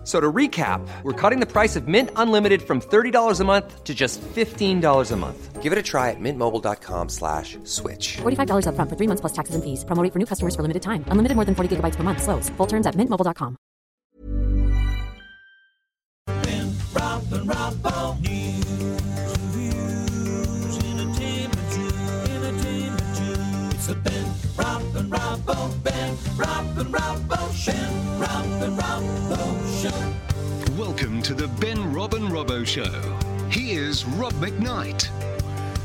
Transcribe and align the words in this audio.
F- 0.00 0.06
So 0.06 0.18
to 0.18 0.32
recap, 0.32 0.80
we're 1.02 1.12
cutting 1.12 1.40
the 1.40 1.46
price 1.46 1.76
of 1.76 1.86
Mint 1.86 2.10
Unlimited 2.16 2.62
from 2.62 2.80
$30 2.80 3.40
a 3.40 3.44
month 3.44 3.84
to 3.84 3.94
just 3.94 4.20
$15 4.34 5.12
a 5.12 5.16
month. 5.16 5.62
Give 5.62 5.72
it 5.72 5.78
a 5.78 5.82
try 5.82 6.08
at 6.10 6.16
mintmobile.com 6.18 7.08
slash 7.10 7.58
switch. 7.64 8.16
$45 8.22 8.64
upfront 8.66 8.88
for 8.88 8.96
three 8.96 9.06
months 9.06 9.20
plus 9.20 9.32
taxes 9.34 9.54
and 9.54 9.62
fees. 9.62 9.84
Promo 9.84 10.02
for 10.10 10.18
new 10.18 10.24
customers 10.26 10.56
for 10.56 10.62
limited 10.62 10.80
time. 10.82 11.04
Unlimited 11.12 11.36
more 11.36 11.44
than 11.44 11.54
40 11.54 11.76
gigabytes 11.76 11.96
per 11.96 12.02
month. 12.02 12.22
Slows. 12.22 12.48
Full 12.56 12.66
terms 12.66 12.86
at 12.86 12.94
mintmobile.com. 12.96 13.56
Ben, 16.26 16.66
Rob 16.96 17.22
and 17.32 17.46
Robbo. 17.50 17.96
News, 18.24 18.64
reviews, 19.30 20.76
entertainment 20.90 21.60
news, 21.76 21.92
entertainment 22.34 23.08
news. 23.20 23.74
It's 23.74 23.86
the 23.86 23.94
Ben, 24.06 24.26
Rob 24.56 24.96
and 24.96 25.08
Robbo, 25.12 25.56
Ben, 25.84 26.10
Rob 26.40 26.78
and 26.78 26.90
Robbo, 26.94 27.38
Ben, 27.66 27.92
Rob 28.20 28.62
and 28.64 28.74
Robbo 28.80 29.19
Show. 32.70 32.84
Here's 33.48 34.04
Rob 34.04 34.32
McKnight. 34.34 35.02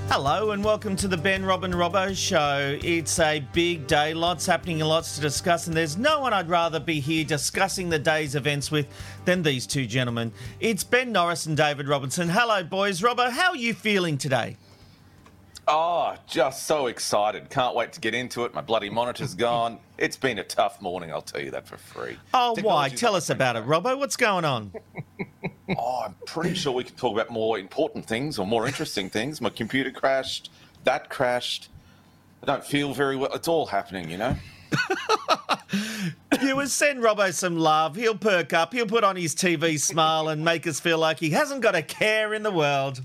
Hello 0.08 0.52
and 0.52 0.64
welcome 0.64 0.96
to 0.98 1.08
the 1.08 1.18
Ben 1.18 1.44
Rob 1.44 1.64
and 1.64 1.74
Robbo 1.74 2.16
Show. 2.16 2.78
It's 2.84 3.18
a 3.18 3.44
big 3.54 3.88
day, 3.88 4.14
lots 4.14 4.46
happening 4.46 4.82
and 4.82 4.88
lots 4.88 5.16
to 5.16 5.22
discuss, 5.22 5.66
and 5.66 5.76
there's 5.76 5.98
no 5.98 6.20
one 6.20 6.32
I'd 6.32 6.48
rather 6.48 6.80
be 6.80 7.00
here 7.00 7.26
discussing 7.26 7.90
the 7.90 7.98
day's 7.98 8.36
events 8.36 8.70
with 8.70 8.86
than 9.26 9.42
these 9.42 9.66
two 9.66 9.88
gentlemen. 9.88 10.32
It's 10.60 10.84
Ben 10.84 11.12
Norris 11.12 11.48
and 11.48 11.58
David 11.58 11.88
Robinson. 11.88 12.30
Hello, 12.30 12.64
boys. 12.64 13.02
Robbo, 13.02 13.32
how 13.32 13.50
are 13.50 13.58
you 13.58 13.74
feeling 13.74 14.20
today? 14.20 14.56
Oh, 15.68 16.16
just 16.28 16.68
so 16.68 16.88
excited. 16.88 17.50
Can't 17.50 17.76
wait 17.76 17.92
to 17.94 18.00
get 18.00 18.14
into 18.14 18.46
it. 18.46 18.54
My 18.54 18.62
bloody 18.62 18.90
monitor's 18.90 19.34
gone. 19.36 19.80
It's 19.98 20.18
been 20.18 20.40
a 20.40 20.44
tough 20.44 20.82
morning, 20.82 21.12
I'll 21.12 21.22
tell 21.22 21.42
you 21.42 21.52
that 21.52 21.68
for 21.68 21.78
free. 21.78 22.18
Oh, 22.34 22.56
why? 22.62 22.90
Tell 22.90 23.16
us 23.16 23.30
about 23.30 23.56
it. 23.56 23.66
Robbo. 23.66 23.98
What's 23.98 24.18
going 24.18 24.46
on? 24.46 24.72
Oh, 25.80 26.04
I'm 26.06 26.14
pretty 26.28 26.54
sure 26.54 26.72
we 26.74 26.84
could 26.84 26.96
talk 26.96 27.14
about 27.14 27.32
more 27.32 27.58
important 27.58 28.06
things 28.06 28.38
or 28.38 28.46
more 28.46 28.68
interesting 28.68 29.10
things. 29.10 29.42
My 29.42 29.50
computer 29.50 29.90
crashed. 29.90 30.52
That 30.84 31.10
crashed. 31.10 31.70
I 32.44 32.46
don't 32.46 32.64
feel 32.64 32.94
very 32.94 33.16
well. 33.16 33.34
It's 33.34 33.48
all 33.48 33.66
happening, 33.66 34.12
you 34.12 34.18
know? 34.20 34.36
You 36.42 36.56
would 36.58 36.70
send 36.70 37.00
Robbo 37.02 37.34
some 37.34 37.58
love. 37.58 37.96
He'll 37.96 38.16
perk 38.16 38.54
up. 38.54 38.74
He'll 38.74 38.86
put 38.86 39.04
on 39.04 39.16
his 39.16 39.34
TV 39.34 39.80
smile 39.80 40.28
and 40.30 40.46
make 40.46 40.68
us 40.68 40.80
feel 40.80 41.00
like 41.00 41.20
he 41.20 41.32
hasn't 41.32 41.62
got 41.62 41.74
a 41.76 41.82
care 41.82 42.34
in 42.34 42.44
the 42.44 42.52
world. 42.52 43.02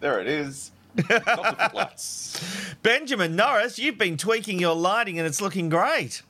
There 0.00 0.20
it 0.20 0.26
is. 0.26 0.70
Benjamin 2.82 3.36
Norris, 3.36 3.78
you've 3.78 3.98
been 3.98 4.16
tweaking 4.16 4.58
your 4.58 4.74
lighting 4.74 5.18
and 5.18 5.26
it's 5.26 5.40
looking 5.40 5.68
great. 5.68 6.22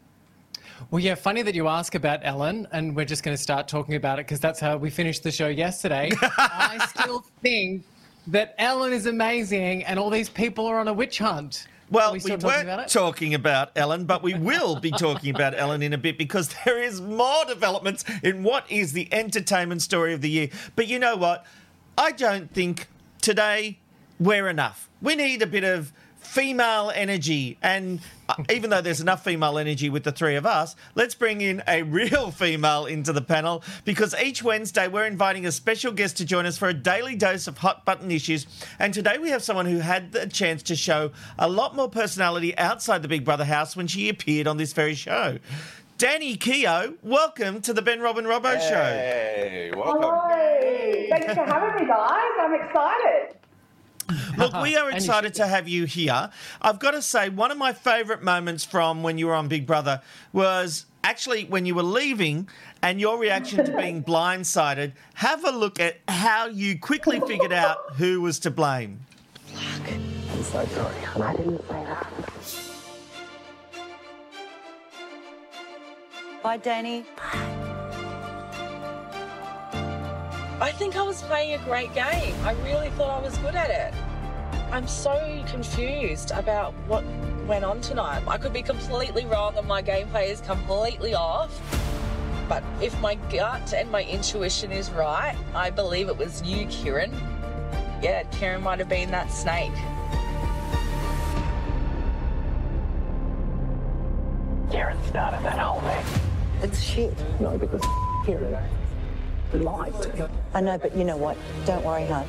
Well, 0.91 1.01
yeah, 1.01 1.15
funny 1.15 1.43
that 1.43 1.55
you 1.55 1.69
ask 1.69 1.95
about 1.95 2.21
Ellen, 2.23 2.67
and 2.73 2.97
we're 2.97 3.05
just 3.05 3.23
going 3.23 3.37
to 3.37 3.43
start 3.43 3.69
talking 3.69 3.95
about 3.95 4.19
it 4.19 4.27
because 4.27 4.41
that's 4.41 4.59
how 4.59 4.77
we 4.77 4.91
finished 4.91 5.23
the 5.23 5.31
show 5.31 5.47
yesterday. 5.49 6.11
I 6.23 6.85
still 6.89 7.25
think 7.43 7.85
that 8.27 8.55
Ellen 8.59 8.93
is 8.93 9.07
amazing, 9.07 9.85
and 9.85 9.99
all 9.99 10.11
these 10.11 10.29
people 10.29 10.67
are 10.67 10.81
on 10.81 10.89
a 10.89 10.93
witch 10.93 11.19
hunt. 11.19 11.69
Well, 11.91 12.13
we 12.13 12.17
we, 12.17 12.21
still 12.21 12.39
weren't 12.39 12.69
about 12.69 12.89
talking 12.89 13.35
about 13.35 13.73
Ellen, 13.77 14.05
but 14.05 14.23
we 14.23 14.35
will 14.35 14.77
be 14.77 14.91
talking 14.91 15.35
about 15.35 15.55
Ellen 15.59 15.83
in 15.83 15.93
a 15.93 15.99
bit 15.99 16.17
because 16.17 16.55
there 16.65 16.81
is 16.83 17.01
more 17.01 17.45
developments 17.47 18.05
in 18.23 18.43
what 18.43 18.71
is 18.71 18.93
the 18.93 19.13
entertainment 19.13 19.83
story 19.83 20.15
of 20.15 20.21
the 20.21 20.31
year. 20.31 20.49
But 20.77 20.87
you 20.87 20.99
know 20.99 21.17
what? 21.17 21.45
I 21.99 22.13
don't 22.13 22.53
think 22.53 22.87
today 23.21 23.79
we're 24.21 24.49
enough. 24.49 24.89
We 25.01 25.17
need 25.17 25.41
a 25.43 25.47
bit 25.47 25.65
of 25.65 25.93
female 26.19 26.93
energy. 26.95 27.59
And 27.63 28.01
uh, 28.29 28.35
even 28.51 28.69
though 28.69 28.83
there's 28.83 29.01
enough 29.01 29.25
female 29.25 29.59
energy 29.59 29.89
with 29.89 30.05
the 30.05 30.13
three 30.13 30.37
of 30.37 30.45
us, 30.45 30.77
let's 30.95 31.15
bring 31.15 31.41
in 31.41 31.63
a 31.67 31.83
real 31.83 32.31
female 32.31 32.85
into 32.85 33.13
the 33.13 33.23
panel 33.23 33.65
because 33.85 34.15
each 34.23 34.43
Wednesday 34.43 34.87
we're 34.87 35.07
inviting 35.07 35.47
a 35.47 35.53
special 35.53 35.91
guest 35.91 36.19
to 36.19 36.27
join 36.27 36.45
us 36.45 36.59
for 36.59 36.69
a 36.69 36.75
daily 36.75 37.17
dose 37.17 37.47
of 37.47 37.59
hot 37.59 37.87
button 37.87 38.11
issues. 38.11 38.47
And 38.79 38.93
today 38.93 39.17
we 39.19 39.31
have 39.31 39.43
someone 39.43 39.67
who 39.67 39.79
had 39.79 40.13
the 40.13 40.27
chance 40.27 40.63
to 40.65 40.77
show 40.77 41.11
a 41.39 41.49
lot 41.49 41.75
more 41.75 41.89
personality 41.89 42.57
outside 42.59 43.03
the 43.03 43.09
Big 43.09 43.25
Brother 43.25 43.47
house 43.47 43.75
when 43.75 43.87
she 43.87 44.11
appeared 44.11 44.47
on 44.47 44.59
this 44.59 44.75
very 44.75 44.95
show. 44.95 45.39
Danny 45.97 46.37
Keogh, 46.37 46.95
welcome 47.03 47.61
to 47.63 47.73
the 47.73 47.83
Ben 47.83 48.01
Rob 48.01 48.17
and 48.17 48.27
Robbo 48.27 48.59
Show. 48.59 48.75
Hey, 48.75 49.71
welcome. 49.75 50.01
Hello. 50.01 51.07
Thanks 51.11 51.35
for 51.35 51.45
having 51.45 51.83
me, 51.83 51.91
guys. 51.91 52.31
I'm 52.39 52.55
excited. 52.55 53.37
Look, 54.37 54.53
we 54.63 54.77
are 54.77 54.91
excited 54.95 55.35
to 55.35 55.47
have 55.47 55.69
you 55.69 55.85
here. 55.85 56.31
I've 56.61 56.79
got 56.79 56.93
to 56.93 57.03
say, 57.03 57.29
one 57.29 57.51
of 57.51 57.59
my 57.59 57.73
favourite 57.73 58.23
moments 58.23 58.65
from 58.65 59.03
when 59.03 59.19
you 59.19 59.27
were 59.27 59.35
on 59.35 59.49
Big 59.49 59.67
Brother 59.67 60.03
was 60.33 60.87
actually 61.03 61.45
when 61.45 61.67
you 61.67 61.75
were 61.75 61.83
leaving 61.83 62.49
and 62.83 63.01
your 63.01 63.19
reaction 63.19 63.65
to 63.65 63.77
being 63.77 64.03
blindsided. 64.11 64.93
Have 65.15 65.45
a 65.45 65.51
look 65.51 65.81
at 65.81 65.99
how 66.09 66.47
you 66.47 66.79
quickly 66.79 67.21
figured 67.21 67.53
out 67.53 67.95
who 67.97 68.21
was 68.21 68.39
to 68.41 68.51
blame. 68.51 69.01
Fuck. 69.47 69.93
I'm 69.93 70.43
so 70.43 70.65
sorry, 70.67 70.97
and 71.15 71.23
I 71.23 71.37
didn't 71.37 71.59
say 71.69 71.85
that. 71.85 72.07
Bye, 76.43 76.57
Danny. 76.57 77.05
I 80.63 80.73
think 80.73 80.95
I 80.95 81.01
was 81.01 81.23
playing 81.23 81.59
a 81.59 81.65
great 81.65 81.95
game. 81.95 82.35
I 82.45 82.53
really 82.65 82.91
thought 82.91 83.19
I 83.19 83.25
was 83.25 83.39
good 83.39 83.55
at 83.55 83.71
it. 83.71 83.95
I'm 84.71 84.87
so 84.87 85.43
confused 85.47 86.33
about 86.33 86.75
what 86.87 87.03
went 87.47 87.65
on 87.65 87.81
tonight. 87.81 88.23
I 88.29 88.37
could 88.37 88.53
be 88.53 88.61
completely 88.61 89.25
wrong 89.25 89.57
and 89.57 89.67
my 89.67 89.83
gameplay 89.83 90.29
is 90.29 90.43
completely 90.43 91.15
off. 91.15 91.51
But 92.47 92.63
if 92.83 92.99
my 93.01 93.15
gut 93.31 93.73
and 93.73 93.91
my 93.91 94.05
intuition 94.05 94.71
is 94.71 94.91
right, 94.91 95.35
I 95.55 95.71
believe 95.71 96.11
it 96.11 96.19
was 96.19 96.43
you, 96.43 96.67
Kieran. 96.67 97.11
Yeah, 98.03 98.25
Kieran 98.25 98.63
might 98.63 98.81
have 98.81 98.89
been 98.91 99.11
that 99.13 99.33
snake. 99.33 99.73
Kieran 104.71 105.03
started 105.09 105.43
that 105.43 105.59
whole 105.59 105.81
thing. 105.81 106.21
It's 106.63 106.83
shit. 106.83 107.15
No, 107.41 107.57
because 107.57 107.83
Kieran 108.27 108.63
lied. 109.53 110.31
I 110.55 110.61
know, 110.61 110.79
but 110.79 110.97
you 110.97 111.05
know 111.05 111.17
what? 111.17 111.37
Don't 111.67 111.85
worry, 111.85 112.07
hon. 112.07 112.27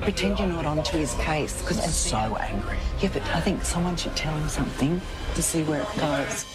Pretend 0.00 0.38
you're 0.38 0.48
not 0.48 0.64
onto 0.64 0.96
his 0.96 1.14
case. 1.14 1.60
Because 1.60 1.78
I'm 1.78 1.90
so 1.90 2.36
angry. 2.36 2.78
Yeah, 3.00 3.10
but 3.12 3.22
I 3.34 3.40
think 3.40 3.64
someone 3.64 3.96
should 3.96 4.16
tell 4.16 4.34
him 4.34 4.48
something 4.48 5.00
to 5.34 5.42
see 5.42 5.62
where 5.64 5.82
it 5.82 5.98
goes. 5.98 6.46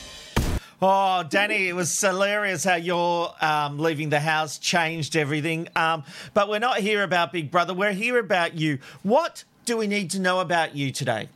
Oh, 0.81 1.23
Danny, 1.29 1.69
it 1.69 1.75
was 1.75 1.99
hilarious 1.99 2.63
how 2.63 2.75
your 2.75 3.33
um, 3.41 3.79
leaving 3.79 4.09
the 4.09 4.19
house 4.19 4.57
changed 4.57 5.15
everything. 5.15 5.67
Um, 5.75 6.03
but 6.33 6.49
we're 6.49 6.59
not 6.59 6.79
here 6.79 7.03
about 7.03 7.31
Big 7.31 7.49
Brother. 7.49 7.73
We're 7.73 7.93
here 7.93 8.19
about 8.19 8.55
you. 8.55 8.79
What 9.03 9.45
do 9.65 9.77
we 9.77 9.87
need 9.87 10.11
to 10.11 10.19
know 10.19 10.41
about 10.41 10.75
you 10.75 10.91
today? 10.91 11.29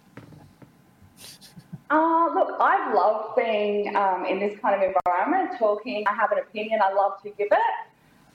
Uh, 1.90 2.30
look, 2.36 2.56
I've 2.60 2.94
loved 2.94 3.36
being 3.36 3.96
um, 3.96 4.26
in 4.26 4.40
this 4.40 4.60
kind 4.60 4.76
of 4.76 4.94
environment, 4.94 5.58
talking. 5.58 6.06
I 6.08 6.14
have 6.14 6.32
an 6.32 6.38
opinion, 6.40 6.82
I 6.84 6.94
love 6.94 7.22
to 7.24 7.30
give 7.32 7.48
it. 7.52 7.76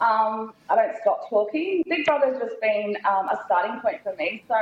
Um, 0.00 0.54
I 0.68 0.74
don't 0.74 0.94
stop 1.00 1.30
talking. 1.30 1.84
Big 1.88 2.04
Brother's 2.04 2.40
just 2.40 2.60
been 2.60 2.96
um, 3.04 3.28
a 3.28 3.40
starting 3.46 3.80
point 3.80 4.02
for 4.02 4.14
me. 4.16 4.44
So 4.48 4.56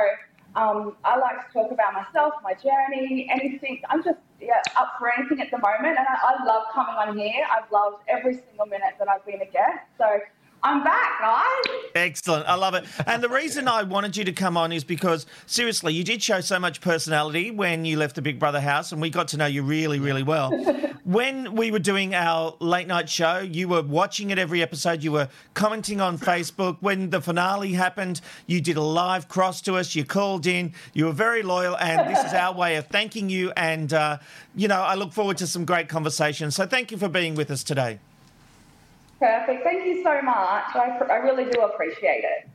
um, 0.55 0.95
I 1.03 1.17
like 1.17 1.47
to 1.47 1.53
talk 1.53 1.71
about 1.71 1.93
myself, 1.93 2.33
my 2.43 2.53
journey, 2.53 3.27
anything. 3.31 3.81
I'm 3.89 4.03
just 4.03 4.19
yeah, 4.39 4.61
up 4.77 4.93
for 4.99 5.11
anything 5.11 5.41
at 5.41 5.49
the 5.49 5.57
moment. 5.57 5.97
And 5.97 6.05
I, 6.07 6.35
I 6.35 6.45
love 6.45 6.63
coming 6.73 6.95
on 6.95 7.17
here. 7.17 7.45
I've 7.51 7.71
loved 7.71 8.03
every 8.07 8.35
single 8.35 8.67
minute 8.67 8.93
that 8.99 9.07
I've 9.09 9.25
been 9.25 9.41
a 9.41 9.45
guest. 9.45 9.85
So 9.97 10.19
I'm 10.65 10.81
back, 10.81 11.19
guys. 11.19 11.75
Excellent. 11.93 12.47
I 12.47 12.55
love 12.55 12.73
it. 12.73 12.85
And 13.05 13.21
the 13.21 13.27
reason 13.27 13.67
I 13.67 13.83
wanted 13.83 14.15
you 14.15 14.23
to 14.23 14.31
come 14.31 14.55
on 14.55 14.71
is 14.71 14.85
because, 14.85 15.25
seriously, 15.45 15.93
you 15.93 16.05
did 16.05 16.23
show 16.23 16.39
so 16.39 16.57
much 16.57 16.79
personality 16.79 17.51
when 17.51 17.83
you 17.83 17.97
left 17.97 18.15
the 18.15 18.21
Big 18.21 18.39
Brother 18.39 18.61
house, 18.61 18.93
and 18.93 19.01
we 19.01 19.09
got 19.09 19.27
to 19.29 19.37
know 19.37 19.45
you 19.45 19.61
really, 19.61 19.99
really 19.99 20.23
well. 20.23 20.51
when 21.03 21.53
we 21.53 21.69
were 21.69 21.79
doing 21.79 22.15
our 22.15 22.55
late 22.61 22.87
night 22.87 23.09
show, 23.09 23.39
you 23.39 23.67
were 23.67 23.81
watching 23.81 24.29
it 24.29 24.39
every 24.39 24.61
episode, 24.61 25.03
you 25.03 25.11
were 25.11 25.27
commenting 25.53 25.99
on 25.99 26.17
Facebook. 26.17 26.77
When 26.79 27.09
the 27.09 27.19
finale 27.19 27.73
happened, 27.73 28.21
you 28.47 28.61
did 28.61 28.77
a 28.77 28.81
live 28.81 29.27
cross 29.27 29.59
to 29.63 29.75
us, 29.75 29.95
you 29.95 30.05
called 30.05 30.47
in, 30.47 30.71
you 30.93 31.05
were 31.05 31.11
very 31.11 31.43
loyal, 31.43 31.75
and 31.75 32.09
this 32.09 32.23
is 32.23 32.33
our 32.33 32.53
way 32.53 32.77
of 32.77 32.87
thanking 32.87 33.29
you. 33.29 33.51
And, 33.57 33.91
uh, 33.91 34.19
you 34.55 34.69
know, 34.69 34.79
I 34.79 34.95
look 34.95 35.11
forward 35.11 35.37
to 35.39 35.47
some 35.47 35.65
great 35.65 35.89
conversations. 35.89 36.55
So 36.55 36.65
thank 36.65 36.89
you 36.89 36.97
for 36.97 37.09
being 37.09 37.35
with 37.35 37.51
us 37.51 37.65
today. 37.65 37.99
Perfect. 39.23 39.63
Thank 39.63 39.85
you 39.85 40.03
so 40.03 40.21
much. 40.21 40.75
I, 40.75 40.99
I 41.09 41.15
really 41.19 41.49
do 41.49 41.61
appreciate 41.61 42.25
it. 42.25 42.49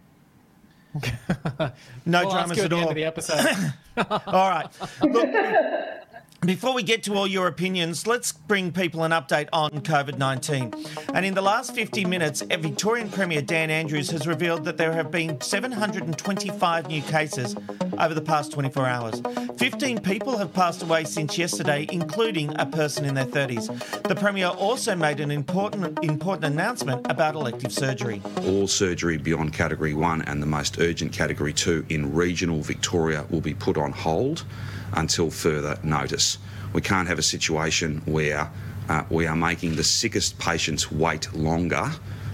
No 2.07 2.25
We'll 2.25 2.35
ask 2.37 2.55
dramas 2.55 2.59
you 2.59 2.65
at 2.65 2.65
at 2.65 2.71
the 2.71 2.77
end 2.77 2.85
all. 2.85 2.91
of 2.91 2.95
the 2.97 3.05
episode. 3.05 3.73
all 4.27 4.51
right. 4.51 4.67
Look, 5.03 5.29
before 6.43 6.73
we 6.73 6.85
get 6.85 7.03
to 7.03 7.15
all 7.15 7.27
your 7.27 7.49
opinions, 7.49 8.07
let's 8.07 8.31
bring 8.31 8.71
people 8.71 9.03
an 9.03 9.11
update 9.11 9.49
on 9.53 9.71
COVID 9.71 10.19
19. 10.19 10.73
And 11.13 11.27
in 11.27 11.35
the 11.35 11.43
last 11.43 11.75
50 11.75 12.05
minutes, 12.05 12.43
Victorian 12.43 13.11
Premier 13.11 13.43
Dan 13.43 13.71
Andrews 13.71 14.11
has 14.11 14.27
revealed 14.27 14.65
that 14.65 14.77
there 14.77 14.93
have 14.93 15.11
been 15.11 15.41
725 15.41 16.89
new 16.89 17.03
cases 17.03 17.57
over 17.99 18.15
the 18.15 18.23
past 18.23 18.53
24 18.53 18.87
hours. 18.87 19.21
15 19.59 19.99
people 20.01 20.39
have 20.39 20.53
passed 20.55 20.83
away 20.83 21.03
since 21.03 21.37
yesterday, 21.37 21.89
including 21.91 22.55
a 22.61 22.67
person 22.67 23.05
in 23.05 23.15
their 23.15 23.27
30s. 23.27 24.03
The 24.05 24.15
Premier 24.15 24.47
also 24.47 24.95
made 24.95 25.19
an 25.19 25.33
important, 25.33 25.99
important 26.05 26.45
announcement 26.45 27.05
about 27.11 27.35
elective 27.35 27.73
surgery. 27.73 28.23
All 28.45 28.69
surgery 28.69 29.17
beyond 29.17 29.53
Category 29.53 29.93
1 29.93 30.23
and 30.23 30.41
the 30.41 30.47
most 30.47 30.79
urgent 30.79 31.13
Category 31.13 31.53
2 31.53 31.87
in 31.89 32.15
regional 32.15 32.63
Victoria 32.63 33.27
will 33.29 33.41
be 33.41 33.55
put 33.55 33.77
on 33.77 33.91
hold 33.91 34.45
until 34.93 35.31
further 35.31 35.79
notice. 35.83 36.39
We 36.73 36.81
can't 36.81 37.09
have 37.09 37.19
a 37.19 37.23
situation 37.23 38.03
where 38.05 38.51
uh, 38.89 39.05
we 39.11 39.27
are 39.27 39.37
making 39.37 39.77
the 39.77 39.85
sickest 39.85 40.39
patients 40.39 40.91
wait 40.91 41.33
longer 41.35 41.91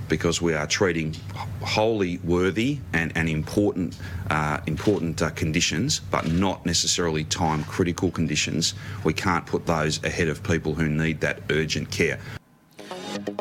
because 0.09 0.43
we 0.43 0.55
are 0.55 0.67
treating 0.67 1.15
wholly 1.63 2.19
worthy 2.19 2.79
and, 2.93 3.13
and 3.17 3.29
important, 3.29 3.99
uh, 4.31 4.61
important 4.67 5.23
uh, 5.23 5.31
conditions, 5.31 6.01
but 6.11 6.27
not 6.29 6.65
necessarily 6.67 7.25
time 7.25 7.65
critical 7.65 8.11
conditions. 8.11 8.75
We 9.03 9.15
can't 9.15 9.47
put 9.47 9.67
those 9.67 10.03
ahead 10.05 10.29
of 10.29 10.43
people 10.43 10.75
who 10.75 10.89
need 10.89 11.21
that 11.21 11.41
urgent 11.51 11.91
care. 11.91 12.19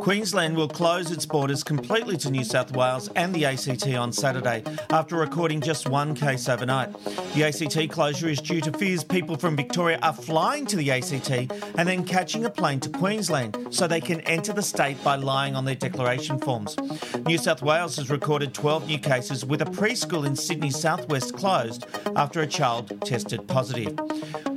Queensland 0.04 0.58
will 0.58 0.68
close 0.68 1.12
its 1.12 1.26
borders 1.26 1.64
completely 1.64 2.18
to 2.18 2.30
New 2.30 2.44
South 2.44 2.76
Wales 2.76 3.10
and 3.16 3.34
the 3.34 3.46
ACT 3.46 3.88
on 3.96 4.12
Saturday 4.12 4.62
after 4.90 5.16
recording 5.16 5.62
just 5.62 5.88
one 5.88 6.14
case 6.14 6.50
overnight. 6.50 6.92
The 7.34 7.46
ACT 7.46 7.90
closure 7.90 8.28
is 8.28 8.42
due 8.42 8.60
to 8.60 8.72
fears 8.74 9.06
people 9.06 9.38
from 9.38 9.56
Victoria 9.56 10.00
are 10.02 10.12
flying 10.12 10.66
to 10.66 10.76
the 10.76 10.92
ACT 10.92 11.32
and 11.32 11.88
then 11.88 12.04
catching 12.04 12.44
a 12.44 12.50
plane 12.50 12.82
to 12.82 12.90
Queensland 12.90 13.58
so 13.70 13.88
they 13.88 14.02
can 14.02 14.20
enter 14.22 14.52
the 14.52 14.62
state 14.62 15.02
by 15.06 15.16
lying 15.16 15.56
on 15.56 15.64
their 15.64 15.74
declaration 15.74 16.38
forms. 16.38 16.76
New 17.26 17.38
South 17.38 17.62
Wales 17.62 17.96
has 17.96 18.10
recorded 18.10 18.54
12 18.54 18.86
new 18.88 19.00
cases 19.00 19.46
with 19.46 19.62
a 19.62 19.66
preschool 19.66 20.28
in 20.28 20.36
Sydney's 20.36 20.78
southwest 20.78 21.34
closed 21.34 21.86
after 22.18 22.42
a 22.42 22.48
child 22.48 22.92
tested 23.06 23.48
positive. 23.48 23.98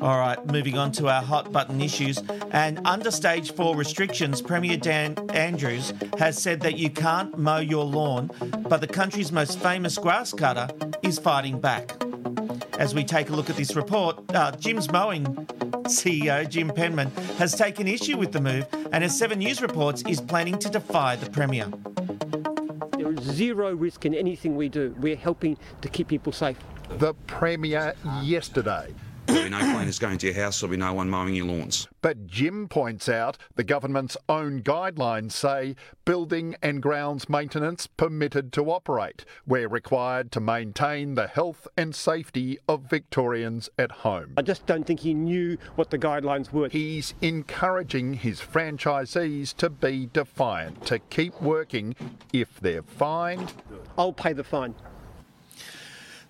All 0.03 0.19
right, 0.19 0.45
moving 0.47 0.77
on 0.77 0.93
to 0.93 1.09
our 1.09 1.23
hot 1.23 1.53
button 1.53 1.81
issues. 1.81 2.23
And 2.51 2.81
under 2.85 3.11
stage 3.11 3.53
four 3.53 3.77
restrictions, 3.77 4.43
Premier 4.43 4.77
Dan 4.77 5.15
Andrews 5.37 5.93
has 6.19 6.41
said 6.41 6.61
that 6.61 6.79
you 6.79 6.89
can't 6.89 7.37
mow 7.37 7.59
your 7.59 7.85
lawn, 7.85 8.31
but 8.69 8.81
the 8.81 8.87
country's 8.87 9.31
most 9.31 9.61
famous 9.61 9.99
grass 9.99 10.33
cutter 10.33 10.67
is 11.03 11.19
fighting 11.19 11.61
back. 11.61 11.95
As 12.79 12.95
we 12.95 13.05
take 13.05 13.29
a 13.29 13.33
look 13.33 13.51
at 13.51 13.57
this 13.57 13.77
report, 13.77 14.19
uh, 14.35 14.53
Jim's 14.53 14.91
Mowing 14.91 15.25
CEO 15.85 16.49
Jim 16.49 16.71
Penman 16.71 17.11
has 17.39 17.55
taken 17.55 17.87
issue 17.87 18.17
with 18.17 18.33
the 18.33 18.41
move 18.41 18.67
and, 18.93 19.05
as 19.05 19.17
Seven 19.17 19.39
News 19.39 19.61
reports, 19.61 20.03
is 20.09 20.23
planning 20.23 20.59
to 20.59 20.71
defy 20.71 21.17
the 21.17 21.31
Premier. 21.31 21.71
There 22.97 23.13
is 23.13 23.23
zero 23.23 23.75
risk 23.75 24.07
in 24.07 24.15
anything 24.15 24.57
we 24.57 24.71
do. 24.71 24.95
We're 24.99 25.17
helping 25.17 25.59
to 25.83 25.89
keep 25.89 26.09
people 26.09 26.33
safe. 26.33 26.57
The 26.99 27.13
Premier 27.27 27.95
yesterday. 28.23 28.95
There'll 29.27 29.45
be 29.45 29.51
no 29.51 29.59
cleaners 29.59 29.99
going 29.99 30.19
to 30.19 30.27
your 30.27 30.37
house, 30.37 30.61
there'll 30.61 30.71
be 30.71 30.77
no 30.77 30.93
one 30.93 31.09
mowing 31.09 31.35
your 31.35 31.47
lawns. 31.47 31.89
But 32.03 32.27
Jim 32.27 32.69
points 32.69 33.09
out 33.09 33.39
the 33.57 33.65
government's 33.65 34.17
own 34.29 34.63
guidelines 34.63 35.33
say 35.33 35.75
building 36.05 36.55
and 36.63 36.81
grounds 36.81 37.29
maintenance 37.29 37.87
permitted 37.87 38.53
to 38.53 38.71
operate. 38.71 39.25
We're 39.47 39.69
required 39.69 40.31
to 40.33 40.41
maintain 40.41 41.15
the 41.15 41.27
health 41.27 41.67
and 41.77 41.95
safety 41.95 42.59
of 42.69 42.83
Victorians 42.83 43.69
at 43.79 43.91
home. 43.91 44.35
I 44.37 44.43
just 44.43 44.67
don't 44.67 44.85
think 44.85 45.01
he 45.01 45.15
knew 45.15 45.59
what 45.75 45.91
the 45.91 45.99
guidelines 45.99 46.53
were. 46.53 46.69
He's 46.69 47.15
encouraging 47.21 48.15
his 48.15 48.41
franchisees 48.41 49.55
to 49.57 49.71
be 49.71 50.09
defiant, 50.13 50.87
to 50.87 50.99
keep 50.99 51.41
working. 51.41 51.97
If 52.33 52.61
they're 52.61 52.83
fined, 52.83 53.53
I'll 53.99 54.13
pay 54.13 54.33
the 54.33 54.45
fine. 54.45 54.75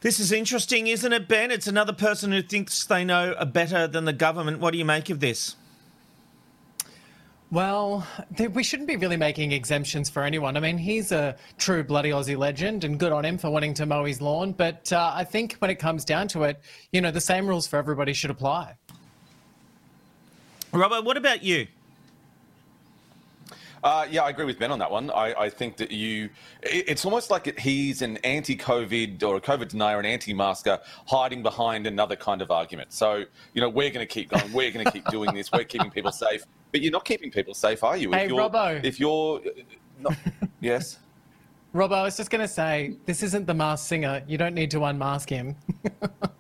This 0.07 0.21
is 0.21 0.31
interesting, 0.31 0.87
isn't 0.87 1.13
it, 1.13 1.27
Ben? 1.27 1.51
It's 1.51 1.67
another 1.67 1.93
person 1.93 2.31
who 2.31 2.41
thinks 2.41 2.87
they 2.87 3.05
know 3.05 3.35
better 3.47 3.89
than 3.89 4.05
the 4.05 4.13
government. 4.13 4.61
What 4.61 4.71
do 4.71 4.79
you 4.79 4.85
make 4.85 5.11
of 5.11 5.19
this? 5.19 5.57
Well, 7.51 8.07
we 8.53 8.63
shouldn't 8.63 8.87
be 8.87 8.95
really 8.95 9.17
making 9.17 9.51
exemptions 9.51 10.09
for 10.09 10.23
anyone. 10.23 10.57
I 10.57 10.61
mean, 10.61 10.79
he's 10.79 11.11
a 11.11 11.35
true 11.59 11.83
bloody 11.83 12.11
Aussie 12.11 12.39
legend, 12.39 12.85
and 12.85 13.01
good 13.01 13.11
on 13.11 13.25
him 13.25 13.37
for 13.37 13.51
wanting 13.51 13.75
to 13.75 13.85
mow 13.85 14.05
his 14.05 14.21
lawn. 14.21 14.53
But 14.53 14.93
uh, 14.93 15.11
I 15.13 15.25
think 15.25 15.57
when 15.59 15.73
it 15.73 15.81
comes 15.81 16.05
down 16.05 16.29
to 16.29 16.45
it, 16.45 16.61
you 16.93 17.01
know, 17.01 17.11
the 17.11 17.21
same 17.21 17.49
rules 17.49 17.67
for 17.67 17.77
everybody 17.77 18.13
should 18.13 18.31
apply. 18.31 18.77
Robert, 20.71 21.05
what 21.05 21.17
about 21.17 21.43
you? 21.43 21.67
Uh, 23.85 24.07
yeah, 24.11 24.23
I 24.23 24.31
agree 24.31 24.45
with 24.45 24.59
Ben 24.59 24.71
on 24.73 24.79
that 24.79 24.91
one. 24.91 25.11
I, 25.11 25.35
I 25.35 25.51
think 25.51 25.77
that 25.77 25.91
you, 25.91 26.29
it- 26.63 26.89
it's 26.89 27.05
almost 27.05 27.31
like 27.31 27.47
it, 27.47 27.59
he's 27.59 28.03
an 28.03 28.17
anti-COVID 28.19 29.23
or 29.23 29.37
a 29.37 29.41
COVID 29.41 29.69
denier, 29.69 29.99
an 30.01 30.07
anti-masker, 30.07 30.79
hiding 31.07 31.43
behind 31.43 31.87
another 31.87 32.17
kind 32.17 32.43
of 32.43 32.51
argument. 32.51 32.93
So, 32.93 33.25
you 33.55 33.61
know, 33.61 33.69
we're 33.69 33.91
going 33.91 34.07
to 34.07 34.13
keep 34.13 34.31
going. 34.31 34.53
We're 34.53 34.71
going 34.71 34.85
to 34.85 34.91
keep 34.91 35.07
doing 35.09 35.33
this. 35.35 35.53
We're 35.53 35.65
keeping 35.65 35.91
people 35.91 36.13
safe. 36.13 36.45
But 36.73 36.81
you're 36.83 36.93
not 36.93 37.05
keeping 37.05 37.31
people 37.31 37.55
safe, 37.55 37.85
are 37.85 37.97
you? 37.97 38.13
Hey, 38.13 38.29
you're, 38.29 38.39
Robbo. 38.39 38.83
If 38.85 38.99
you're, 38.99 39.41
not, 40.01 40.15
yes. 40.61 40.99
Rob, 41.73 41.93
I 41.93 42.03
was 42.03 42.17
just 42.17 42.31
going 42.31 42.41
to 42.43 42.49
say, 42.49 42.97
this 43.05 43.23
isn't 43.23 43.47
the 43.47 43.55
masked 43.55 43.87
singer. 43.89 44.23
You 44.27 44.39
don't 44.39 44.55
need 44.55 44.71
to 44.73 44.85
unmask 44.85 45.29
him. 45.29 45.55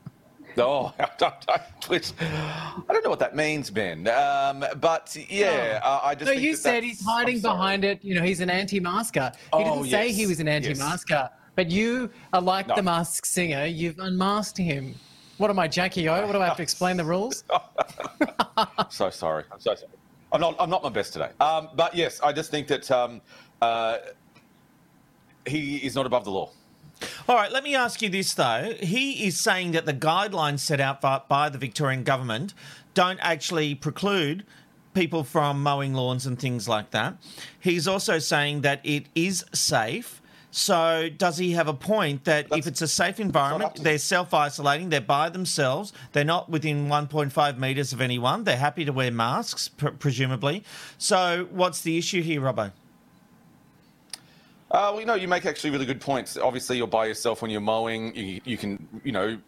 No, 0.56 0.92
I 0.98 1.08
don't, 1.18 1.34
I, 1.48 1.60
I 1.90 2.92
don't 2.92 3.04
know 3.04 3.10
what 3.10 3.18
that 3.18 3.36
means, 3.36 3.70
Ben. 3.70 4.08
Um, 4.08 4.64
but 4.80 5.16
yeah, 5.28 5.80
uh, 5.82 6.00
I 6.02 6.14
just. 6.14 6.26
No, 6.26 6.32
you 6.32 6.52
that 6.52 6.58
said 6.58 6.84
he's 6.84 7.04
hiding 7.04 7.40
behind 7.40 7.84
it. 7.84 8.02
You 8.02 8.14
know, 8.14 8.22
he's 8.22 8.40
an 8.40 8.50
anti-masker. 8.50 9.32
He 9.34 9.40
Oh, 9.52 9.58
didn't 9.82 9.90
say 9.90 10.12
he 10.12 10.26
was 10.26 10.40
an 10.40 10.48
anti-masker, 10.48 11.14
yes. 11.14 11.30
but 11.54 11.70
you 11.70 12.10
are 12.32 12.40
like 12.40 12.66
the 12.74 12.82
masked 12.82 13.26
singer. 13.26 13.64
You've 13.66 13.98
unmasked 13.98 14.58
him. 14.58 14.94
What 15.38 15.50
am 15.50 15.58
I, 15.58 15.68
Jackie 15.68 16.08
O? 16.08 16.26
What 16.26 16.32
do 16.32 16.40
I 16.40 16.46
have 16.46 16.56
to 16.56 16.62
explain 16.62 16.96
the 16.96 17.04
rules? 17.04 17.44
so 18.88 19.10
sorry. 19.10 19.44
I'm 19.52 19.60
so 19.60 19.74
sorry. 19.74 19.92
I'm 20.32 20.40
not. 20.40 20.56
I'm 20.58 20.70
not 20.70 20.82
my 20.82 20.88
best 20.88 21.12
today. 21.12 21.30
Um, 21.40 21.68
but 21.76 21.94
yes, 21.94 22.20
I 22.20 22.32
just 22.32 22.50
think 22.50 22.66
that 22.68 22.90
um, 22.90 23.20
uh, 23.60 23.98
he 25.46 25.76
is 25.78 25.94
not 25.94 26.06
above 26.06 26.24
the 26.24 26.30
law. 26.30 26.50
All 27.28 27.36
right, 27.36 27.50
let 27.50 27.64
me 27.64 27.74
ask 27.74 28.02
you 28.02 28.08
this 28.08 28.34
though. 28.34 28.74
He 28.80 29.26
is 29.26 29.38
saying 29.38 29.72
that 29.72 29.86
the 29.86 29.94
guidelines 29.94 30.60
set 30.60 30.80
out 30.80 31.00
by, 31.00 31.48
the 31.48 31.58
Victorian 31.58 32.04
government 32.04 32.54
don't 32.94 33.18
actually 33.20 33.74
preclude 33.74 34.44
people 34.94 35.22
from 35.24 35.62
mowing 35.62 35.92
lawns 35.92 36.24
and 36.26 36.38
things 36.38 36.66
like 36.68 36.90
that. 36.90 37.16
He's 37.60 37.86
also 37.86 38.18
saying 38.18 38.62
that 38.62 38.80
it 38.82 39.06
is 39.14 39.44
safe. 39.52 40.22
So, 40.50 41.10
does 41.14 41.36
he 41.36 41.52
have 41.52 41.68
a 41.68 41.74
point 41.74 42.24
that 42.24 42.46
if 42.56 42.66
it's 42.66 42.80
a 42.80 42.88
safe 42.88 43.20
environment, 43.20 43.82
they're 43.82 43.98
self 43.98 44.32
isolating, 44.32 44.88
they're 44.88 45.02
by 45.02 45.28
themselves, 45.28 45.92
they're 46.12 46.24
not 46.24 46.48
within 46.48 46.88
1.5 46.88 47.58
metres 47.58 47.92
of 47.92 48.00
anyone, 48.00 48.44
they're 48.44 48.56
happy 48.56 48.86
to 48.86 48.92
wear 48.92 49.10
masks, 49.10 49.68
pr- 49.68 49.90
presumably. 49.90 50.64
So, 50.96 51.46
what's 51.50 51.82
the 51.82 51.98
issue 51.98 52.22
here, 52.22 52.40
Robbo? 52.40 52.72
Uh, 54.76 54.90
well, 54.92 55.00
you 55.00 55.06
know, 55.06 55.14
you 55.14 55.26
make 55.26 55.46
actually 55.46 55.70
really 55.70 55.86
good 55.86 56.02
points. 56.02 56.36
Obviously, 56.36 56.76
you're 56.76 56.86
by 56.86 57.06
yourself 57.06 57.40
when 57.40 57.50
you're 57.50 57.62
mowing. 57.62 58.14
You, 58.14 58.42
you 58.44 58.58
can, 58.58 58.86
you 59.04 59.10
know, 59.12 59.38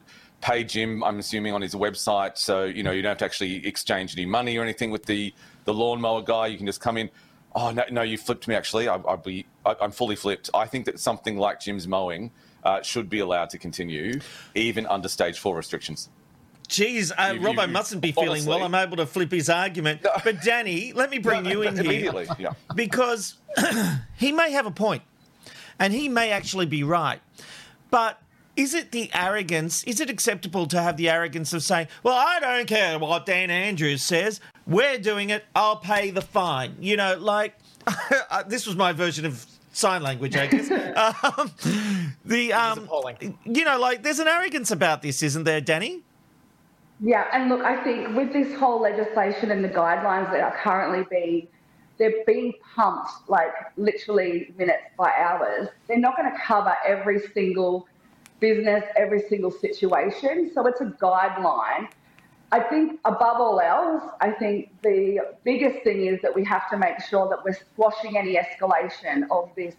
pay 0.41 0.65
Jim. 0.65 1.05
I'm 1.05 1.19
assuming 1.19 1.53
on 1.53 1.61
his 1.61 1.75
website, 1.75 2.39
so 2.39 2.65
you 2.65 2.83
know 2.83 2.93
you 2.93 3.03
don't 3.03 3.11
have 3.11 3.19
to 3.19 3.27
actually 3.27 3.67
exchange 3.67 4.17
any 4.17 4.25
money 4.25 4.57
or 4.57 4.63
anything 4.63 4.91
with 4.91 5.05
the 5.05 5.35
the 5.67 5.75
lawnmower 5.75 6.23
guy. 6.23 6.47
You 6.47 6.57
can 6.57 6.65
just 6.65 6.81
come 6.81 6.97
in. 6.97 7.11
Oh 7.55 7.71
no, 7.71 7.83
no, 7.91 8.01
you 8.01 8.17
flipped 8.17 8.49
me. 8.49 8.55
Actually, 8.55 8.89
I, 8.89 8.97
I'd 9.07 9.23
be, 9.23 9.45
I, 9.67 9.77
I'm 9.83 9.91
fully 9.91 10.17
flipped. 10.17 10.49
I 10.55 10.65
think 10.65 10.87
that 10.87 10.99
something 10.99 11.37
like 11.37 11.61
Jim's 11.61 11.87
mowing 11.87 12.31
uh, 12.65 12.81
should 12.81 13.11
be 13.11 13.19
allowed 13.19 13.51
to 13.51 13.59
continue, 13.59 14.21
even 14.55 14.87
under 14.87 15.09
stage 15.09 15.39
four 15.39 15.55
restrictions. 15.55 16.09
Geez, 16.69 17.13
uh, 17.13 17.33
You- 17.35 17.41
Robbo 17.41 17.67
you- 17.67 17.73
mustn't 17.73 18.01
be 18.01 18.13
feeling 18.13 18.47
well. 18.47 18.63
I'm 18.63 18.75
able 18.75 18.97
to 18.97 19.05
flip 19.07 19.31
his 19.33 19.51
argument. 19.51 20.07
But 20.25 20.43
Danny, 20.43 20.95
let 20.95 21.11
me 21.11 21.19
bring 21.19 21.43
No, 21.43 21.51
you 21.51 21.63
in 21.63 21.75
here. 21.75 21.85
immediately, 21.85 22.29
yeah. 22.39 22.53
Because 22.75 23.35
he 24.17 24.33
may 24.33 24.53
have 24.53 24.65
a 24.65 24.71
point. 24.71 25.03
And 25.79 25.93
he 25.93 26.09
may 26.09 26.31
actually 26.31 26.67
be 26.67 26.83
right. 26.83 27.21
But 27.91 28.21
is 28.57 28.75
it 28.75 28.91
the 28.91 29.11
arrogance? 29.15 29.85
Is 29.85 30.01
it 30.01 30.11
acceptable 30.11 30.67
to 30.67 30.83
have 30.83 30.97
the 30.97 31.09
arrogance 31.09 31.53
of 31.53 31.63
saying, 31.63 31.87
well, 32.03 32.17
I 32.17 32.41
don't 32.41 32.67
care 32.67 32.99
what 32.99 33.25
Dan 33.25 33.51
Andrews 33.51 34.03
says. 34.03 34.41
We're 34.67 34.99
doing 34.99 35.31
it. 35.31 35.45
I'll 35.55 35.77
pay 35.77 36.11
the 36.11 36.21
fine. 36.21 36.77
You 36.81 36.97
know, 36.97 37.17
like, 37.19 37.55
this 38.49 38.67
was 38.67 38.75
my 38.75 38.93
version 38.93 39.25
of 39.25 39.47
sign 39.73 40.03
language, 40.03 40.37
I 40.37 40.49
guess. 40.49 40.71
um, 41.39 41.53
the, 42.25 42.53
um, 42.53 42.89
you 43.45 43.65
know, 43.65 43.79
like, 43.79 44.03
there's 44.03 44.19
an 44.19 44.29
arrogance 44.29 44.73
about 44.73 45.03
this, 45.03 45.23
isn't 45.23 45.45
there, 45.45 45.61
Danny? 45.61 46.03
Yeah, 47.01 47.27
and 47.33 47.49
look, 47.49 47.63
I 47.63 47.83
think 47.85 48.17
with 48.17 48.33
this 48.33 48.59
whole 48.59 48.81
legislation 48.81 49.53
and 49.53 49.65
the 49.65 49.69
guidelines 49.69 50.33
that 50.33 50.41
are 50.41 50.57
currently 50.57 51.07
being, 51.09 51.47
they're 51.99 52.25
being 52.27 52.55
pumped 52.75 53.11
like 53.29 53.53
literally 53.77 54.55
minutes 54.57 54.85
by 54.97 55.13
hours. 55.19 55.69
They're 55.87 55.99
not 55.99 56.17
going 56.17 56.31
to 56.33 56.39
cover 56.41 56.75
every 56.87 57.21
single 57.35 57.89
business, 58.41 58.85
every 58.97 59.23
single 59.29 59.51
situation. 59.51 60.51
So 60.55 60.67
it's 60.67 60.81
a 60.81 60.87
guideline. 61.03 61.89
I 62.51 62.61
think 62.61 63.01
above 63.05 63.41
all 63.41 63.61
else, 63.61 64.03
I 64.21 64.31
think 64.31 64.71
the 64.83 65.21
biggest 65.45 65.83
thing 65.85 66.07
is 66.07 66.23
that 66.23 66.35
we 66.35 66.45
have 66.45 66.71
to 66.71 66.79
make 66.79 67.01
sure 67.03 67.29
that 67.29 67.45
we're 67.45 67.53
squashing 67.53 68.17
any 68.17 68.37
escalation 68.37 69.25
of 69.31 69.51
this 69.55 69.75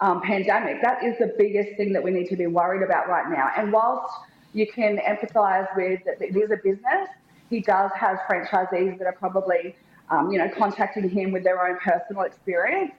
um, 0.00 0.20
pandemic. 0.22 0.80
That 0.82 1.02
is 1.02 1.18
the 1.18 1.34
biggest 1.38 1.76
thing 1.76 1.92
that 1.92 2.02
we 2.02 2.10
need 2.10 2.28
to 2.28 2.36
be 2.36 2.46
worried 2.46 2.82
about 2.82 3.08
right 3.08 3.28
now. 3.30 3.50
And 3.56 3.72
whilst 3.72 4.14
you 4.52 4.70
can 4.70 4.98
empathise 4.98 5.66
with 5.76 6.04
that 6.04 6.20
it 6.20 6.36
is 6.36 6.50
a 6.50 6.56
business, 6.62 7.08
he 7.50 7.60
does 7.60 7.90
have 7.96 8.18
franchisees 8.28 8.98
that 8.98 9.06
are 9.06 9.12
probably, 9.12 9.74
um, 10.10 10.30
you 10.30 10.38
know, 10.38 10.48
contacting 10.48 11.08
him 11.08 11.32
with 11.32 11.44
their 11.44 11.66
own 11.66 11.78
personal 11.78 12.22
experience. 12.22 12.92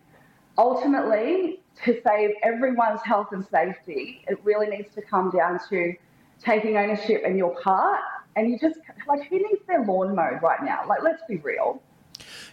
Ultimately, 0.58 1.60
to 1.84 2.02
save 2.06 2.32
everyone's 2.44 3.02
health 3.02 3.28
and 3.32 3.46
safety, 3.46 4.24
it 4.28 4.40
really 4.44 4.68
needs 4.68 4.94
to 4.96 5.02
come 5.02 5.30
down 5.30 5.60
to 5.70 5.94
taking 6.42 6.78
ownership 6.78 7.24
in 7.26 7.38
your 7.38 7.56
part. 7.62 8.00
And 8.36 8.50
you 8.50 8.60
just, 8.60 8.80
like, 9.08 9.28
who 9.30 9.38
needs 9.38 9.62
their 9.68 9.84
lawn 9.86 10.16
mowed 10.16 10.42
right 10.42 10.64
now? 10.64 10.84
Like, 10.88 11.04
let's 11.04 11.22
be 11.28 11.38
real. 11.38 11.82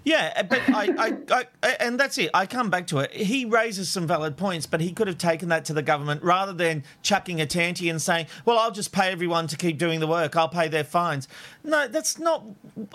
Yeah, 0.04 0.32
uh, 0.36 0.42
but 0.42 0.60
I, 0.68 1.16
I, 1.30 1.46
I, 1.62 1.68
and 1.80 1.98
that's 1.98 2.18
it. 2.18 2.30
I 2.34 2.46
come 2.46 2.70
back 2.70 2.86
to 2.88 2.98
it. 2.98 3.12
He 3.12 3.44
raises 3.44 3.88
some 3.88 4.06
valid 4.06 4.36
points, 4.36 4.66
but 4.66 4.80
he 4.80 4.92
could 4.92 5.06
have 5.06 5.18
taken 5.18 5.48
that 5.50 5.64
to 5.66 5.72
the 5.72 5.82
government 5.82 6.22
rather 6.22 6.52
than 6.52 6.84
chucking 7.02 7.40
a 7.40 7.46
tanty 7.46 7.88
and 7.88 8.00
saying, 8.00 8.26
"Well, 8.44 8.58
I'll 8.58 8.70
just 8.70 8.92
pay 8.92 9.10
everyone 9.10 9.46
to 9.48 9.56
keep 9.56 9.78
doing 9.78 10.00
the 10.00 10.06
work. 10.06 10.36
I'll 10.36 10.48
pay 10.48 10.68
their 10.68 10.84
fines." 10.84 11.28
No, 11.64 11.88
that's 11.88 12.18
not, 12.18 12.44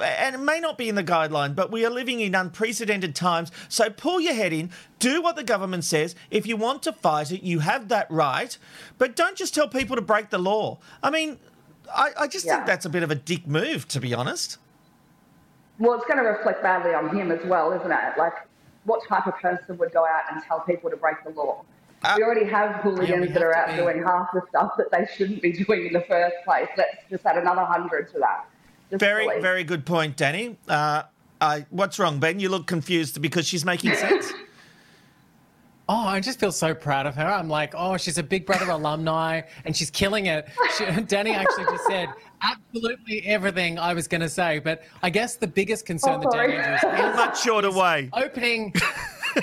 and 0.04 0.36
it 0.36 0.40
may 0.40 0.60
not 0.60 0.78
be 0.78 0.90
in 0.90 0.96
the 0.96 1.04
guideline, 1.04 1.56
but 1.56 1.72
we 1.72 1.86
are 1.86 1.90
living 1.90 2.20
in 2.20 2.36
unprecedented 2.36 3.16
times. 3.16 3.52
So 3.70 3.90
pull 3.90 4.20
your 4.20 4.34
head 4.34 4.54
in, 4.54 4.72
do 5.00 5.22
what 5.22 5.36
the 5.36 5.44
government 5.44 5.86
says. 5.86 6.16
If 6.30 6.46
you 6.46 6.58
want 6.58 6.84
to 6.84 6.94
fight 6.94 7.32
it, 7.32 7.44
you 7.44 7.60
have 7.60 7.88
that 7.90 8.10
right, 8.12 8.58
but 8.98 9.16
don't 9.16 9.38
just 9.38 9.54
tell 9.54 9.68
people 9.68 9.96
to 9.96 10.02
break 10.02 10.30
the 10.30 10.38
law. 10.38 10.80
I 11.02 11.10
mean, 11.10 11.40
I, 11.96 12.12
I 12.20 12.28
just 12.28 12.46
think 12.46 12.66
that's 12.66 12.86
a 12.86 12.90
bit 12.90 13.04
of 13.04 13.12
a 13.12 13.16
dick 13.16 13.48
move, 13.48 13.88
to 13.90 14.00
be 14.00 14.14
honest. 14.14 14.58
Well, 15.80 15.94
it's 15.96 16.06
going 16.06 16.18
to 16.18 16.24
reflect 16.24 16.64
badly 16.64 16.94
on 16.94 17.16
him 17.16 17.32
as 17.32 17.46
well, 17.46 17.72
isn't 17.72 17.92
it? 17.92 18.18
Like, 18.18 18.34
what 18.86 19.08
type 19.08 19.28
of 19.28 19.36
person 19.36 19.78
would 19.78 19.92
go 19.92 20.06
out 20.06 20.24
and 20.32 20.42
tell 20.44 20.62
people 20.62 20.90
to 20.90 20.98
break 20.98 21.24
the 21.24 21.32
law? 21.32 21.64
we 22.16 22.24
already 22.24 22.46
have 22.46 22.76
hooligans 22.82 23.34
that 23.34 23.42
are 23.42 23.56
out 23.56 23.76
doing 23.76 24.04
half 24.04 24.28
the 24.34 24.42
stuff 24.50 24.72
that 24.78 24.92
they 24.92 25.08
shouldn't 25.16 25.42
be 25.42 25.52
doing 25.64 25.88
in 25.88 25.94
the 25.94 26.02
first 26.02 26.36
place. 26.46 26.68
Let's 26.78 26.98
just 27.10 27.26
add 27.26 27.38
another 27.38 27.66
hundred 27.66 28.12
to 28.14 28.20
that. 28.20 28.46
Just 28.90 29.00
very, 29.00 29.28
silly. 29.28 29.42
very 29.42 29.64
good 29.64 29.86
point, 29.86 30.16
Danny. 30.16 30.58
Uh, 30.68 31.04
I, 31.42 31.66
what's 31.70 32.00
wrong, 32.00 32.20
Ben? 32.20 32.40
You 32.40 32.50
look 32.50 32.68
confused 32.68 33.22
because 33.22 33.48
she's 33.48 33.66
making 33.66 33.96
sense. 33.96 34.32
Oh, 35.90 35.96
I 36.06 36.20
just 36.20 36.38
feel 36.38 36.52
so 36.52 36.76
proud 36.76 37.06
of 37.06 37.16
her. 37.16 37.26
I'm 37.26 37.48
like, 37.48 37.74
oh, 37.76 37.96
she's 37.96 38.18
a 38.18 38.24
Big 38.24 38.46
Brother 38.46 38.70
alumni 38.72 39.42
and 39.64 39.74
she's 39.76 39.90
killing 39.90 40.26
it. 40.26 40.46
She, 40.78 40.86
Danny 41.08 41.32
actually 41.32 41.64
just 41.66 41.86
said 41.88 42.10
absolutely 42.42 43.26
everything 43.26 43.80
I 43.80 43.94
was 43.94 44.06
going 44.06 44.20
to 44.22 44.28
say, 44.28 44.60
but 44.60 44.84
I 45.02 45.10
guess 45.10 45.38
the 45.38 45.48
biggest 45.48 45.86
concern 45.86 46.16
Oh, 46.16 46.30
that 46.30 46.32
Danny 46.32 46.54
sorry. 46.80 46.94
Andrews 46.94 47.10
is 47.12 47.16
Much 47.16 47.42
shorter 47.42 47.72
way. 47.72 48.10
opening. 48.12 48.74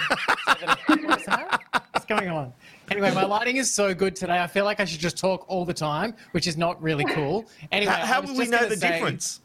What's 1.92 2.04
going 2.06 2.28
on? 2.28 2.52
Anyway, 2.90 3.10
my 3.14 3.24
lighting 3.24 3.56
is 3.56 3.72
so 3.72 3.94
good 3.94 4.14
today. 4.14 4.38
I 4.42 4.46
feel 4.46 4.66
like 4.66 4.80
I 4.80 4.84
should 4.84 5.00
just 5.00 5.16
talk 5.16 5.46
all 5.48 5.64
the 5.64 5.72
time, 5.72 6.14
which 6.32 6.46
is 6.46 6.58
not 6.58 6.82
really 6.82 7.06
cool. 7.06 7.46
Anyway, 7.72 7.90
How, 7.92 8.04
how 8.06 8.20
will 8.20 8.36
we 8.36 8.46
know 8.48 8.68
the 8.68 8.76
say- 8.76 8.90
difference? 8.90 9.40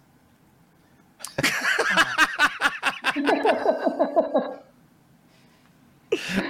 Oh. 3.16 4.59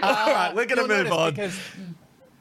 All 0.01 0.33
right, 0.33 0.53
we're 0.55 0.65
going 0.65 0.87
to 0.87 0.87
move 0.87 1.11
on. 1.11 1.31
Because... 1.31 1.59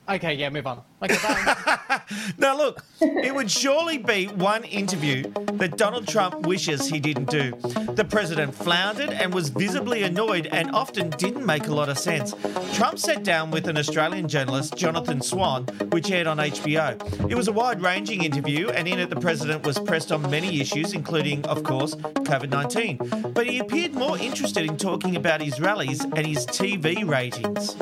Okay, 0.09 0.35
yeah, 0.35 0.51
move 0.51 0.67
on. 0.67 0.83
Okay, 1.03 1.17
bye. 1.23 2.01
Now, 2.39 2.57
look, 2.57 2.85
it 3.01 3.35
would 3.35 3.51
surely 3.51 3.99
be 3.99 4.27
one 4.27 4.65
interview 4.65 5.23
that 5.55 5.77
Donald 5.77 6.09
Trump 6.09 6.47
wishes 6.47 6.89
he 6.89 7.01
didn't 7.01 7.31
do. 7.31 7.53
The 7.95 8.07
president 8.09 8.55
floundered 8.55 9.11
and 9.11 9.33
was 9.33 9.49
visibly 9.51 10.03
annoyed 10.05 10.47
and 10.47 10.71
often 10.71 11.11
didn't 11.11 11.45
make 11.45 11.67
a 11.67 11.75
lot 11.75 11.89
of 11.89 11.99
sense. 11.99 12.35
Trump 12.73 12.99
sat 12.99 13.25
down 13.25 13.51
with 13.51 13.69
an 13.69 13.77
Australian 13.77 14.29
journalist, 14.29 14.77
Jonathan 14.77 15.21
Swan, 15.21 15.65
which 15.91 16.11
aired 16.11 16.27
on 16.27 16.39
HBO. 16.39 17.31
It 17.31 17.35
was 17.35 17.49
a 17.49 17.53
wide 17.53 17.83
ranging 17.83 18.25
interview, 18.25 18.69
and 18.71 18.89
in 18.89 18.99
it, 18.99 19.11
the 19.11 19.21
president 19.21 19.67
was 19.67 19.79
pressed 19.79 20.11
on 20.13 20.23
many 20.31 20.61
issues, 20.61 20.93
including, 20.95 21.45
of 21.47 21.63
course, 21.63 21.95
COVID 21.95 22.51
19. 22.51 23.33
But 23.35 23.47
he 23.47 23.59
appeared 23.59 23.95
more 23.95 24.19
interested 24.19 24.65
in 24.65 24.77
talking 24.77 25.17
about 25.17 25.41
his 25.41 25.61
rallies 25.61 26.03
and 26.05 26.27
his 26.27 26.47
TV 26.47 27.07
ratings. 27.07 27.75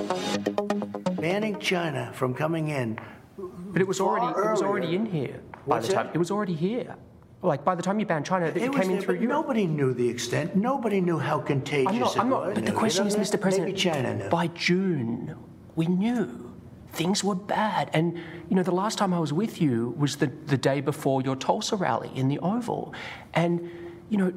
banning 1.21 1.59
China 1.59 2.11
from 2.15 2.35
coming 2.35 2.69
in. 2.69 2.99
But 3.77 3.83
it 3.83 3.89
was 3.89 4.01
already 4.01 4.29
it 4.29 4.51
was 4.51 4.63
already 4.63 4.95
in 4.95 5.05
here 5.05 5.39
by 5.67 5.81
the 5.81 5.89
time 5.89 6.09
it 6.15 6.17
was 6.17 6.31
already 6.31 6.55
here. 6.55 6.97
Like 7.43 7.63
by 7.63 7.75
the 7.75 7.83
time 7.83 8.01
you 8.01 8.07
banned 8.07 8.25
China, 8.25 8.47
it, 8.47 8.57
It 8.57 8.73
came 8.73 8.81
in 8.85 8.93
there, 8.93 9.03
through 9.03 9.17
you. 9.17 9.29
nobody 9.29 9.67
knew 9.67 9.93
the 9.93 10.09
extent. 10.09 10.57
Nobody 10.57 11.03
knew 11.03 11.19
how 11.19 11.41
contagious 11.41 11.93
I'm 11.93 11.99
not. 12.01 12.17
it 12.17 12.21
I'm 12.21 12.31
not. 12.31 12.47
was. 12.47 12.55
But 12.55 12.65
the 12.65 12.73
question 12.73 13.05
know, 13.07 13.15
is, 13.15 13.17
Mr. 13.17 13.39
President, 13.39 13.77
China 13.77 14.15
knew. 14.15 14.31
by 14.31 14.47
June, 14.47 15.37
we 15.75 15.85
knew 15.89 16.55
things 16.93 17.23
were 17.23 17.35
bad. 17.35 17.91
And 17.93 18.17
you 18.49 18.57
know, 18.57 18.63
the 18.63 18.75
last 18.83 18.97
time 18.97 19.13
I 19.13 19.19
was 19.19 19.35
with 19.35 19.61
you 19.61 19.95
was 19.99 20.17
the 20.17 20.29
the 20.47 20.57
day 20.57 20.81
before 20.81 21.21
your 21.21 21.37
Tulsa 21.37 21.77
rally 21.77 22.11
in 22.15 22.29
the 22.29 22.39
Oval, 22.39 22.95
and 23.35 23.71
you 24.09 24.17
know. 24.17 24.33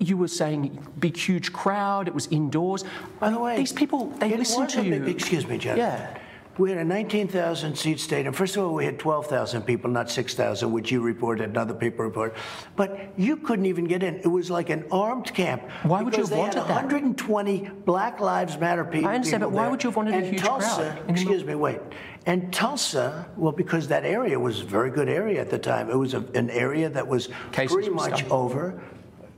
You 0.00 0.16
were 0.16 0.28
saying 0.28 0.78
big, 1.00 1.16
huge 1.16 1.52
crowd. 1.52 2.06
It 2.06 2.14
was 2.14 2.28
indoors. 2.28 2.84
By 3.18 3.30
the 3.30 3.38
way, 3.40 3.56
these 3.56 3.72
people 3.72 4.06
they 4.20 4.36
listen 4.36 4.68
to 4.68 4.84
you. 4.84 5.00
big- 5.00 5.16
excuse 5.16 5.44
me, 5.44 5.58
Jonathan. 5.58 5.90
Yeah. 5.90 6.18
We 6.58 6.70
had 6.70 6.78
a 6.78 6.84
19,000 6.84 7.76
seat 7.76 8.00
stadium. 8.00 8.34
First 8.34 8.56
of 8.56 8.64
all, 8.64 8.74
we 8.74 8.84
had 8.84 8.98
12,000 8.98 9.62
people, 9.62 9.90
not 9.90 10.10
6,000, 10.10 10.72
which 10.72 10.90
you 10.90 11.00
reported 11.00 11.48
another 11.48 11.72
paper 11.72 11.88
people 11.88 12.04
reported. 12.04 12.36
But 12.76 13.12
you 13.16 13.36
couldn't 13.36 13.66
even 13.66 13.84
get 13.84 14.02
in. 14.02 14.16
It 14.16 14.26
was 14.26 14.50
like 14.50 14.70
an 14.70 14.84
armed 14.90 15.32
camp. 15.34 15.62
Why 15.84 16.02
would 16.02 16.14
you 16.14 16.22
have 16.22 16.30
they 16.30 16.36
wanted 16.36 16.58
had 16.58 16.68
that? 16.68 16.74
120 16.74 17.70
Black 17.84 18.20
Lives 18.20 18.58
Matter 18.58 18.84
people. 18.84 19.08
I 19.08 19.14
understand, 19.14 19.42
but 19.42 19.52
why 19.52 19.62
there. 19.62 19.70
would 19.70 19.82
you 19.84 19.90
have 19.90 19.96
wanted 19.96 20.14
a 20.14 20.16
and 20.18 20.26
huge 20.26 20.42
Tulsa, 20.42 20.96
crowd? 20.96 21.10
Excuse 21.10 21.44
me, 21.44 21.54
wait. 21.54 21.80
And 22.26 22.52
Tulsa, 22.52 23.26
well, 23.36 23.52
because 23.52 23.88
that 23.88 24.04
area 24.04 24.38
was 24.38 24.60
a 24.60 24.64
very 24.64 24.90
good 24.90 25.08
area 25.08 25.40
at 25.40 25.50
the 25.50 25.58
time. 25.58 25.90
It 25.90 25.96
was 25.96 26.14
a, 26.14 26.20
an 26.34 26.50
area 26.50 26.88
that 26.90 27.06
was 27.06 27.28
Cases 27.52 27.72
pretty 27.72 27.90
much 27.90 28.18
stopped. 28.18 28.30
over. 28.30 28.82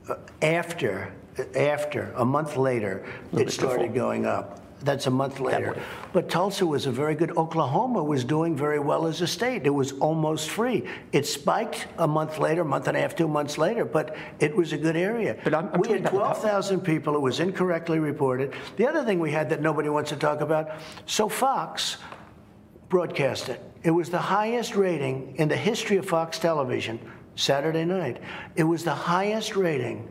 Uh, 0.09 0.15
after, 0.41 1.13
after 1.55 2.11
a 2.15 2.25
month 2.25 2.57
later, 2.57 3.05
it 3.33 3.51
started 3.51 3.93
before. 3.93 3.95
going 3.95 4.25
up. 4.25 4.59
That's 4.83 5.05
a 5.07 5.11
month 5.11 5.39
later. 5.39 5.75
But 6.11 6.27
Tulsa 6.29 6.65
was 6.65 6.87
a 6.87 6.91
very 6.91 7.13
good. 7.15 7.37
Oklahoma 7.37 8.03
was 8.03 8.23
doing 8.23 8.55
very 8.55 8.79
well 8.79 9.05
as 9.05 9.21
a 9.21 9.27
state. 9.27 9.65
It 9.65 9.69
was 9.69 9.91
almost 9.99 10.49
free. 10.49 10.85
It 11.11 11.27
spiked 11.27 11.87
a 11.99 12.07
month 12.07 12.39
later, 12.39 12.63
month 12.63 12.87
and 12.87 12.97
a 12.97 12.99
half, 13.01 13.15
two 13.15 13.27
months 13.27 13.57
later, 13.59 13.85
but 13.85 14.15
it 14.39 14.55
was 14.55 14.73
a 14.73 14.77
good 14.77 14.95
area. 14.97 15.37
But 15.43 15.53
I'm- 15.53 15.69
I'm 15.73 15.81
we 15.81 15.89
had 15.89 15.99
about 16.01 16.11
the 16.13 16.17
pub- 16.19 16.27
12,000 16.41 16.81
people. 16.81 17.15
It 17.15 17.21
was 17.21 17.39
incorrectly 17.39 17.99
reported. 17.99 18.53
The 18.77 18.87
other 18.87 19.03
thing 19.03 19.19
we 19.19 19.31
had 19.31 19.49
that 19.51 19.61
nobody 19.61 19.89
wants 19.89 20.09
to 20.09 20.15
talk 20.15 20.41
about 20.41 20.69
so 21.05 21.29
Fox 21.29 21.97
broadcast 22.89 23.49
it. 23.49 23.61
It 23.83 23.91
was 23.91 24.09
the 24.09 24.19
highest 24.19 24.75
rating 24.75 25.35
in 25.37 25.47
the 25.47 25.55
history 25.55 25.97
of 25.97 26.05
Fox 26.05 26.37
television 26.39 26.99
Saturday 27.35 27.85
night. 27.85 28.17
It 28.55 28.63
was 28.63 28.83
the 28.83 28.93
highest 28.93 29.55
rating. 29.55 30.07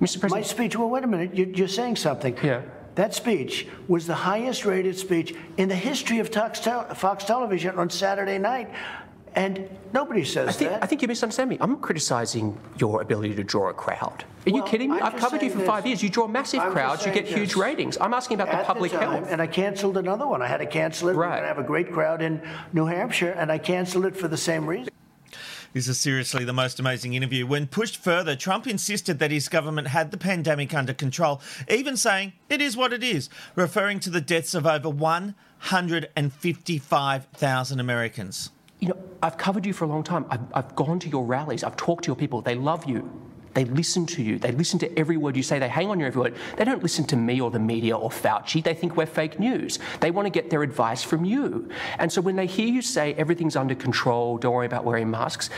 Mr. 0.00 0.20
President. 0.20 0.30
My 0.32 0.42
speech, 0.42 0.76
well, 0.76 0.90
wait 0.90 1.04
a 1.04 1.06
minute, 1.06 1.34
you're, 1.34 1.48
you're 1.48 1.68
saying 1.68 1.96
something. 1.96 2.36
Yeah. 2.42 2.62
That 2.96 3.14
speech 3.14 3.68
was 3.88 4.06
the 4.06 4.14
highest 4.14 4.64
rated 4.64 4.98
speech 4.98 5.34
in 5.58 5.68
the 5.68 5.76
history 5.76 6.18
of 6.18 6.30
Fox, 6.30 6.60
tel- 6.60 6.94
Fox 6.94 7.24
television 7.24 7.78
on 7.78 7.90
Saturday 7.90 8.38
night. 8.38 8.70
And 9.34 9.68
nobody 9.92 10.24
says 10.24 10.48
I 10.48 10.52
think, 10.52 10.70
that. 10.70 10.82
I 10.82 10.86
think 10.86 11.02
you 11.02 11.08
misunderstand 11.08 11.50
me. 11.50 11.58
I'm 11.60 11.76
criticizing 11.76 12.58
your 12.78 13.02
ability 13.02 13.34
to 13.34 13.44
draw 13.44 13.68
a 13.68 13.74
crowd. 13.74 14.24
Are 14.46 14.50
you 14.50 14.62
kidding 14.62 14.90
me? 14.90 14.96
I'm 14.96 15.14
I've 15.14 15.20
covered 15.20 15.42
you 15.42 15.50
for 15.50 15.58
saying 15.58 15.66
five 15.66 15.86
years. 15.86 16.02
You 16.02 16.08
draw 16.08 16.26
massive 16.26 16.60
I'm 16.60 16.72
crowds, 16.72 17.04
you 17.04 17.12
get 17.12 17.26
huge 17.26 17.54
ratings. 17.54 17.98
I'm 18.00 18.14
asking 18.14 18.40
about 18.40 18.56
the 18.56 18.64
public 18.64 18.92
time, 18.92 19.00
health. 19.02 19.28
And 19.30 19.42
I 19.42 19.46
canceled 19.46 19.98
another 19.98 20.26
one. 20.26 20.40
I 20.40 20.46
had 20.46 20.58
to 20.58 20.66
cancel 20.66 21.10
it. 21.10 21.14
Right. 21.14 21.28
going 21.28 21.42
to 21.42 21.48
have 21.48 21.58
a 21.58 21.64
great 21.64 21.92
crowd 21.92 22.22
in 22.22 22.40
New 22.72 22.86
Hampshire, 22.86 23.32
and 23.32 23.52
I 23.52 23.58
canceled 23.58 24.06
it 24.06 24.16
for 24.16 24.26
the 24.26 24.38
same 24.38 24.66
reason. 24.66 24.88
This 25.76 25.88
is 25.88 26.00
seriously 26.00 26.42
the 26.42 26.54
most 26.54 26.80
amazing 26.80 27.12
interview. 27.12 27.46
When 27.46 27.66
pushed 27.66 27.98
further, 27.98 28.34
Trump 28.34 28.66
insisted 28.66 29.18
that 29.18 29.30
his 29.30 29.50
government 29.50 29.88
had 29.88 30.10
the 30.10 30.16
pandemic 30.16 30.72
under 30.72 30.94
control, 30.94 31.42
even 31.68 31.98
saying 31.98 32.32
it 32.48 32.62
is 32.62 32.78
what 32.78 32.94
it 32.94 33.04
is, 33.04 33.28
referring 33.56 34.00
to 34.00 34.08
the 34.08 34.22
deaths 34.22 34.54
of 34.54 34.66
over 34.66 34.88
155,000 34.88 37.78
Americans. 37.78 38.52
You 38.80 38.88
know, 38.88 38.96
I've 39.22 39.36
covered 39.36 39.66
you 39.66 39.74
for 39.74 39.84
a 39.84 39.88
long 39.88 40.02
time. 40.02 40.24
I've, 40.30 40.40
I've 40.54 40.74
gone 40.76 40.98
to 40.98 41.10
your 41.10 41.26
rallies. 41.26 41.62
I've 41.62 41.76
talked 41.76 42.04
to 42.04 42.08
your 42.08 42.16
people. 42.16 42.40
They 42.40 42.54
love 42.54 42.86
you. 42.86 43.25
They 43.56 43.64
listen 43.64 44.04
to 44.08 44.22
you. 44.22 44.38
They 44.38 44.52
listen 44.52 44.78
to 44.80 44.98
every 44.98 45.16
word 45.16 45.34
you 45.34 45.42
say. 45.42 45.58
They 45.58 45.68
hang 45.68 45.88
on 45.88 45.98
your 45.98 46.08
every 46.08 46.20
word. 46.20 46.34
They 46.58 46.64
don't 46.66 46.82
listen 46.82 47.06
to 47.06 47.16
me 47.16 47.40
or 47.40 47.50
the 47.50 47.58
media 47.58 47.96
or 47.96 48.10
Fauci. 48.10 48.62
They 48.62 48.74
think 48.74 48.98
we're 48.98 49.06
fake 49.06 49.40
news. 49.40 49.78
They 50.00 50.10
want 50.10 50.26
to 50.26 50.30
get 50.30 50.50
their 50.50 50.62
advice 50.62 51.02
from 51.02 51.24
you. 51.24 51.70
And 51.98 52.12
so 52.12 52.20
when 52.20 52.36
they 52.36 52.44
hear 52.44 52.68
you 52.68 52.82
say 52.82 53.14
everything's 53.14 53.56
under 53.56 53.74
control, 53.74 54.36
don't 54.36 54.52
worry 54.52 54.66
about 54.66 54.84
wearing 54.84 55.10
masks, 55.10 55.48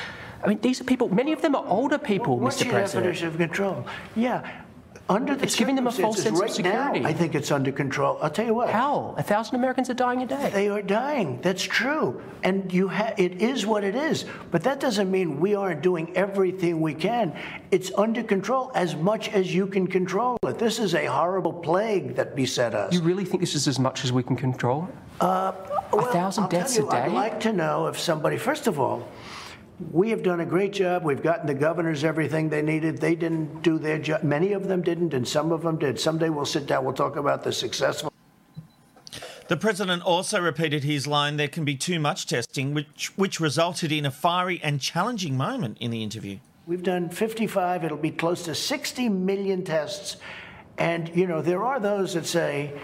I 0.45 0.47
mean, 0.47 0.61
these 0.61 0.81
are 0.81 0.85
people, 0.85 1.13
many 1.13 1.33
of 1.33 1.43
them 1.43 1.57
are 1.57 1.65
older 1.67 1.99
people, 1.99 2.39
What's 2.39 2.59
Mr. 2.59 2.67
your 2.67 2.75
President. 2.75 3.05
definition 3.07 3.27
of 3.27 3.37
control? 3.37 3.85
Yeah. 4.15 4.63
Under 5.11 5.35
the 5.35 5.45
It's 5.45 5.57
giving 5.57 5.75
them 5.75 5.87
a 5.87 5.93
false 5.93 6.23
sense 6.23 6.37
of 6.37 6.41
right 6.41 6.51
now, 6.63 6.93
security. 6.93 7.05
I 7.07 7.15
think 7.15 7.35
it's 7.35 7.51
under 7.51 7.73
control. 7.73 8.19
I'll 8.21 8.29
tell 8.29 8.45
you 8.45 8.53
what. 8.53 8.69
How? 8.69 9.15
A 9.17 9.23
thousand 9.23 9.57
Americans 9.57 9.89
are 9.89 9.95
dying 9.95 10.23
a 10.23 10.27
day. 10.27 10.51
They 10.53 10.69
are 10.69 10.83
dying. 10.83 11.41
That's 11.41 11.63
true. 11.63 12.21
And 12.43 12.71
you 12.71 12.89
ha- 12.89 13.15
it 13.17 13.41
is 13.41 13.65
what 13.65 13.85
it 13.85 13.95
is. 13.95 14.27
But 14.51 14.63
that 14.65 14.81
doesn't 14.81 15.11
mean 15.11 15.41
we 15.41 15.55
aren't 15.55 15.81
doing 15.83 16.15
everything 16.15 16.81
we 16.83 16.93
can. 16.93 17.35
It's 17.71 17.91
under 17.97 18.23
control 18.23 18.71
as 18.75 18.97
much 18.97 19.31
as 19.31 19.55
you 19.55 19.67
can 19.67 19.87
control 19.87 20.37
it. 20.43 20.59
This 20.59 20.79
is 20.79 20.95
a 20.95 21.07
horrible 21.07 21.55
plague 21.55 22.17
that 22.17 22.37
beset 22.37 22.75
us. 22.75 22.93
You 22.93 23.01
really 23.01 23.25
think 23.25 23.41
this 23.41 23.55
is 23.55 23.67
as 23.67 23.79
much 23.79 24.05
as 24.05 24.13
we 24.13 24.23
can 24.23 24.37
control? 24.37 24.89
Uh, 25.23 25.53
well, 25.91 26.07
a 26.07 26.13
thousand 26.13 26.45
I'll 26.45 26.51
deaths 26.51 26.77
you, 26.77 26.87
a 26.87 26.91
day? 26.91 26.99
I'd 26.99 27.13
like 27.13 27.41
to 27.41 27.53
know 27.53 27.87
if 27.87 27.99
somebody, 27.99 28.37
first 28.37 28.67
of 28.67 28.79
all, 28.79 29.09
we 29.93 30.11
have 30.11 30.23
done 30.23 30.41
a 30.41 30.47
great 30.47 30.73
job. 30.73 31.05
We've 31.05 31.23
gotten 31.23 31.47
the 31.47 31.55
governors 31.55 32.03
everything 32.03 32.49
they 32.49 32.63
needed. 32.63 32.99
They 32.99 33.15
didn't 33.15 33.63
do 33.63 33.79
their 33.79 33.99
job. 33.99 34.23
Many 34.23 34.53
of 34.53 34.67
them 34.67 34.83
didn't, 34.83 35.15
and 35.15 35.27
some 35.27 35.53
of 35.53 35.63
them 35.63 35.79
did. 35.79 36.01
Someday 36.01 36.31
we'll 36.31 36.47
sit 36.47 36.67
down. 36.67 36.85
We'll 36.85 36.95
talk 36.95 37.17
about 37.17 37.45
the 37.45 37.53
successful. 37.53 38.13
The 39.47 39.57
president 39.57 40.03
also 40.03 40.41
repeated 40.41 40.85
his 40.85 41.07
line 41.07 41.37
there 41.37 41.49
can 41.49 41.65
be 41.65 41.75
too 41.75 41.99
much 41.99 42.27
testing, 42.27 42.75
which, 42.75 43.17
which 43.17 43.41
resulted 43.41 43.91
in 43.93 44.05
a 44.05 44.11
fiery 44.11 44.61
and 44.63 44.81
challenging 44.81 45.37
moment 45.37 45.79
in 45.81 45.91
the 45.91 46.03
interview. 46.03 46.39
We've 46.67 46.83
done 46.83 47.09
55. 47.09 47.85
It'll 47.85 47.97
be 47.97 48.11
close 48.11 48.45
to 48.45 48.55
60 48.55 49.09
million 49.09 49.65
tests. 49.65 50.19
And, 50.77 51.09
you 51.17 51.27
know, 51.27 51.41
there 51.41 51.65
are 51.65 51.81
those 51.81 52.13
that 52.13 52.27
say 52.27 52.79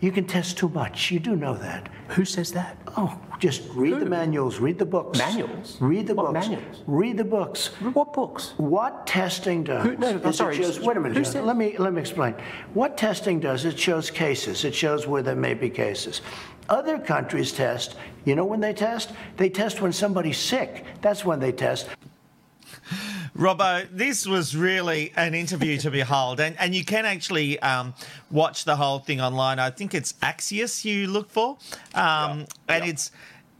you 0.00 0.10
can 0.10 0.24
test 0.26 0.56
too 0.58 0.68
much. 0.68 1.10
You 1.10 1.20
do 1.20 1.36
know 1.36 1.54
that. 1.54 1.88
Who 2.08 2.24
says 2.24 2.52
that? 2.52 2.76
Oh, 2.96 3.18
just 3.38 3.62
read 3.74 4.00
the 4.00 4.06
manuals, 4.06 4.58
read 4.58 4.78
the 4.78 4.84
books. 4.86 5.18
Manuals? 5.18 5.76
Read 5.80 6.06
the 6.06 6.14
What 6.14 6.32
books. 6.32 6.48
manuals? 6.48 6.82
Read 6.86 7.16
the 7.16 7.24
books. 7.24 7.66
What 7.92 8.12
books? 8.12 8.54
What 8.56 9.06
testing 9.06 9.62
does? 9.64 9.84
Who- 9.84 9.96
no, 9.96 10.20
I'm 10.24 10.32
sorry, 10.32 10.56
shows- 10.56 10.80
wait 10.80 10.96
a 10.96 11.00
minute. 11.00 11.16
who 11.16 11.24
said- 11.24 11.44
Let 11.44 11.56
me 11.56 11.76
let 11.78 11.92
me 11.92 12.00
explain. 12.00 12.34
What 12.74 12.96
testing 12.96 13.40
does? 13.40 13.64
It 13.64 13.78
shows 13.78 14.10
cases. 14.10 14.64
It 14.64 14.74
shows 14.74 15.06
where 15.06 15.22
there 15.22 15.36
may 15.36 15.54
be 15.54 15.70
cases. 15.70 16.20
Other 16.68 16.98
countries 16.98 17.52
test. 17.52 17.96
You 18.24 18.34
know 18.36 18.44
when 18.44 18.60
they 18.60 18.72
test? 18.72 19.10
They 19.36 19.48
test 19.48 19.80
when 19.80 19.92
somebody's 19.92 20.38
sick. 20.38 20.84
That's 21.00 21.24
when 21.24 21.40
they 21.40 21.52
test. 21.52 21.88
Robbo, 23.40 23.88
this 23.90 24.26
was 24.26 24.54
really 24.54 25.14
an 25.16 25.34
interview 25.34 25.78
to 25.78 25.90
behold, 25.90 26.40
and, 26.40 26.54
and 26.60 26.74
you 26.74 26.84
can 26.84 27.06
actually 27.06 27.58
um, 27.60 27.94
watch 28.30 28.66
the 28.66 28.76
whole 28.76 28.98
thing 28.98 29.18
online. 29.18 29.58
I 29.58 29.70
think 29.70 29.94
it's 29.94 30.12
Axios 30.22 30.84
you 30.84 31.06
look 31.06 31.30
for, 31.30 31.56
um, 31.94 32.44
and 32.68 32.84
it's. 32.84 33.10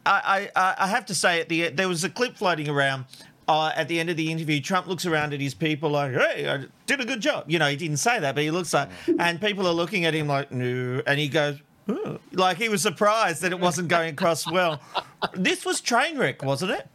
I, 0.04 0.50
I 0.54 0.74
I 0.80 0.86
have 0.86 1.06
to 1.06 1.14
say 1.14 1.40
at 1.40 1.48
the 1.48 1.70
there 1.70 1.88
was 1.88 2.04
a 2.04 2.10
clip 2.10 2.36
floating 2.36 2.68
around. 2.68 3.06
Uh, 3.48 3.72
at 3.74 3.88
the 3.88 3.98
end 3.98 4.10
of 4.10 4.18
the 4.18 4.30
interview, 4.30 4.60
Trump 4.60 4.86
looks 4.86 5.06
around 5.06 5.32
at 5.32 5.40
his 5.40 5.54
people 5.54 5.88
like, 5.88 6.12
"Hey, 6.12 6.46
I 6.46 6.66
did 6.84 7.00
a 7.00 7.06
good 7.06 7.22
job." 7.22 7.44
You 7.48 7.58
know, 7.58 7.68
he 7.70 7.76
didn't 7.76 7.96
say 7.96 8.20
that, 8.20 8.34
but 8.34 8.44
he 8.44 8.50
looks 8.50 8.74
like, 8.74 8.90
and 9.18 9.40
people 9.40 9.66
are 9.66 9.72
looking 9.72 10.04
at 10.04 10.12
him 10.12 10.26
like, 10.28 10.52
"No," 10.52 11.00
and 11.06 11.18
he 11.18 11.28
goes, 11.28 11.58
"Oh," 11.88 12.18
like 12.32 12.58
he 12.58 12.68
was 12.68 12.82
surprised 12.82 13.40
that 13.40 13.50
it 13.50 13.58
wasn't 13.58 13.88
going 13.88 14.10
across 14.10 14.46
well. 14.46 14.78
This 15.34 15.64
was 15.64 15.80
train 15.80 16.18
wreck, 16.18 16.42
wasn't 16.42 16.72
it? 16.72 16.86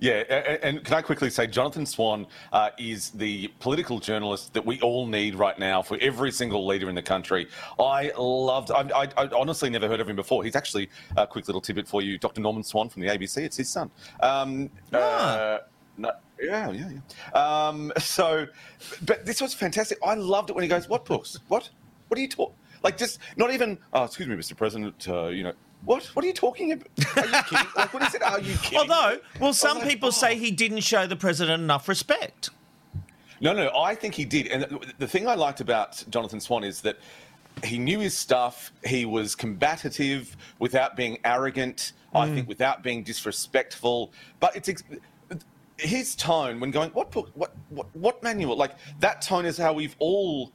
Yeah, 0.00 0.22
and 0.62 0.84
can 0.84 0.94
I 0.94 1.02
quickly 1.02 1.28
say, 1.28 1.48
Jonathan 1.48 1.84
Swan 1.84 2.26
uh, 2.52 2.70
is 2.78 3.10
the 3.10 3.48
political 3.58 3.98
journalist 3.98 4.54
that 4.54 4.64
we 4.64 4.80
all 4.80 5.06
need 5.06 5.34
right 5.34 5.58
now 5.58 5.82
for 5.82 5.98
every 6.00 6.30
single 6.30 6.64
leader 6.66 6.88
in 6.88 6.94
the 6.94 7.02
country. 7.02 7.48
I 7.80 8.12
loved. 8.16 8.70
I, 8.70 8.88
I, 8.94 9.08
I 9.16 9.28
honestly 9.36 9.70
never 9.70 9.88
heard 9.88 9.98
of 9.98 10.08
him 10.08 10.14
before. 10.14 10.44
He's 10.44 10.54
actually 10.54 10.88
a 11.16 11.26
quick 11.26 11.48
little 11.48 11.60
tidbit 11.60 11.88
for 11.88 12.00
you, 12.00 12.16
Dr. 12.16 12.40
Norman 12.40 12.62
Swan 12.62 12.88
from 12.88 13.02
the 13.02 13.08
ABC. 13.08 13.38
It's 13.38 13.56
his 13.56 13.68
son. 13.68 13.90
Um, 14.20 14.70
uh, 14.92 15.58
no, 15.96 16.12
yeah, 16.40 16.70
yeah, 16.70 16.90
yeah. 16.90 17.66
Um, 17.66 17.92
so, 17.98 18.46
but 19.04 19.26
this 19.26 19.40
was 19.40 19.52
fantastic. 19.52 19.98
I 20.04 20.14
loved 20.14 20.50
it 20.50 20.52
when 20.54 20.62
he 20.62 20.68
goes, 20.68 20.88
"What 20.88 21.06
books? 21.06 21.38
What? 21.48 21.68
What 22.06 22.18
are 22.18 22.22
you 22.22 22.28
talking?" 22.28 22.54
Like 22.84 22.96
just 22.96 23.18
not 23.36 23.52
even. 23.52 23.78
Oh, 23.92 24.04
excuse 24.04 24.28
me, 24.28 24.36
Mr. 24.36 24.56
President. 24.56 25.08
Uh, 25.08 25.26
you 25.26 25.42
know. 25.42 25.52
What? 25.84 26.04
What 26.14 26.24
are 26.24 26.28
you 26.28 26.34
talking 26.34 26.72
about? 26.72 26.86
Are 27.16 27.26
you 27.26 27.42
kidding? 27.44 27.66
Like 27.76 27.94
when 27.94 28.02
he 28.02 28.08
said, 28.10 28.22
"Are 28.22 28.40
you 28.40 28.56
kidding?" 28.56 28.78
Although, 28.90 29.18
well, 29.40 29.52
some 29.52 29.78
like, 29.78 29.86
"Oh." 29.86 29.88
people 29.90 30.12
say 30.12 30.36
he 30.36 30.50
didn't 30.50 30.80
show 30.80 31.06
the 31.06 31.16
president 31.16 31.62
enough 31.62 31.88
respect. 31.88 32.50
No, 33.40 33.52
no, 33.52 33.70
I 33.78 33.94
think 33.94 34.14
he 34.14 34.24
did. 34.24 34.48
And 34.48 34.64
the- 34.64 34.92
the 34.98 35.06
thing 35.06 35.28
I 35.28 35.34
liked 35.34 35.60
about 35.60 36.02
Jonathan 36.10 36.40
Swan 36.40 36.64
is 36.64 36.80
that 36.82 36.98
he 37.64 37.78
knew 37.78 38.00
his 38.00 38.16
stuff. 38.16 38.72
He 38.84 39.04
was 39.04 39.34
combative 39.36 40.36
without 40.58 40.96
being 40.96 41.18
arrogant. 41.24 41.92
I 42.14 42.26
Mm. 42.28 42.34
think 42.34 42.48
without 42.48 42.82
being 42.82 43.02
disrespectful. 43.04 44.12
But 44.40 44.56
it's 44.56 44.68
ex- 44.68 44.82
his 45.78 46.16
tone 46.16 46.58
when 46.58 46.70
going, 46.72 46.90
what 46.90 47.10
book, 47.12 47.30
what, 47.34 47.52
what, 47.68 47.86
what 47.94 48.20
manual? 48.22 48.56
Like 48.56 48.72
that 49.00 49.22
tone 49.22 49.46
is 49.46 49.56
how 49.56 49.72
we've 49.72 49.94
all, 50.00 50.50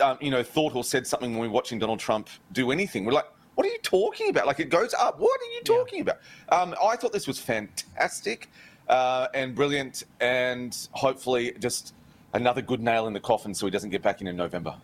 um, 0.00 0.18
you 0.20 0.30
know, 0.30 0.42
thought 0.42 0.74
or 0.74 0.84
said 0.84 1.06
something 1.06 1.32
when 1.32 1.40
we're 1.40 1.54
watching 1.54 1.78
Donald 1.78 2.00
Trump 2.00 2.28
do 2.52 2.70
anything. 2.70 3.04
We're 3.06 3.12
like, 3.12 3.28
what 3.58 3.66
are 3.66 3.70
you 3.70 3.78
talking 3.82 4.30
about? 4.30 4.46
Like 4.46 4.60
it 4.60 4.68
goes 4.68 4.94
up. 4.94 5.18
What 5.18 5.40
are 5.40 5.52
you 5.52 5.62
talking 5.64 6.00
about? 6.00 6.18
Um, 6.48 6.76
I 6.80 6.94
thought 6.94 7.12
this 7.12 7.26
was 7.26 7.40
fantastic 7.40 8.48
uh, 8.88 9.26
and 9.34 9.52
brilliant, 9.52 10.04
and 10.20 10.78
hopefully 10.92 11.52
just 11.58 11.92
another 12.34 12.62
good 12.62 12.80
nail 12.80 13.08
in 13.08 13.14
the 13.14 13.18
coffin 13.18 13.52
so 13.52 13.66
he 13.66 13.72
doesn't 13.72 13.90
get 13.90 14.00
back 14.00 14.20
in 14.20 14.28
in 14.28 14.36
November. 14.36 14.76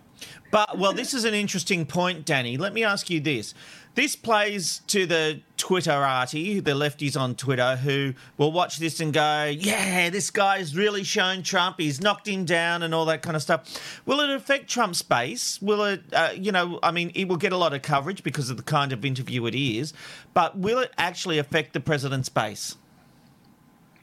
But 0.50 0.78
well, 0.78 0.92
this 0.92 1.14
is 1.14 1.24
an 1.24 1.34
interesting 1.34 1.86
point, 1.86 2.24
Danny. 2.24 2.56
Let 2.56 2.72
me 2.72 2.84
ask 2.84 3.10
you 3.10 3.20
this: 3.20 3.54
This 3.94 4.16
plays 4.16 4.82
to 4.88 5.06
the 5.06 5.40
Twitterati, 5.58 6.62
the 6.62 6.72
lefties 6.72 7.18
on 7.20 7.34
Twitter, 7.34 7.76
who 7.76 8.14
will 8.36 8.52
watch 8.52 8.78
this 8.78 9.00
and 9.00 9.12
go, 9.12 9.44
"Yeah, 9.44 10.10
this 10.10 10.30
guy's 10.30 10.76
really 10.76 11.04
shown 11.04 11.42
Trump. 11.42 11.76
He's 11.78 12.00
knocked 12.00 12.28
him 12.28 12.44
down, 12.44 12.82
and 12.82 12.94
all 12.94 13.04
that 13.06 13.22
kind 13.22 13.36
of 13.36 13.42
stuff." 13.42 14.00
Will 14.06 14.20
it 14.20 14.30
affect 14.30 14.68
Trump's 14.68 15.02
base? 15.02 15.60
Will 15.60 15.82
it? 15.84 16.02
Uh, 16.12 16.30
you 16.36 16.52
know, 16.52 16.78
I 16.82 16.90
mean, 16.90 17.10
it 17.14 17.28
will 17.28 17.36
get 17.36 17.52
a 17.52 17.56
lot 17.56 17.72
of 17.74 17.82
coverage 17.82 18.22
because 18.22 18.50
of 18.50 18.56
the 18.56 18.62
kind 18.62 18.92
of 18.92 19.04
interview 19.04 19.46
it 19.46 19.54
is. 19.54 19.92
But 20.34 20.56
will 20.56 20.78
it 20.78 20.92
actually 20.98 21.38
affect 21.38 21.72
the 21.72 21.80
president's 21.80 22.28
base? 22.28 22.76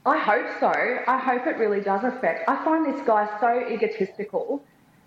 I 0.05 0.17
hope 0.17 0.47
so. 0.59 0.71
I 1.07 1.17
hope 1.17 1.45
it 1.45 1.57
really 1.57 1.81
does 1.81 2.03
affect. 2.03 2.49
I 2.49 2.63
find 2.65 2.91
this 2.91 3.05
guy 3.05 3.29
so 3.39 3.67
egotistical. 3.69 4.63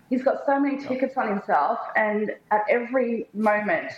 He's 0.09 0.23
got 0.23 0.45
so 0.45 0.59
many 0.59 0.77
tickets 0.77 1.17
on 1.17 1.27
himself, 1.27 1.79
and 1.95 2.31
at 2.51 2.61
every 2.69 3.27
moment 3.33 3.91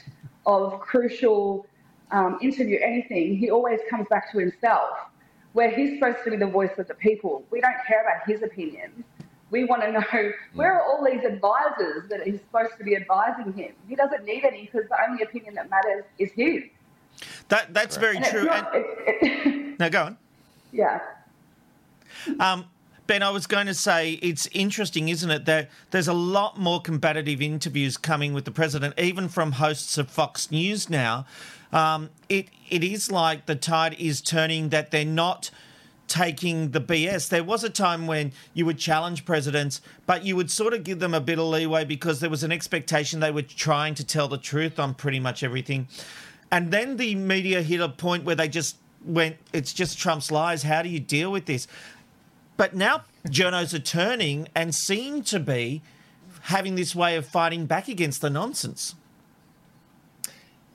of 0.45 0.79
crucial 0.79 1.65
um, 2.11 2.37
interview, 2.41 2.79
anything, 2.81 3.35
he 3.37 3.51
always 3.51 3.79
comes 3.89 4.07
back 4.09 4.31
to 4.31 4.39
himself, 4.39 4.97
where 5.53 5.69
he's 5.69 5.99
supposed 5.99 6.19
to 6.23 6.31
be 6.31 6.37
the 6.37 6.47
voice 6.47 6.71
of 6.77 6.87
the 6.87 6.93
people. 6.93 7.43
We 7.51 7.59
don't 7.59 7.75
care 7.85 8.01
about 8.01 8.25
his 8.27 8.41
opinion. 8.41 9.03
We 9.49 9.65
want 9.65 9.81
to 9.81 9.91
know 9.91 10.03
where 10.53 10.73
are 10.73 10.81
all 10.83 11.03
these 11.05 11.23
advisors 11.23 12.09
that 12.09 12.21
he's 12.23 12.39
supposed 12.39 12.77
to 12.77 12.83
be 12.83 12.95
advising 12.95 13.53
him. 13.53 13.73
He 13.87 13.95
doesn't 13.95 14.23
need 14.25 14.43
any 14.45 14.69
because 14.71 14.87
the 14.89 14.97
only 15.09 15.23
opinion 15.23 15.55
that 15.55 15.69
matters 15.69 16.03
is 16.19 16.31
his. 16.31 16.63
That 17.49 17.73
that's 17.73 17.97
very 17.97 18.17
And 18.17 18.25
true. 18.25 18.43
not- 18.45 18.73
And, 18.75 18.85
it- 19.07 19.47
it- 19.47 19.79
now 19.79 19.89
go 19.89 20.03
on. 20.03 20.17
yeah. 20.71 20.99
Um, 22.39 22.65
ben, 23.07 23.23
I 23.23 23.29
was 23.29 23.47
going 23.47 23.67
to 23.67 23.73
say 23.73 24.13
it's 24.13 24.47
interesting, 24.53 25.09
isn't 25.09 25.31
it, 25.31 25.45
that 25.45 25.69
there's 25.91 26.07
a 26.07 26.13
lot 26.13 26.59
more 26.59 26.81
combative 26.81 27.41
interviews 27.41 27.97
coming 27.97 28.33
with 28.33 28.45
the 28.45 28.51
president, 28.51 28.93
even 28.99 29.29
from 29.29 29.53
hosts 29.53 29.97
of 29.97 30.09
Fox 30.09 30.51
News 30.51 30.89
now. 30.89 31.25
Um, 31.71 32.09
it 32.29 32.49
it 32.69 32.83
is 32.83 33.11
like 33.11 33.45
the 33.45 33.55
tide 33.55 33.95
is 33.99 34.21
turning 34.21 34.69
that 34.69 34.91
they're 34.91 35.05
not 35.05 35.49
taking 36.07 36.71
the 36.71 36.81
BS. 36.81 37.29
There 37.29 37.43
was 37.43 37.63
a 37.63 37.69
time 37.69 38.07
when 38.07 38.31
you 38.53 38.65
would 38.65 38.77
challenge 38.77 39.25
presidents, 39.25 39.81
but 40.05 40.23
you 40.25 40.35
would 40.35 40.49
sort 40.49 40.73
of 40.73 40.83
give 40.83 40.99
them 40.99 41.13
a 41.13 41.19
bit 41.19 41.39
of 41.39 41.45
leeway 41.45 41.83
because 41.83 42.19
there 42.19 42.29
was 42.29 42.43
an 42.43 42.51
expectation 42.51 43.19
they 43.19 43.31
were 43.31 43.41
trying 43.41 43.93
to 43.95 44.05
tell 44.05 44.27
the 44.27 44.37
truth 44.37 44.79
on 44.79 44.93
pretty 44.93 45.19
much 45.19 45.43
everything. 45.43 45.87
And 46.49 46.71
then 46.71 46.95
the 46.95 47.15
media 47.15 47.61
hit 47.61 47.81
a 47.81 47.89
point 47.89 48.23
where 48.23 48.35
they 48.35 48.47
just 48.47 48.77
went, 49.03 49.37
it's 49.53 49.73
just 49.73 49.97
Trump's 49.97 50.31
lies. 50.31 50.63
How 50.63 50.81
do 50.81 50.89
you 50.89 50.99
deal 50.99 51.31
with 51.31 51.45
this? 51.45 51.67
But 52.57 52.75
now 52.75 53.03
journos 53.27 53.73
are 53.73 53.79
turning 53.79 54.47
and 54.55 54.73
seem 54.73 55.23
to 55.23 55.39
be 55.39 55.83
having 56.41 56.75
this 56.75 56.95
way 56.95 57.15
of 57.15 57.25
fighting 57.25 57.67
back 57.67 57.87
against 57.87 58.21
the 58.21 58.29
nonsense. 58.29 58.95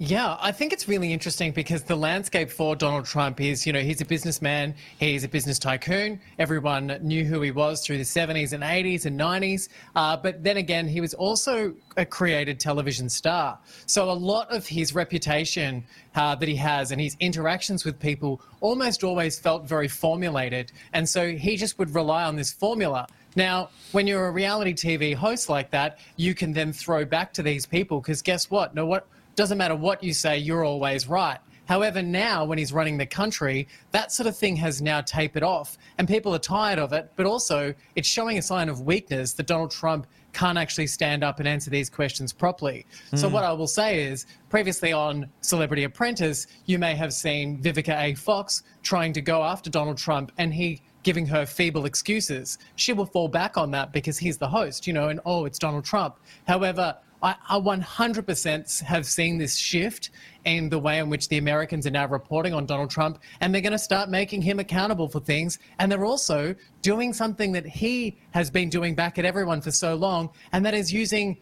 Yeah, 0.04 0.36
I 0.40 0.50
think 0.50 0.72
it's 0.72 0.88
really 0.88 1.12
interesting 1.12 1.52
because 1.52 1.84
the 1.84 1.94
landscape 1.94 2.50
for 2.50 2.74
Donald 2.74 3.04
Trump 3.04 3.40
is, 3.40 3.64
you 3.64 3.72
know, 3.72 3.78
he's 3.78 4.00
a 4.00 4.04
businessman, 4.04 4.74
he's 4.98 5.22
a 5.22 5.28
business 5.28 5.60
tycoon. 5.60 6.20
Everyone 6.40 6.98
knew 7.02 7.24
who 7.24 7.40
he 7.40 7.52
was 7.52 7.86
through 7.86 7.98
the 7.98 8.02
70s 8.02 8.52
and 8.52 8.64
80s 8.64 9.06
and 9.06 9.16
90s. 9.16 9.68
Uh, 9.94 10.16
but 10.16 10.42
then 10.42 10.56
again, 10.56 10.88
he 10.88 11.00
was 11.00 11.14
also 11.14 11.72
a 11.96 12.04
created 12.04 12.58
television 12.58 13.08
star. 13.08 13.60
So 13.86 14.10
a 14.10 14.12
lot 14.12 14.50
of 14.50 14.66
his 14.66 14.92
reputation 14.92 15.84
uh, 16.16 16.34
that 16.34 16.48
he 16.48 16.56
has 16.56 16.90
and 16.90 17.00
his 17.00 17.16
interactions 17.20 17.84
with 17.84 18.00
people 18.00 18.40
almost 18.60 19.04
always 19.04 19.38
felt 19.38 19.68
very 19.68 19.86
formulated. 19.86 20.72
And 20.94 21.08
so 21.08 21.30
he 21.30 21.56
just 21.56 21.78
would 21.78 21.94
rely 21.94 22.24
on 22.24 22.34
this 22.34 22.52
formula. 22.52 23.06
Now, 23.36 23.70
when 23.92 24.08
you're 24.08 24.26
a 24.26 24.32
reality 24.32 24.74
TV 24.74 25.14
host 25.14 25.48
like 25.48 25.70
that, 25.70 26.00
you 26.16 26.34
can 26.34 26.52
then 26.52 26.72
throw 26.72 27.04
back 27.04 27.32
to 27.34 27.42
these 27.44 27.66
people 27.66 28.00
because 28.00 28.20
guess 28.20 28.50
what? 28.50 28.74
No, 28.74 28.84
what 28.84 29.06
doesn't 29.34 29.58
matter 29.58 29.76
what 29.76 30.02
you 30.02 30.12
say, 30.12 30.38
you're 30.38 30.64
always 30.64 31.08
right. 31.08 31.38
However, 31.66 32.02
now 32.02 32.44
when 32.44 32.58
he's 32.58 32.72
running 32.72 32.98
the 32.98 33.06
country, 33.06 33.68
that 33.92 34.12
sort 34.12 34.26
of 34.26 34.36
thing 34.36 34.56
has 34.56 34.82
now 34.82 35.00
tapered 35.00 35.42
off, 35.44 35.78
and 35.96 36.08
people 36.08 36.34
are 36.34 36.38
tired 36.38 36.78
of 36.78 36.92
it. 36.92 37.12
But 37.16 37.24
also, 37.24 37.72
it's 37.94 38.08
showing 38.08 38.36
a 38.36 38.42
sign 38.42 38.68
of 38.68 38.80
weakness 38.82 39.32
that 39.34 39.46
Donald 39.46 39.70
Trump 39.70 40.06
can't 40.32 40.58
actually 40.58 40.88
stand 40.88 41.22
up 41.22 41.38
and 41.38 41.46
answer 41.46 41.70
these 41.70 41.88
questions 41.88 42.32
properly. 42.32 42.84
So, 43.14 43.28
Mm. 43.28 43.32
what 43.32 43.44
I 43.44 43.52
will 43.52 43.66
say 43.68 44.02
is, 44.02 44.26
previously 44.48 44.92
on 44.92 45.28
Celebrity 45.40 45.84
Apprentice, 45.84 46.46
you 46.66 46.78
may 46.78 46.94
have 46.94 47.12
seen 47.12 47.62
Vivica 47.62 47.96
A. 48.00 48.14
Fox 48.14 48.62
trying 48.82 49.12
to 49.12 49.20
go 49.20 49.42
after 49.42 49.70
Donald 49.70 49.98
Trump, 49.98 50.32
and 50.38 50.52
he 50.52 50.82
giving 51.04 51.26
her 51.26 51.44
feeble 51.44 51.84
excuses. 51.84 52.58
She 52.76 52.92
will 52.92 53.06
fall 53.06 53.28
back 53.28 53.56
on 53.58 53.70
that 53.72 53.92
because 53.92 54.18
he's 54.18 54.38
the 54.38 54.48
host, 54.48 54.86
you 54.86 54.92
know, 54.92 55.08
and 55.08 55.20
oh, 55.24 55.44
it's 55.46 55.58
Donald 55.58 55.84
Trump. 55.84 56.16
However, 56.46 56.96
I, 57.22 57.36
I 57.48 57.58
100% 57.58 58.82
have 58.82 59.06
seen 59.06 59.38
this 59.38 59.56
shift 59.56 60.10
in 60.44 60.68
the 60.68 60.78
way 60.78 60.98
in 60.98 61.08
which 61.08 61.28
the 61.28 61.38
Americans 61.38 61.86
are 61.86 61.90
now 61.90 62.06
reporting 62.06 62.52
on 62.52 62.66
Donald 62.66 62.90
Trump, 62.90 63.20
and 63.40 63.54
they're 63.54 63.62
going 63.62 63.72
to 63.72 63.78
start 63.78 64.08
making 64.08 64.42
him 64.42 64.58
accountable 64.58 65.08
for 65.08 65.20
things. 65.20 65.58
And 65.78 65.90
they're 65.90 66.04
also 66.04 66.54
doing 66.82 67.12
something 67.12 67.52
that 67.52 67.66
he 67.66 68.18
has 68.32 68.50
been 68.50 68.68
doing 68.68 68.94
back 68.94 69.18
at 69.18 69.24
everyone 69.24 69.60
for 69.60 69.70
so 69.70 69.94
long, 69.94 70.30
and 70.52 70.64
that 70.66 70.74
is 70.74 70.92
using 70.92 71.38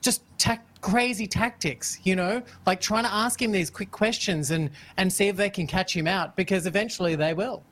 just 0.00 0.22
crazy 0.80 1.26
tactics, 1.26 1.98
you 2.04 2.16
know, 2.16 2.42
like 2.66 2.80
trying 2.80 3.04
to 3.04 3.12
ask 3.12 3.40
him 3.40 3.52
these 3.52 3.70
quick 3.70 3.90
questions 3.90 4.50
and, 4.50 4.70
and 4.96 5.12
see 5.12 5.28
if 5.28 5.36
they 5.36 5.50
can 5.50 5.66
catch 5.66 5.94
him 5.94 6.06
out, 6.06 6.36
because 6.36 6.66
eventually 6.66 7.14
they 7.16 7.34
will. 7.34 7.62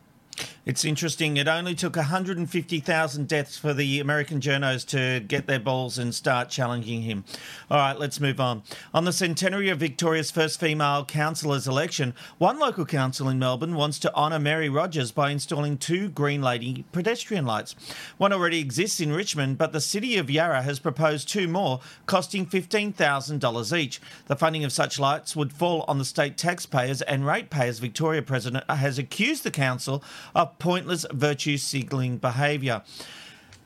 It's 0.66 0.84
interesting. 0.84 1.38
It 1.38 1.48
only 1.48 1.74
took 1.74 1.96
150,000 1.96 3.26
deaths 3.26 3.56
for 3.56 3.72
the 3.72 4.00
American 4.00 4.38
journos 4.40 4.86
to 4.88 5.20
get 5.20 5.46
their 5.46 5.58
balls 5.58 5.96
and 5.96 6.14
start 6.14 6.50
challenging 6.50 7.02
him. 7.02 7.24
All 7.70 7.78
right, 7.78 7.98
let's 7.98 8.20
move 8.20 8.38
on. 8.38 8.62
On 8.92 9.04
the 9.04 9.12
centenary 9.12 9.70
of 9.70 9.78
Victoria's 9.78 10.30
first 10.30 10.60
female 10.60 11.06
councillor's 11.06 11.66
election, 11.66 12.12
one 12.36 12.58
local 12.58 12.84
council 12.84 13.30
in 13.30 13.38
Melbourne 13.38 13.76
wants 13.76 13.98
to 14.00 14.14
honour 14.14 14.38
Mary 14.38 14.68
Rogers 14.68 15.10
by 15.10 15.30
installing 15.30 15.78
two 15.78 16.10
Green 16.10 16.42
Lady 16.42 16.84
pedestrian 16.92 17.46
lights. 17.46 17.74
One 18.18 18.32
already 18.32 18.60
exists 18.60 19.00
in 19.00 19.12
Richmond, 19.12 19.56
but 19.56 19.72
the 19.72 19.80
City 19.80 20.18
of 20.18 20.30
Yarra 20.30 20.62
has 20.62 20.78
proposed 20.78 21.28
two 21.28 21.48
more, 21.48 21.80
costing 22.04 22.44
$15,000 22.44 23.78
each. 23.78 24.00
The 24.26 24.36
funding 24.36 24.64
of 24.64 24.72
such 24.72 24.98
lights 24.98 25.34
would 25.34 25.52
fall 25.52 25.84
on 25.88 25.96
the 25.96 26.04
state 26.04 26.36
taxpayers 26.36 27.00
and 27.02 27.24
ratepayers. 27.26 27.78
Victoria 27.78 28.20
President 28.20 28.70
has 28.70 28.98
accused 28.98 29.44
the 29.44 29.50
council 29.50 30.04
of 30.34 30.58
pointless 30.58 31.06
virtue 31.12 31.56
signalling 31.56 32.18
behaviour. 32.18 32.82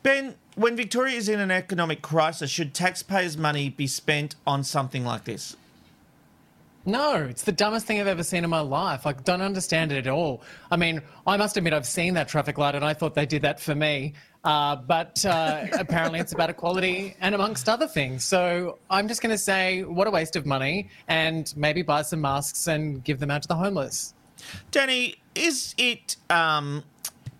Ben, 0.03 0.35
when 0.55 0.75
Victoria 0.75 1.15
is 1.15 1.29
in 1.29 1.39
an 1.39 1.51
economic 1.51 2.01
crisis, 2.01 2.51
should 2.51 2.73
taxpayers' 2.73 3.37
money 3.37 3.69
be 3.69 3.87
spent 3.87 4.35
on 4.45 4.63
something 4.63 5.05
like 5.05 5.23
this? 5.23 5.55
No, 6.85 7.15
it's 7.15 7.43
the 7.43 7.53
dumbest 7.53 7.85
thing 7.85 8.01
I've 8.01 8.07
ever 8.07 8.23
seen 8.23 8.43
in 8.43 8.49
my 8.49 8.59
life. 8.59 9.07
I 9.07 9.13
don't 9.13 9.41
understand 9.41 9.93
it 9.93 10.05
at 10.05 10.11
all. 10.11 10.41
I 10.69 10.75
mean, 10.75 11.01
I 11.25 11.37
must 11.37 11.55
admit, 11.55 11.71
I've 11.71 11.85
seen 11.85 12.13
that 12.15 12.27
traffic 12.27 12.57
light 12.57 12.75
and 12.75 12.83
I 12.83 12.93
thought 12.93 13.15
they 13.15 13.25
did 13.25 13.43
that 13.43 13.61
for 13.61 13.73
me. 13.73 14.13
Uh, 14.43 14.75
but 14.75 15.25
uh, 15.25 15.65
apparently, 15.79 16.19
it's 16.19 16.33
about 16.33 16.49
equality 16.49 17.15
and 17.21 17.33
amongst 17.33 17.69
other 17.69 17.87
things. 17.87 18.25
So 18.25 18.79
I'm 18.89 19.07
just 19.07 19.21
going 19.21 19.31
to 19.31 19.37
say, 19.37 19.83
what 19.83 20.07
a 20.07 20.11
waste 20.11 20.35
of 20.35 20.45
money, 20.45 20.89
and 21.07 21.51
maybe 21.55 21.83
buy 21.83 22.01
some 22.01 22.19
masks 22.19 22.67
and 22.67 23.01
give 23.01 23.19
them 23.19 23.31
out 23.31 23.43
to 23.43 23.47
the 23.47 23.55
homeless. 23.55 24.13
Danny, 24.71 25.15
is 25.35 25.73
it 25.77 26.15
um, 26.29 26.83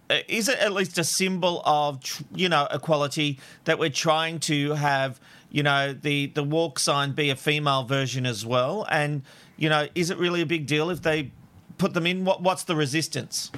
uh, 0.09 0.17
is 0.27 0.49
it 0.49 0.59
at 0.59 0.73
least 0.73 0.97
a 0.97 1.03
symbol 1.03 1.61
of 1.65 1.99
you 2.35 2.49
know 2.49 2.67
equality 2.71 3.39
that 3.65 3.79
we're 3.79 3.89
trying 3.89 4.39
to 4.39 4.73
have 4.73 5.19
you 5.49 5.63
know 5.63 5.93
the 5.93 6.27
the 6.27 6.43
walk 6.43 6.79
sign 6.79 7.13
be 7.13 7.29
a 7.29 7.35
female 7.35 7.83
version 7.83 8.25
as 8.25 8.45
well? 8.45 8.85
And 8.89 9.23
you 9.57 9.69
know, 9.69 9.87
is 9.95 10.09
it 10.09 10.17
really 10.17 10.41
a 10.41 10.45
big 10.45 10.67
deal 10.67 10.89
if 10.89 11.01
they 11.01 11.31
put 11.77 11.93
them 11.93 12.05
in? 12.05 12.25
What 12.25 12.41
what's 12.41 12.63
the 12.63 12.75
resistance? 12.75 13.51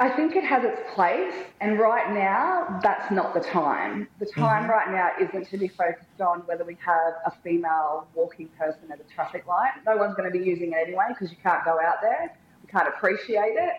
I 0.00 0.08
think 0.08 0.34
it 0.34 0.44
has 0.44 0.64
its 0.64 0.80
place, 0.94 1.34
and 1.60 1.78
right 1.78 2.10
now, 2.14 2.80
that's 2.82 3.10
not 3.10 3.34
the 3.34 3.40
time. 3.40 4.08
The 4.18 4.24
time 4.24 4.64
Mhm. 4.64 4.70
right 4.70 4.90
now 4.90 5.10
isn't 5.20 5.44
to 5.48 5.58
be 5.58 5.68
focused 5.68 6.22
on 6.22 6.40
whether 6.46 6.64
we 6.64 6.74
have 6.76 7.16
a 7.26 7.30
female 7.42 8.06
walking 8.14 8.48
person 8.58 8.90
at 8.90 8.98
a 8.98 9.04
traffic 9.14 9.46
light. 9.46 9.72
No 9.84 9.98
one's 9.98 10.14
going 10.14 10.32
to 10.32 10.36
be 10.36 10.42
using 10.42 10.72
it 10.72 10.78
anyway 10.86 11.04
because 11.08 11.30
you 11.30 11.36
can't 11.42 11.62
go 11.66 11.78
out 11.78 12.00
there, 12.00 12.34
you 12.62 12.68
can't 12.68 12.88
appreciate 12.88 13.56
it. 13.58 13.74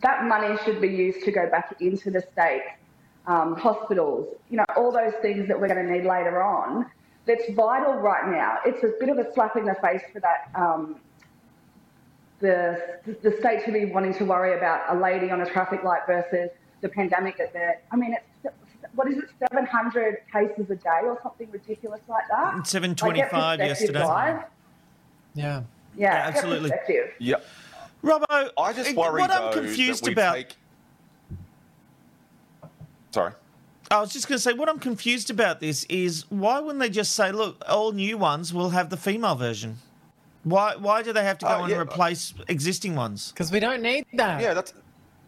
That 0.00 0.24
money 0.24 0.58
should 0.64 0.80
be 0.80 0.88
used 0.88 1.24
to 1.24 1.30
go 1.30 1.48
back 1.48 1.72
into 1.80 2.10
the 2.10 2.22
state, 2.32 2.64
um, 3.28 3.54
hospitals, 3.54 4.26
you 4.50 4.56
know, 4.56 4.64
all 4.76 4.90
those 4.90 5.14
things 5.22 5.46
that 5.46 5.60
we're 5.60 5.68
going 5.68 5.86
to 5.86 5.92
need 5.92 6.04
later 6.04 6.42
on. 6.42 6.90
That's 7.26 7.48
vital 7.52 7.94
right 7.94 8.26
now. 8.26 8.58
It's 8.66 8.82
a 8.82 8.92
bit 8.98 9.08
of 9.08 9.18
a 9.18 9.32
slap 9.32 9.56
in 9.56 9.66
the 9.66 9.76
face 9.76 10.02
for 10.12 10.18
that 10.18 10.50
um, 10.56 10.96
the 12.44 13.16
the 13.22 13.34
state 13.40 13.64
to 13.64 13.72
be 13.72 13.86
wanting 13.86 14.14
to 14.14 14.24
worry 14.24 14.56
about 14.56 14.94
a 14.94 14.98
lady 14.98 15.30
on 15.30 15.40
a 15.40 15.46
traffic 15.46 15.82
light 15.82 16.02
versus 16.06 16.50
the 16.82 16.88
pandemic 16.88 17.38
that 17.38 17.52
they're. 17.52 17.80
I 17.90 17.96
mean, 17.96 18.14
it's 18.44 18.54
what 18.94 19.08
is 19.10 19.16
it, 19.18 19.24
700 19.52 20.18
cases 20.32 20.70
a 20.70 20.76
day 20.76 21.00
or 21.02 21.18
something 21.22 21.50
ridiculous 21.50 22.00
like 22.08 22.28
that? 22.28 22.64
725 22.66 23.32
Like, 23.58 23.58
yesterday. 23.68 23.92
guys. 23.94 24.42
Yeah. 25.34 25.44
Yeah, 25.44 25.62
Yeah, 25.96 26.14
absolutely. 26.28 26.70
perspective. 26.70 27.10
Yep. 27.18 27.44
Robbo, 28.04 28.50
I 28.58 28.72
just 28.72 28.94
worry 28.94 29.20
what 29.20 29.30
I'm 29.32 29.52
confused 29.52 30.04
that 30.04 30.08
we 30.08 30.12
about- 30.12 30.34
Take... 30.34 30.56
Sorry. 33.10 33.32
I 33.90 34.00
was 34.00 34.12
just 34.12 34.28
going 34.28 34.36
to 34.36 34.42
say, 34.42 34.52
what 34.52 34.68
I'm 34.68 34.78
confused 34.78 35.30
about 35.30 35.58
this 35.60 35.84
is 35.84 36.30
why 36.30 36.60
wouldn't 36.60 36.80
they 36.80 36.88
just 36.90 37.12
say, 37.14 37.32
look, 37.32 37.62
all 37.68 37.92
new 37.92 38.16
ones 38.18 38.52
will 38.54 38.70
have 38.70 38.90
the 38.90 38.96
female 38.96 39.34
version? 39.34 39.78
Why 40.44 40.76
Why 40.76 41.02
do 41.02 41.12
they 41.12 41.24
have 41.24 41.38
to 41.38 41.46
go 41.46 41.52
Uh, 41.52 41.62
and 41.62 41.70
yeah. 41.70 41.78
replace 41.78 42.34
existing 42.48 42.94
ones? 42.94 43.32
Because 43.32 43.50
we 43.50 43.60
don't 43.60 43.82
need 43.82 44.04
that. 44.14 44.40
Yeah, 44.40 44.54
that's 44.54 44.74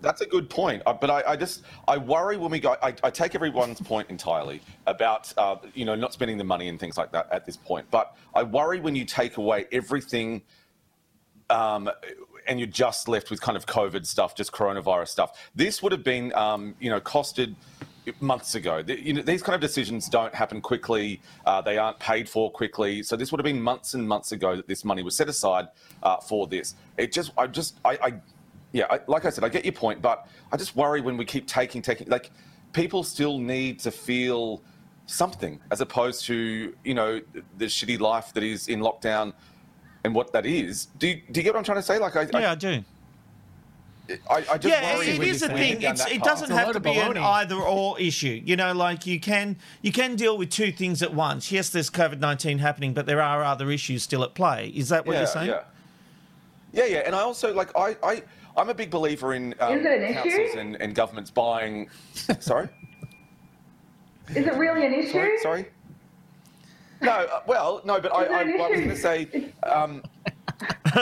that's 0.02 0.20
a 0.20 0.26
good 0.26 0.48
point. 0.48 0.82
Uh, 0.86 0.92
but 0.92 1.10
I, 1.10 1.22
I 1.26 1.36
just 1.36 1.62
I 1.88 1.96
worry 1.96 2.36
when 2.36 2.50
we 2.50 2.60
go. 2.60 2.76
I, 2.82 2.94
I 3.02 3.10
take 3.10 3.34
everyone's 3.34 3.80
point 3.92 4.08
entirely 4.10 4.60
about 4.86 5.32
uh, 5.36 5.56
you 5.74 5.84
know 5.84 5.94
not 5.94 6.12
spending 6.12 6.38
the 6.38 6.44
money 6.44 6.68
and 6.68 6.78
things 6.78 6.96
like 6.96 7.12
that 7.12 7.28
at 7.32 7.44
this 7.46 7.56
point. 7.56 7.86
But 7.90 8.14
I 8.34 8.42
worry 8.42 8.80
when 8.80 8.94
you 8.94 9.04
take 9.04 9.36
away 9.36 9.66
everything. 9.72 10.42
Um, 11.48 11.90
and 12.48 12.60
you're 12.60 12.68
just 12.68 13.08
left 13.08 13.30
with 13.30 13.40
kind 13.40 13.56
of 13.56 13.66
COVID 13.66 14.06
stuff, 14.06 14.36
just 14.36 14.52
coronavirus 14.52 15.08
stuff. 15.08 15.50
This 15.54 15.82
would 15.82 15.90
have 15.90 16.04
been, 16.04 16.32
um, 16.34 16.76
you 16.78 16.90
know, 16.90 17.00
costed 17.00 17.56
months 18.20 18.54
ago. 18.54 18.82
You 18.86 19.14
know, 19.14 19.22
these 19.22 19.42
kind 19.42 19.54
of 19.54 19.60
decisions 19.60 20.08
don't 20.08 20.34
happen 20.34 20.60
quickly. 20.60 21.20
Uh, 21.44 21.60
they 21.60 21.78
aren't 21.78 21.98
paid 21.98 22.28
for 22.28 22.50
quickly. 22.50 23.02
So 23.02 23.16
this 23.16 23.32
would 23.32 23.38
have 23.38 23.44
been 23.44 23.60
months 23.60 23.94
and 23.94 24.06
months 24.06 24.32
ago 24.32 24.56
that 24.56 24.68
this 24.68 24.84
money 24.84 25.02
was 25.02 25.16
set 25.16 25.28
aside 25.28 25.68
uh, 26.02 26.18
for 26.18 26.46
this. 26.46 26.74
It 26.96 27.12
just, 27.12 27.32
I 27.36 27.46
just, 27.46 27.78
I, 27.84 27.98
I 28.02 28.14
yeah, 28.72 28.86
I, 28.90 29.00
like 29.06 29.24
I 29.24 29.30
said, 29.30 29.44
I 29.44 29.48
get 29.48 29.64
your 29.64 29.72
point, 29.72 30.02
but 30.02 30.28
I 30.52 30.56
just 30.56 30.76
worry 30.76 31.00
when 31.00 31.16
we 31.16 31.24
keep 31.24 31.46
taking, 31.46 31.82
taking, 31.82 32.08
like, 32.08 32.30
people 32.72 33.02
still 33.02 33.38
need 33.38 33.78
to 33.80 33.90
feel 33.90 34.62
something 35.06 35.60
as 35.70 35.80
opposed 35.80 36.24
to, 36.26 36.74
you 36.84 36.94
know, 36.94 37.20
the 37.58 37.66
shitty 37.66 37.98
life 38.00 38.32
that 38.34 38.42
is 38.42 38.68
in 38.68 38.80
lockdown 38.80 39.32
and 40.04 40.14
what 40.14 40.32
that 40.32 40.46
is. 40.46 40.86
Do 40.98 41.08
you, 41.08 41.22
do 41.30 41.40
you 41.40 41.44
get 41.44 41.54
what 41.54 41.58
I'm 41.58 41.64
trying 41.64 41.78
to 41.78 41.82
say? 41.82 41.98
Like, 41.98 42.16
I, 42.16 42.28
Yeah, 42.40 42.52
I 42.52 42.54
do. 42.54 42.84
I, 44.30 44.36
I 44.36 44.58
just 44.58 44.64
yeah, 44.64 44.96
worry 44.96 45.08
it 45.08 45.18
when 45.18 45.28
is 45.28 45.40
you 45.42 45.48
a 45.48 45.50
thing. 45.50 45.68
you 45.68 45.74
go 45.74 45.80
down 45.80 45.92
It's, 45.92 46.06
it 46.06 46.22
doesn't 46.22 46.50
have 46.50 46.72
to 46.72 46.80
be 46.80 46.96
an 46.98 47.16
either 47.16 47.56
or 47.56 47.98
issue. 48.00 48.40
You 48.44 48.56
know, 48.56 48.72
like 48.72 49.06
you 49.06 49.18
can 49.20 49.56
you 49.82 49.92
can 49.92 50.16
deal 50.16 50.38
with 50.38 50.50
two 50.50 50.72
things 50.72 51.02
at 51.02 51.12
once. 51.12 51.50
Yes, 51.50 51.70
there's 51.70 51.90
COVID 51.90 52.18
nineteen 52.20 52.58
happening, 52.58 52.94
but 52.94 53.06
there 53.06 53.20
are 53.20 53.42
other 53.44 53.70
issues 53.70 54.02
still 54.02 54.22
at 54.22 54.34
play. 54.34 54.72
Is 54.74 54.88
that 54.90 55.06
what 55.06 55.14
yeah, 55.14 55.18
you're 55.20 55.26
saying? 55.26 55.48
Yeah. 55.50 55.62
Yeah, 56.72 56.84
yeah, 56.84 56.98
and 57.06 57.14
I 57.14 57.20
also 57.20 57.54
like 57.54 57.70
I, 57.76 57.96
I 58.02 58.22
I'm 58.56 58.68
a 58.68 58.74
big 58.74 58.90
believer 58.90 59.34
in 59.34 59.54
um, 59.60 59.78
Is 59.78 59.84
it 59.86 60.02
an 60.02 60.14
councils 60.14 60.34
issue? 60.34 60.58
and, 60.58 60.76
and 60.80 60.94
governments 60.94 61.30
buying. 61.30 61.88
Sorry, 62.40 62.68
Is 64.30 64.46
it 64.46 64.54
really 64.54 64.84
an 64.86 64.92
issue? 64.92 65.12
sorry, 65.12 65.38
sorry. 65.38 65.66
No, 67.00 67.12
uh, 67.12 67.40
well, 67.46 67.80
no, 67.84 68.00
but 68.00 68.14
I, 68.14 68.22
Is 68.24 68.28
it 68.30 68.60
I, 68.60 68.64
I 68.64 68.68
was 68.68 68.78
going 68.78 68.88
to 68.90 68.96
say. 68.96 69.52
Um, 69.62 70.02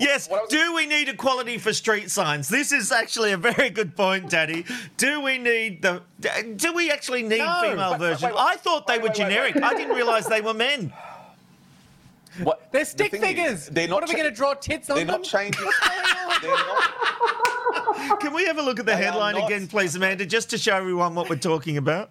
yes. 0.00 0.28
Do 0.48 0.74
we 0.74 0.86
need 0.86 1.08
equality 1.08 1.58
for 1.58 1.72
street 1.72 2.10
signs? 2.10 2.48
This 2.48 2.72
is 2.72 2.90
actually 2.90 3.32
a 3.32 3.36
very 3.36 3.68
good 3.70 3.94
point, 3.96 4.30
Daddy. 4.30 4.64
Do 4.96 5.20
we 5.20 5.36
need 5.38 5.82
the? 5.82 6.02
Do 6.56 6.72
we 6.72 6.90
actually 6.90 7.22
need 7.22 7.38
No, 7.38 7.58
female 7.62 7.76
but- 7.76 7.90
but 7.90 7.98
versions? 7.98 8.22
wait, 8.22 8.34
wait, 8.34 8.40
I 8.40 8.56
thought 8.56 8.86
they 8.86 8.94
wait, 8.94 9.02
were 9.02 9.08
wait, 9.08 9.18
wait, 9.18 9.28
generic. 9.28 9.54
wait. 9.56 9.64
I 9.64 9.74
didn't 9.74 9.94
realise 9.94 10.26
they 10.26 10.40
were 10.40 10.54
men. 10.54 10.92
What? 12.42 12.72
They're 12.72 12.80
the 12.80 12.86
stick 12.86 13.10
thing 13.10 13.20
is, 13.22 13.26
figures. 13.28 13.66
they're 13.66 13.88
not 13.88 13.96
what 14.00 14.04
are 14.04 14.12
we 14.14 14.18
going 14.18 14.30
to 14.30 14.34
draw 14.34 14.54
tits 14.54 14.88
on 14.88 14.96
They're 14.96 15.04
them? 15.04 15.20
not 15.20 15.22
changing. 15.24 15.68
Can 18.20 18.32
we 18.32 18.46
have 18.46 18.56
a 18.56 18.62
look 18.62 18.80
at 18.80 18.86
the 18.86 18.92
They 18.92 18.96
headline 19.04 19.34
not- 19.34 19.44
again, 19.50 19.66
please, 19.68 19.94
Amanda, 19.96 20.24
just 20.24 20.48
to 20.50 20.56
show 20.56 20.74
everyone 20.76 21.14
what 21.14 21.28
we're 21.28 21.36
talking 21.36 21.76
about? 21.76 22.08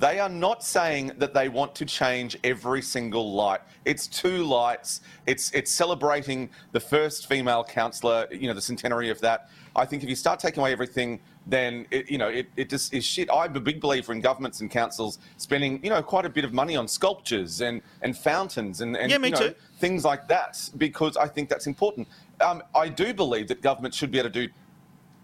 They 0.00 0.18
are 0.18 0.30
not 0.30 0.64
saying 0.64 1.12
that 1.18 1.34
they 1.34 1.50
want 1.50 1.74
to 1.74 1.84
change 1.84 2.38
every 2.42 2.80
single 2.80 3.34
light. 3.34 3.60
It's 3.84 4.06
two 4.06 4.44
lights. 4.44 5.02
It's 5.26 5.50
it's 5.52 5.70
celebrating 5.70 6.48
the 6.72 6.80
first 6.80 7.26
female 7.26 7.62
councillor, 7.62 8.26
you 8.30 8.48
know, 8.48 8.54
the 8.54 8.62
centenary 8.62 9.10
of 9.10 9.20
that. 9.20 9.50
I 9.76 9.84
think 9.84 10.02
if 10.02 10.08
you 10.08 10.16
start 10.16 10.40
taking 10.40 10.60
away 10.60 10.72
everything, 10.72 11.20
then 11.46 11.86
it, 11.90 12.10
you 12.10 12.16
know 12.16 12.28
it, 12.28 12.48
it 12.56 12.70
just 12.70 12.94
is 12.94 13.04
shit. 13.04 13.28
I'm 13.30 13.54
a 13.54 13.60
big 13.60 13.78
believer 13.78 14.14
in 14.14 14.22
governments 14.22 14.62
and 14.62 14.70
councils 14.70 15.18
spending 15.36 15.84
you 15.84 15.90
know 15.90 16.02
quite 16.02 16.24
a 16.24 16.30
bit 16.30 16.46
of 16.46 16.54
money 16.54 16.76
on 16.76 16.88
sculptures 16.88 17.60
and 17.60 17.82
and 18.00 18.16
fountains 18.16 18.80
and, 18.80 18.96
and 18.96 19.10
Yeah, 19.10 19.18
you 19.18 19.30
know, 19.48 19.54
things 19.80 20.02
like 20.02 20.26
that 20.28 20.70
because 20.78 21.18
I 21.18 21.28
think 21.28 21.50
that's 21.50 21.66
important. 21.66 22.08
Um, 22.40 22.62
I 22.74 22.88
do 22.88 23.12
believe 23.12 23.48
that 23.48 23.60
government 23.60 23.92
should 23.92 24.10
be 24.10 24.18
able 24.18 24.30
to 24.30 24.46
do 24.46 24.52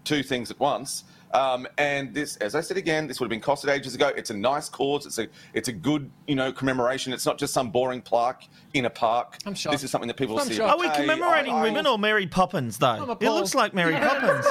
two 0.03 0.21
things 0.21 0.51
at 0.51 0.59
once. 0.59 1.03
Um, 1.33 1.67
and 1.77 2.13
this, 2.13 2.37
as 2.37 2.55
I 2.55 2.61
said 2.61 2.77
again, 2.77 3.05
this 3.07 3.19
would 3.19 3.25
have 3.25 3.29
been 3.29 3.41
costed 3.41 3.69
ages 3.69 3.95
ago. 3.95 4.11
It's 4.15 4.29
a 4.29 4.37
nice 4.37 4.69
cause. 4.69 5.05
It's 5.05 5.17
a 5.19 5.27
it's 5.53 5.67
a 5.67 5.73
good 5.73 6.09
you 6.27 6.35
know 6.35 6.51
commemoration. 6.51 7.11
It's 7.13 7.25
not 7.25 7.37
just 7.37 7.53
some 7.53 7.69
boring 7.69 8.01
plaque 8.01 8.47
in 8.73 8.85
a 8.85 8.89
park. 8.89 9.37
I'm 9.45 9.53
shocked. 9.53 9.73
This 9.73 9.83
is 9.83 9.91
something 9.91 10.07
that 10.07 10.17
people 10.17 10.39
I'm 10.39 10.47
see. 10.47 10.55
shocked. 10.55 10.71
Are 10.71 10.79
we 10.79 10.89
commemorating 10.95 11.53
I- 11.53 11.59
I- 11.59 11.63
women 11.63 11.85
or 11.85 11.99
Mary 11.99 12.27
Poppins, 12.27 12.77
though? 12.77 12.87
I'm 12.87 13.09
It 13.09 13.29
looks 13.29 13.53
like 13.55 13.73
Mary 13.73 13.93
Poppins. 13.99 14.45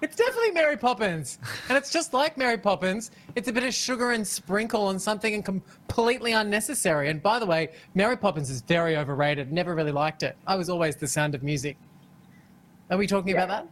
It's 0.00 0.14
definitely 0.14 0.52
Mary 0.52 0.76
Poppins. 0.76 1.38
And 1.68 1.76
it's 1.76 1.90
just 1.90 2.12
like 2.14 2.36
Mary 2.38 2.56
Poppins. 2.56 3.10
It's 3.34 3.48
a 3.48 3.52
bit 3.52 3.64
of 3.64 3.74
sugar 3.74 4.12
and 4.12 4.24
sprinkle 4.26 4.82
on 4.86 4.98
something 4.98 5.34
and 5.34 5.44
completely 5.44 6.32
unnecessary. 6.32 7.08
And 7.08 7.20
by 7.20 7.40
the 7.40 7.46
way, 7.46 7.70
Mary 7.94 8.16
Poppins 8.16 8.48
is 8.48 8.60
very 8.60 8.96
overrated. 8.96 9.52
Never 9.52 9.74
really 9.74 9.90
liked 9.90 10.22
it. 10.22 10.36
I 10.46 10.54
was 10.54 10.68
always 10.70 10.94
the 10.94 11.08
sound 11.08 11.34
of 11.34 11.42
music. 11.42 11.76
Are 12.90 12.96
we 12.96 13.06
talking 13.08 13.32
about 13.32 13.48
that? 13.48 13.66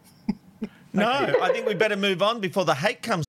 No, 0.97 1.37
I 1.43 1.53
think 1.53 1.67
we 1.67 1.75
better 1.75 1.97
move 1.97 2.23
on 2.23 2.41
before 2.41 2.65
the 2.65 2.75
hate 2.75 3.03
comes. 3.03 3.25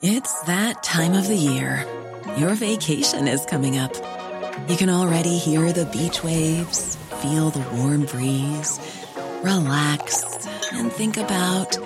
It's 0.00 0.40
that 0.42 0.82
time 0.82 1.14
of 1.14 1.26
the 1.26 1.36
year. 1.36 1.86
Your 2.36 2.54
vacation 2.54 3.26
is 3.26 3.44
coming 3.44 3.78
up. 3.78 3.92
You 4.68 4.76
can 4.76 4.90
already 4.90 5.38
hear 5.38 5.72
the 5.72 5.86
beach 5.86 6.22
waves, 6.22 6.96
feel 7.22 7.50
the 7.50 7.64
warm 7.76 8.04
breeze, 8.06 8.78
relax, 9.42 10.46
and 10.72 10.92
think 10.92 11.16
about 11.16 11.78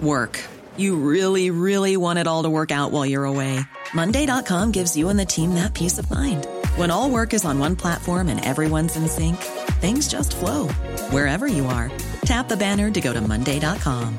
work. 0.00 0.42
You 0.76 0.96
really, 0.96 1.50
really 1.50 1.96
want 1.96 2.18
it 2.18 2.26
all 2.26 2.44
to 2.44 2.50
work 2.50 2.70
out 2.70 2.92
while 2.92 3.04
you're 3.04 3.24
away. 3.24 3.60
Monday.com 3.92 4.70
gives 4.70 4.96
you 4.96 5.08
and 5.08 5.18
the 5.18 5.26
team 5.26 5.54
that 5.54 5.74
peace 5.74 5.98
of 5.98 6.08
mind. 6.10 6.46
When 6.76 6.90
all 6.90 7.10
work 7.10 7.34
is 7.34 7.44
on 7.44 7.58
one 7.58 7.74
platform 7.74 8.28
and 8.28 8.44
everyone's 8.44 8.96
in 8.96 9.08
sync, 9.08 9.36
things 9.80 10.06
just 10.06 10.36
flow 10.36 10.68
wherever 11.10 11.48
you 11.48 11.66
are. 11.66 11.90
Tap 12.28 12.46
the 12.46 12.58
banner 12.58 12.90
to 12.90 13.00
go 13.00 13.14
to 13.14 13.22
Monday.com. 13.22 14.18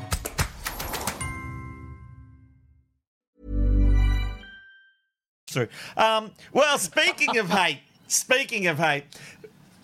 through. 5.48 5.68
Um, 5.96 6.32
well, 6.52 6.76
speaking 6.76 7.38
of 7.38 7.50
hate, 7.50 7.78
speaking 8.08 8.66
of 8.66 8.78
hate, 8.78 9.04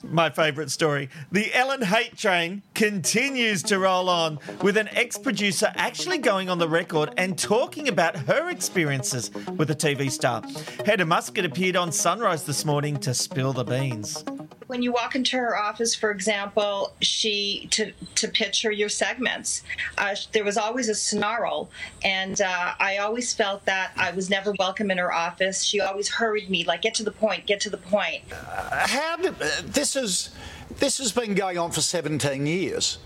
my 0.03 0.29
favourite 0.29 0.71
story. 0.71 1.09
The 1.31 1.55
Ellen 1.55 1.83
hate 1.83 2.17
train 2.17 2.63
continues 2.75 3.63
to 3.65 3.79
roll 3.79 4.09
on 4.09 4.41
with 4.61 4.77
an 4.77 4.89
ex 4.89 5.17
producer 5.19 5.73
actually 5.77 6.19
going 6.19 6.51
on 6.51 6.59
the 6.59 6.69
record 6.69 7.13
and 7.17 7.39
talking 7.39 7.87
about 7.87 8.17
her 8.17 8.51
experiences 8.51 9.31
with 9.57 9.71
a 9.71 9.75
TV 9.77 10.11
star. 10.11 10.43
Hedda 10.85 11.07
Muscat 11.07 11.45
appeared 11.45 11.77
on 11.77 11.93
Sunrise 11.93 12.43
this 12.43 12.65
morning 12.65 12.97
to 12.99 13.15
spill 13.15 13.53
the 13.53 13.65
beans. 13.65 14.25
When 14.67 14.83
you 14.83 14.93
walk 14.93 15.15
into 15.15 15.37
her 15.37 15.57
office, 15.57 15.95
for 15.95 16.11
example, 16.11 16.93
she 17.01 17.69
to 17.71 17.93
to 18.17 18.29
pitch 18.29 18.63
her 18.63 18.71
your 18.71 18.89
segments, 18.89 19.63
uh, 19.99 20.15
there 20.33 20.45
was 20.45 20.57
always 20.57 20.89
a 20.89 20.95
snarl, 20.95 21.71
and 22.05 22.41
uh, 22.41 22.75
I 22.79 22.99
always 22.99 23.33
felt 23.33 23.65
that 23.67 23.93
I 23.97 24.11
was 24.11 24.29
never 24.29 24.53
welcome 24.59 24.91
in 24.91 24.99
her 24.99 25.13
office. 25.13 25.63
She 25.63 25.81
always 25.81 26.09
hurried 26.09 26.51
me, 26.51 26.65
like 26.65 26.83
get 26.83 26.95
to 26.95 27.05
the 27.05 27.13
point, 27.13 27.47
get 27.47 27.61
to 27.61 27.71
the 27.71 27.77
point. 27.77 28.23
How 28.31 29.17
did 29.17 29.35
uh, 29.41 29.63
this 29.65 29.95
is 29.95 30.31
this 30.79 30.99
has 30.99 31.13
been 31.13 31.35
going 31.35 31.59
on 31.59 31.71
for 31.71 31.81
17 31.81 32.47
years? 32.47 32.99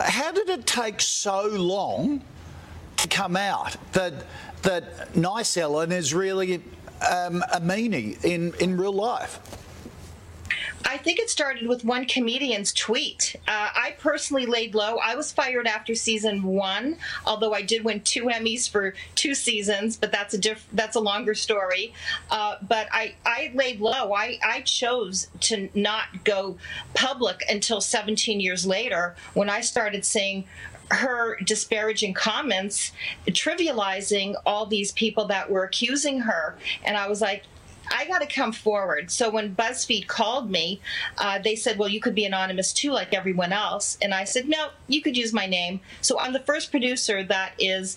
How 0.00 0.32
did 0.32 0.48
it 0.48 0.66
take 0.66 1.00
so 1.00 1.46
long 1.46 2.22
to 2.96 3.08
come 3.08 3.36
out 3.36 3.76
that 3.92 4.14
that 4.62 5.16
nice 5.16 5.56
Ellen 5.56 5.90
is 5.90 6.14
really 6.14 6.62
um, 7.10 7.42
a 7.52 7.60
meanie 7.60 8.22
in 8.24 8.54
in 8.60 8.76
real 8.76 8.92
life? 8.92 9.40
I 10.84 10.96
think 10.96 11.18
it 11.18 11.28
started 11.28 11.68
with 11.68 11.84
one 11.84 12.06
comedian's 12.06 12.72
tweet. 12.72 13.36
Uh, 13.46 13.68
I 13.74 13.94
personally 13.98 14.46
laid 14.46 14.74
low. 14.74 14.96
I 14.96 15.14
was 15.14 15.30
fired 15.30 15.66
after 15.66 15.94
season 15.94 16.42
one, 16.42 16.96
although 17.26 17.52
I 17.52 17.62
did 17.62 17.84
win 17.84 18.00
two 18.00 18.24
Emmys 18.24 18.68
for 18.68 18.94
two 19.14 19.34
seasons, 19.34 19.96
but 19.96 20.10
that's 20.10 20.34
a 20.34 20.38
diff- 20.38 20.66
that's 20.72 20.96
a 20.96 21.00
longer 21.00 21.34
story. 21.34 21.92
Uh, 22.30 22.56
but 22.66 22.88
I, 22.92 23.14
I 23.26 23.52
laid 23.54 23.80
low. 23.80 24.12
I, 24.14 24.38
I 24.42 24.62
chose 24.62 25.28
to 25.40 25.68
not 25.74 26.24
go 26.24 26.56
public 26.94 27.42
until 27.48 27.80
17 27.80 28.40
years 28.40 28.66
later 28.66 29.16
when 29.34 29.50
I 29.50 29.60
started 29.60 30.04
seeing 30.04 30.44
her 30.90 31.36
disparaging 31.44 32.14
comments, 32.14 32.92
trivializing 33.28 34.34
all 34.44 34.66
these 34.66 34.92
people 34.92 35.26
that 35.26 35.50
were 35.50 35.62
accusing 35.62 36.20
her. 36.20 36.56
And 36.84 36.96
I 36.96 37.08
was 37.08 37.20
like, 37.20 37.44
I 37.90 38.06
got 38.06 38.20
to 38.20 38.26
come 38.26 38.52
forward. 38.52 39.10
So 39.10 39.30
when 39.30 39.54
BuzzFeed 39.54 40.06
called 40.06 40.50
me, 40.50 40.80
uh, 41.18 41.38
they 41.38 41.56
said, 41.56 41.78
Well, 41.78 41.88
you 41.88 42.00
could 42.00 42.14
be 42.14 42.24
anonymous 42.24 42.72
too, 42.72 42.92
like 42.92 43.12
everyone 43.12 43.52
else. 43.52 43.98
And 44.00 44.14
I 44.14 44.24
said, 44.24 44.48
No, 44.48 44.68
you 44.86 45.02
could 45.02 45.16
use 45.16 45.32
my 45.32 45.46
name. 45.46 45.80
So 46.00 46.18
I'm 46.18 46.32
the 46.32 46.40
first 46.40 46.70
producer 46.70 47.22
that 47.24 47.52
is 47.58 47.96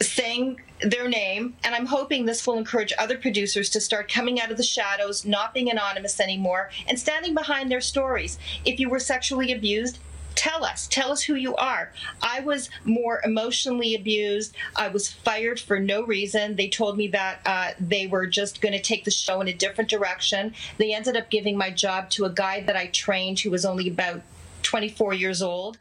saying 0.00 0.60
their 0.80 1.08
name, 1.08 1.54
and 1.64 1.74
I'm 1.74 1.86
hoping 1.86 2.24
this 2.24 2.46
will 2.46 2.58
encourage 2.58 2.92
other 2.98 3.16
producers 3.16 3.70
to 3.70 3.80
start 3.80 4.10
coming 4.10 4.40
out 4.40 4.50
of 4.50 4.56
the 4.56 4.62
shadows, 4.62 5.24
not 5.24 5.54
being 5.54 5.70
anonymous 5.70 6.18
anymore, 6.18 6.70
and 6.88 6.98
standing 6.98 7.34
behind 7.34 7.70
their 7.70 7.80
stories. 7.80 8.38
If 8.64 8.80
you 8.80 8.88
were 8.88 8.98
sexually 8.98 9.52
abused, 9.52 9.98
tell 10.34 10.64
us 10.64 10.86
tell 10.88 11.10
us 11.12 11.22
who 11.22 11.34
you 11.34 11.54
are 11.56 11.92
i 12.22 12.40
was 12.40 12.70
more 12.84 13.20
emotionally 13.24 13.94
abused 13.94 14.54
i 14.76 14.88
was 14.88 15.10
fired 15.10 15.58
for 15.60 15.78
no 15.78 16.04
reason 16.04 16.56
they 16.56 16.68
told 16.68 16.96
me 16.96 17.08
that 17.08 17.40
uh, 17.46 17.70
they 17.80 18.06
were 18.06 18.26
just 18.26 18.60
going 18.60 18.72
to 18.72 18.80
take 18.82 19.04
the 19.04 19.10
show 19.10 19.40
in 19.40 19.48
a 19.48 19.52
different 19.52 19.88
direction 19.90 20.52
they 20.78 20.94
ended 20.94 21.16
up 21.16 21.30
giving 21.30 21.56
my 21.56 21.70
job 21.70 22.08
to 22.10 22.24
a 22.24 22.30
guy 22.30 22.60
that 22.62 22.76
i 22.76 22.86
trained 22.88 23.38
who 23.40 23.50
was 23.50 23.64
only 23.64 23.88
about 23.88 24.20
24 24.62 25.14
years 25.14 25.42
old 25.42 25.78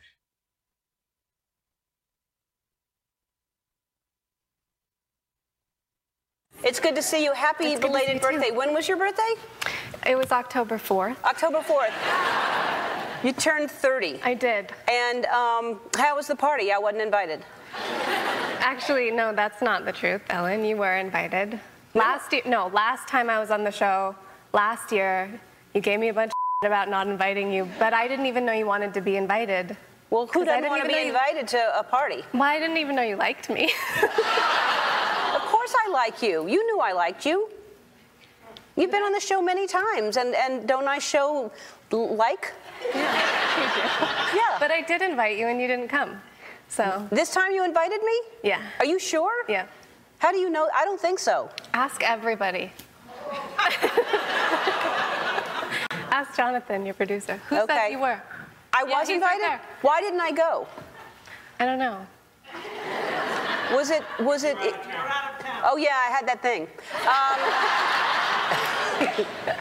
It's 6.63 6.79
good 6.79 6.95
to 6.95 7.01
see 7.01 7.23
you. 7.23 7.33
Happy 7.33 7.65
It's 7.65 7.79
good 7.79 7.81
to 7.81 7.87
see 7.87 7.91
belated 7.91 8.13
you, 8.15 8.19
too. 8.19 8.27
birthday. 8.37 8.51
When 8.51 8.73
was 8.73 8.87
your 8.87 8.97
birthday? 8.97 9.33
It 10.07 10.15
was 10.17 10.31
October 10.31 10.77
4th. 10.77 11.15
October 11.23 11.59
4th. 11.59 12.80
You 13.23 13.33
turned 13.33 13.69
30. 13.69 14.19
I 14.23 14.33
did. 14.33 14.71
And 14.89 15.25
um, 15.27 15.79
how 15.95 16.15
was 16.15 16.27
the 16.27 16.35
party? 16.35 16.71
I 16.71 16.77
wasn't 16.79 17.01
invited. 17.03 17.43
Actually, 18.59 19.11
no, 19.11 19.33
that's 19.33 19.61
not 19.61 19.85
the 19.85 19.91
truth, 19.91 20.21
Ellen. 20.29 20.65
You 20.65 20.77
were 20.77 20.97
invited. 20.97 21.59
Last 21.93 22.31
year, 22.33 22.41
no, 22.45 22.67
last 22.67 23.07
time 23.07 23.29
I 23.29 23.39
was 23.39 23.51
on 23.51 23.63
the 23.63 23.71
show, 23.71 24.15
last 24.53 24.91
year, 24.91 25.29
you 25.73 25.81
gave 25.81 25.99
me 25.99 26.07
a 26.09 26.13
bunch 26.13 26.31
of 26.31 26.67
about 26.67 26.89
not 26.89 27.07
inviting 27.07 27.51
you, 27.51 27.67
but 27.79 27.93
I 27.93 28.07
didn't 28.07 28.27
even 28.27 28.45
know 28.45 28.53
you 28.53 28.65
wanted 28.67 28.93
to 28.93 29.01
be 29.01 29.17
invited. 29.17 29.75
Well, 30.09 30.27
who 30.27 30.45
doesn't 30.45 30.69
want 30.69 30.81
to 30.83 30.87
be 30.87 30.93
know 30.93 30.99
you- 30.99 31.07
invited 31.07 31.47
to 31.49 31.79
a 31.79 31.83
party? 31.83 32.23
Well, 32.33 32.43
I 32.43 32.59
didn't 32.59 32.77
even 32.77 32.95
know 32.95 33.01
you 33.03 33.15
liked 33.17 33.49
me. 33.49 33.71
Of 35.33 35.41
course 35.47 35.73
I 35.85 35.89
like 35.91 36.21
you. 36.21 36.47
You 36.47 36.65
knew 36.65 36.79
I 36.81 36.91
liked 36.91 37.25
you. 37.25 37.49
You've 38.75 38.91
been 38.91 39.01
on 39.03 39.11
the 39.13 39.19
show 39.19 39.41
many 39.41 39.67
times, 39.67 40.17
and, 40.17 40.33
and 40.35 40.67
don't 40.67 40.87
I 40.87 40.97
show 40.99 41.51
like? 41.97 42.53
yeah. 42.93 44.57
But 44.59 44.71
I 44.71 44.81
did 44.87 45.01
invite 45.01 45.37
you 45.37 45.47
and 45.47 45.59
you 45.61 45.67
didn't 45.67 45.87
come. 45.89 46.21
So. 46.69 47.05
This 47.11 47.31
time 47.31 47.51
you 47.51 47.63
invited 47.65 48.01
me? 48.03 48.21
Yeah. 48.43 48.61
Are 48.79 48.85
you 48.85 48.99
sure? 48.99 49.31
Yeah. 49.49 49.65
How 50.19 50.31
do 50.31 50.37
you 50.37 50.49
know? 50.49 50.69
I 50.75 50.85
don't 50.85 50.99
think 51.01 51.19
so. 51.19 51.49
Ask 51.73 52.01
everybody. 52.03 52.71
Ask 56.11 56.35
Jonathan, 56.35 56.85
your 56.85 56.93
producer. 56.93 57.39
Who 57.49 57.57
Okay. 57.61 57.73
said 57.75 57.87
you 57.89 57.99
were? 57.99 58.21
I 58.73 58.83
Yeah, 58.87 58.99
was 58.99 59.07
he's 59.07 59.21
right 59.21 59.33
invited? 59.35 59.41
there. 59.41 59.61
Why 59.81 60.01
didn't 60.01 60.19
I 60.21 60.31
go? 60.31 60.67
I 61.59 61.65
don't 61.65 61.79
know. 61.79 62.05
Was 63.73 63.89
it, 63.89 64.03
was 64.19 64.43
it, 64.43 64.57
it- 64.59 64.75
oh 65.63 65.77
yeah, 65.77 65.95
I 65.95 66.09
had 66.11 66.27
that 66.27 66.41
thing. 66.41 66.67
Um, 67.07 67.39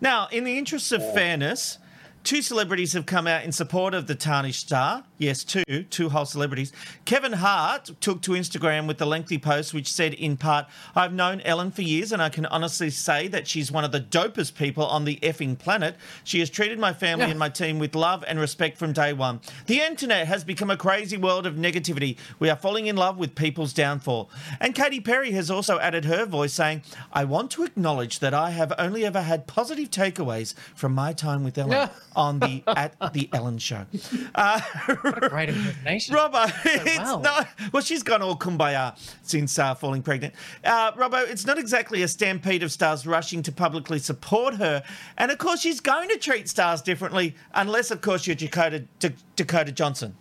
Now, 0.00 0.28
in 0.30 0.44
the 0.44 0.58
interests 0.58 0.92
of 0.92 1.00
fairness, 1.14 1.78
two 2.24 2.40
celebrities 2.40 2.94
have 2.94 3.04
come 3.06 3.26
out 3.26 3.44
in 3.44 3.52
support 3.52 3.92
of 3.94 4.06
the 4.06 4.14
tarnished 4.14 4.62
star. 4.62 5.04
Yes, 5.18 5.44
two, 5.44 5.84
two 5.90 6.08
whole 6.08 6.24
celebrities. 6.24 6.72
Kevin 7.04 7.34
Hart 7.34 7.90
took 8.00 8.22
to 8.22 8.32
Instagram 8.32 8.88
with 8.88 9.00
a 9.00 9.06
lengthy 9.06 9.38
post 9.38 9.72
which 9.72 9.92
said, 9.92 10.14
in 10.14 10.36
part, 10.36 10.66
I've 10.96 11.12
known 11.12 11.40
Ellen 11.42 11.70
for 11.70 11.82
years 11.82 12.12
and 12.12 12.20
I 12.22 12.30
can 12.30 12.46
honestly 12.46 12.90
say 12.90 13.28
that 13.28 13.46
she's 13.46 13.70
one 13.70 13.84
of 13.84 13.92
the 13.92 14.00
dopest 14.00 14.56
people 14.56 14.84
on 14.86 15.04
the 15.04 15.18
effing 15.22 15.58
planet. 15.58 15.96
She 16.24 16.40
has 16.40 16.50
treated 16.50 16.78
my 16.78 16.92
family 16.92 17.26
and 17.30 17.38
my 17.38 17.48
team 17.50 17.78
with 17.78 17.94
love 17.94 18.24
and 18.26 18.40
respect 18.40 18.78
from 18.78 18.92
day 18.92 19.12
one. 19.12 19.40
The 19.66 19.80
internet 19.80 20.26
has 20.26 20.44
become 20.44 20.70
a 20.70 20.76
crazy 20.76 21.16
world 21.16 21.46
of 21.46 21.54
negativity. 21.54 22.16
We 22.38 22.48
are 22.48 22.56
falling 22.56 22.86
in 22.86 22.96
love 22.96 23.18
with 23.18 23.34
people's 23.34 23.72
downfall. 23.74 24.30
And 24.60 24.74
Katy 24.74 25.00
Perry 25.00 25.32
has 25.32 25.50
also 25.50 25.78
added 25.78 26.06
her 26.06 26.24
voice 26.24 26.54
saying, 26.54 26.82
I 27.12 27.24
want 27.24 27.50
to 27.52 27.64
acknowledge 27.64 28.18
that 28.20 28.32
I 28.34 28.50
have 28.50 28.72
only 28.78 29.04
ever 29.04 29.20
had 29.20 29.46
positive 29.46 29.90
takeaways 29.90 30.54
from 30.74 30.94
my 30.94 31.12
time 31.12 31.44
with 31.44 31.58
Ellen 31.58 31.72
Yeah. 31.72 31.88
On 32.16 32.38
the 32.38 32.62
at 32.66 32.94
the 33.12 33.28
Ellen 33.32 33.58
show. 33.58 33.84
Uh, 34.34 34.60
Great 35.28 35.48
impersonation. 35.50 36.14
Robbo, 36.14 36.50
it's 36.64 36.98
well. 36.98 37.20
not. 37.20 37.48
Well, 37.72 37.82
she's 37.82 38.02
gone 38.02 38.20
all 38.20 38.36
kumbaya 38.36 38.98
since 39.22 39.58
uh, 39.58 39.74
falling 39.74 40.02
pregnant. 40.02 40.34
Uh, 40.64 40.90
Robbo, 40.92 41.28
it's 41.28 41.46
not 41.46 41.56
exactly 41.58 42.02
a 42.02 42.08
stampede 42.08 42.62
of 42.64 42.72
stars 42.72 43.06
rushing 43.06 43.42
to 43.42 43.52
publicly 43.52 43.98
support 44.00 44.54
her, 44.54 44.82
and 45.18 45.30
of 45.30 45.38
course, 45.38 45.60
she's 45.60 45.78
going 45.80 46.08
to 46.08 46.16
treat 46.18 46.48
stars 46.48 46.82
differently, 46.82 47.34
unless, 47.54 47.90
of 47.92 48.00
course, 48.00 48.26
you're 48.26 48.34
Dakota 48.36 48.84
D- 48.98 49.10
Dakota 49.36 49.70
Johnson. 49.72 50.16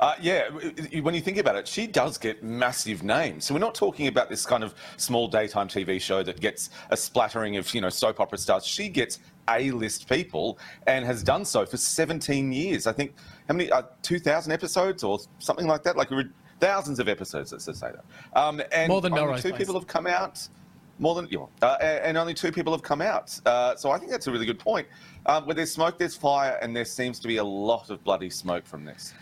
Uh, 0.00 0.14
yeah, 0.20 0.48
w- 0.48 0.72
w- 0.72 1.02
when 1.02 1.14
you 1.14 1.20
think 1.20 1.38
about 1.38 1.54
it, 1.54 1.68
she 1.68 1.86
does 1.86 2.18
get 2.18 2.42
massive 2.42 3.04
names. 3.04 3.44
So 3.44 3.54
we're 3.54 3.60
not 3.60 3.74
talking 3.76 4.08
about 4.08 4.28
this 4.28 4.44
kind 4.44 4.64
of 4.64 4.74
small 4.96 5.28
daytime 5.28 5.68
TV 5.68 6.00
show 6.00 6.22
that 6.24 6.40
gets 6.40 6.70
a 6.90 6.96
splattering 6.96 7.56
of 7.56 7.72
you 7.72 7.80
know 7.80 7.88
soap 7.90 8.18
opera 8.20 8.38
stars. 8.38 8.66
She 8.66 8.88
gets 8.88 9.20
A-list 9.48 10.08
people 10.08 10.58
and 10.86 11.04
has 11.04 11.22
done 11.22 11.44
so 11.44 11.66
for 11.66 11.76
17 11.76 12.52
years. 12.52 12.86
I 12.86 12.92
think 12.92 13.14
how 13.48 13.54
many? 13.54 13.70
Uh, 13.70 13.82
2,000 14.02 14.52
episodes 14.52 15.04
or 15.04 15.18
something 15.38 15.66
like 15.66 15.82
that. 15.82 15.96
Like 15.96 16.10
thousands 16.60 16.98
of 16.98 17.08
episodes. 17.08 17.52
Let's 17.52 17.66
just 17.66 17.80
say 17.80 17.90
that. 17.92 18.04
Um, 18.38 18.62
and 18.72 18.88
More 18.88 19.00
than 19.00 19.12
only 19.12 19.24
Melrose 19.24 19.42
two 19.42 19.50
Place. 19.50 19.58
people 19.58 19.74
have 19.74 19.86
come 19.86 20.06
out. 20.06 20.46
More 21.00 21.16
than 21.16 21.26
yeah, 21.28 21.40
uh, 21.60 21.76
and 21.80 22.04
and 22.04 22.18
only 22.18 22.34
two 22.34 22.52
people 22.52 22.72
have 22.72 22.82
come 22.82 23.02
out. 23.02 23.38
Uh, 23.44 23.74
so 23.74 23.90
I 23.90 23.98
think 23.98 24.12
that's 24.12 24.28
a 24.28 24.32
really 24.32 24.46
good 24.46 24.60
point. 24.60 24.86
Um, 25.26 25.44
where 25.44 25.54
there's 25.54 25.72
smoke, 25.72 25.98
there's 25.98 26.14
fire, 26.14 26.56
and 26.62 26.74
there 26.74 26.84
seems 26.84 27.18
to 27.20 27.28
be 27.28 27.38
a 27.38 27.44
lot 27.44 27.90
of 27.90 28.04
bloody 28.04 28.30
smoke 28.30 28.64
from 28.64 28.84
this. 28.84 29.12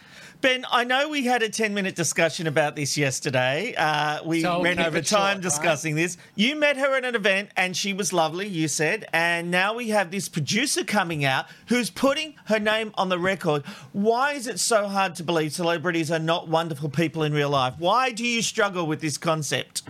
Ben, 0.42 0.66
I 0.72 0.82
know 0.82 1.08
we 1.08 1.24
had 1.24 1.44
a 1.44 1.48
10 1.48 1.72
minute 1.72 1.94
discussion 1.94 2.48
about 2.48 2.74
this 2.74 2.98
yesterday. 2.98 3.74
Uh, 3.78 4.24
we 4.24 4.40
So 4.42 4.60
ran 4.60 4.80
over 4.80 5.00
time 5.00 5.04
short, 5.04 5.34
right? 5.34 5.40
discussing 5.40 5.94
this. 5.94 6.16
You 6.34 6.56
met 6.56 6.76
her 6.76 6.96
at 6.96 7.04
an 7.04 7.14
event 7.14 7.50
and 7.56 7.76
she 7.76 7.92
was 7.92 8.12
lovely, 8.12 8.48
you 8.48 8.66
said. 8.66 9.06
And 9.12 9.52
now 9.52 9.72
we 9.74 9.90
have 9.90 10.10
this 10.10 10.28
producer 10.28 10.82
coming 10.82 11.24
out 11.24 11.46
who's 11.68 11.90
putting 11.90 12.34
her 12.46 12.58
name 12.58 12.90
on 12.96 13.08
the 13.08 13.20
record. 13.20 13.64
Why 13.92 14.32
is 14.32 14.48
it 14.48 14.58
so 14.58 14.88
hard 14.88 15.14
to 15.14 15.22
believe 15.22 15.52
celebrities 15.52 16.10
are 16.10 16.18
not 16.18 16.48
wonderful 16.48 16.88
people 16.88 17.22
in 17.22 17.32
real 17.32 17.50
life? 17.50 17.74
Why 17.78 18.10
do 18.10 18.26
you 18.26 18.42
struggle 18.42 18.84
with 18.84 19.00
this 19.00 19.16
concept? 19.18 19.82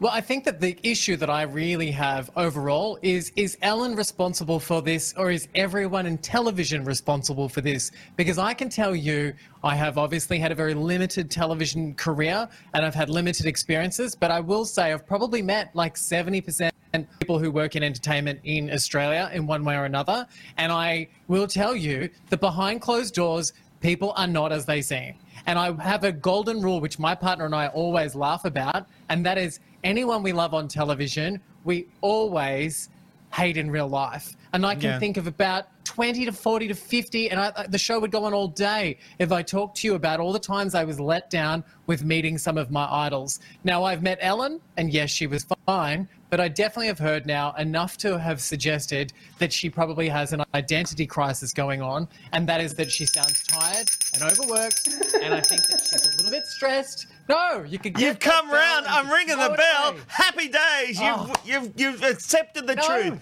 Well, 0.00 0.12
I 0.12 0.20
think 0.20 0.44
that 0.44 0.60
the 0.60 0.78
issue 0.84 1.16
that 1.16 1.28
I 1.28 1.42
really 1.42 1.90
have 1.90 2.30
overall 2.36 3.00
is 3.02 3.32
is 3.34 3.58
Ellen 3.62 3.96
responsible 3.96 4.60
for 4.60 4.80
this 4.80 5.12
or 5.16 5.32
is 5.32 5.48
everyone 5.56 6.06
in 6.06 6.18
television 6.18 6.84
responsible 6.84 7.48
for 7.48 7.62
this? 7.62 7.90
Because 8.14 8.38
I 8.38 8.54
can 8.54 8.68
tell 8.68 8.94
you 8.94 9.34
I 9.64 9.74
have 9.74 9.98
obviously 9.98 10.38
had 10.38 10.52
a 10.52 10.54
very 10.54 10.72
limited 10.72 11.32
television 11.32 11.94
career 11.94 12.48
and 12.74 12.86
I've 12.86 12.94
had 12.94 13.10
limited 13.10 13.46
experiences, 13.46 14.14
but 14.14 14.30
I 14.30 14.38
will 14.38 14.64
say 14.64 14.92
I've 14.92 15.04
probably 15.04 15.42
met 15.42 15.74
like 15.74 15.96
70% 15.96 16.70
people 17.18 17.40
who 17.40 17.50
work 17.50 17.74
in 17.74 17.82
entertainment 17.82 18.38
in 18.44 18.70
Australia 18.70 19.28
in 19.32 19.48
one 19.48 19.64
way 19.64 19.76
or 19.76 19.84
another, 19.84 20.28
and 20.58 20.70
I 20.70 21.08
will 21.26 21.48
tell 21.48 21.74
you 21.74 22.08
that 22.30 22.38
behind 22.38 22.82
closed 22.82 23.14
doors 23.14 23.52
people 23.80 24.12
are 24.16 24.26
not 24.26 24.52
as 24.52 24.64
they 24.64 24.80
seem. 24.80 25.14
And 25.46 25.58
I 25.58 25.72
have 25.82 26.04
a 26.04 26.12
golden 26.12 26.60
rule, 26.60 26.80
which 26.80 26.98
my 26.98 27.14
partner 27.14 27.46
and 27.46 27.54
I 27.54 27.68
always 27.68 28.14
laugh 28.14 28.44
about, 28.44 28.86
and 29.08 29.24
that 29.26 29.38
is 29.38 29.60
anyone 29.84 30.22
we 30.22 30.32
love 30.32 30.54
on 30.54 30.68
television, 30.68 31.40
we 31.64 31.86
always 32.00 32.88
hate 33.32 33.56
in 33.56 33.70
real 33.70 33.88
life. 33.88 34.34
And 34.52 34.64
I 34.64 34.74
can 34.74 34.90
Yeah. 34.90 34.98
think 34.98 35.16
of 35.18 35.26
about 35.26 35.66
20 35.84 36.24
to 36.24 36.32
40 36.32 36.68
to 36.68 36.74
50, 36.74 37.30
and 37.30 37.40
I, 37.40 37.66
the 37.68 37.78
show 37.78 37.98
would 37.98 38.10
go 38.10 38.24
on 38.24 38.32
all 38.32 38.48
day 38.48 38.96
if 39.18 39.32
I 39.32 39.42
talked 39.42 39.78
to 39.78 39.86
you 39.86 39.94
about 39.94 40.20
all 40.20 40.32
the 40.32 40.38
times 40.38 40.74
I 40.74 40.84
was 40.84 40.98
let 40.98 41.28
down 41.30 41.64
with 41.86 42.04
meeting 42.04 42.38
some 42.38 42.56
of 42.56 42.70
my 42.70 42.86
idols. 42.90 43.40
Now, 43.64 43.84
I've 43.84 44.02
met 44.02 44.18
Ellen, 44.20 44.60
and 44.76 44.90
yes, 44.90 45.10
she 45.10 45.26
was 45.26 45.46
fine, 45.66 46.08
but 46.30 46.40
I 46.40 46.48
definitely 46.48 46.88
have 46.88 46.98
heard 46.98 47.26
now 47.26 47.52
enough 47.52 47.96
to 47.98 48.18
have 48.18 48.40
suggested 48.40 49.12
that 49.38 49.52
she 49.52 49.68
probably 49.68 50.08
has 50.08 50.32
an 50.32 50.42
identity 50.54 51.06
crisis 51.06 51.52
going 51.52 51.82
on, 51.82 52.08
and 52.32 52.48
that 52.48 52.60
is 52.60 52.74
that 52.74 52.90
she 52.90 53.04
sounds 53.04 53.42
tired 53.44 53.90
and 54.14 54.22
overworked, 54.22 54.86
and 55.22 55.34
I 55.34 55.40
think 55.40 55.66
that 55.66 55.80
she's 55.80 56.06
a 56.06 56.16
little 56.16 56.30
bit 56.30 56.46
stressed. 56.46 57.06
No, 57.28 57.62
you 57.66 57.78
could 57.78 57.94
get 57.94 58.02
You've 58.06 58.18
come 58.20 58.50
round. 58.50 58.86
I'm 58.86 59.10
ringing 59.10 59.36
the 59.38 59.54
bell. 59.56 59.90
away. 59.90 60.00
Happy 60.08 60.48
days. 60.48 61.00
You've, 61.00 61.14
Oh. 61.16 61.32
you've, 61.44 61.72
you've 61.76 62.02
accepted 62.02 62.66
the 62.66 62.74
No. 62.76 62.82
truth. 62.86 63.20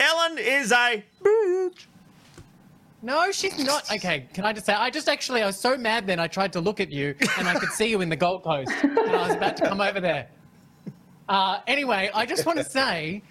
Ellen 0.00 0.38
is 0.38 0.70
a 0.70 1.02
bitch. 1.22 1.86
No, 3.02 3.30
she's 3.30 3.58
not. 3.64 3.90
Okay, 3.92 4.26
can 4.32 4.44
I 4.44 4.52
just 4.52 4.66
say, 4.66 4.72
I 4.74 4.90
just 4.90 5.08
actually, 5.08 5.42
I 5.42 5.46
was 5.46 5.58
so 5.58 5.76
mad 5.76 6.06
then 6.06 6.18
I 6.18 6.26
tried 6.26 6.52
to 6.54 6.60
look 6.60 6.80
at 6.80 6.90
you 6.90 7.14
and 7.38 7.46
I 7.48 7.54
could 7.54 7.70
see 7.70 7.86
you 7.88 8.00
in 8.00 8.08
the 8.08 8.16
Gold 8.16 8.42
Coast 8.42 8.72
and 8.82 8.98
I 8.98 9.26
was 9.28 9.36
about 9.36 9.56
to 9.58 9.68
come 9.68 9.80
over 9.80 10.00
there. 10.00 10.26
Uh, 11.28 11.60
anyway, 11.66 12.10
I 12.14 12.26
just 12.26 12.44
want 12.46 12.58
to 12.58 12.64
say, 12.64 13.22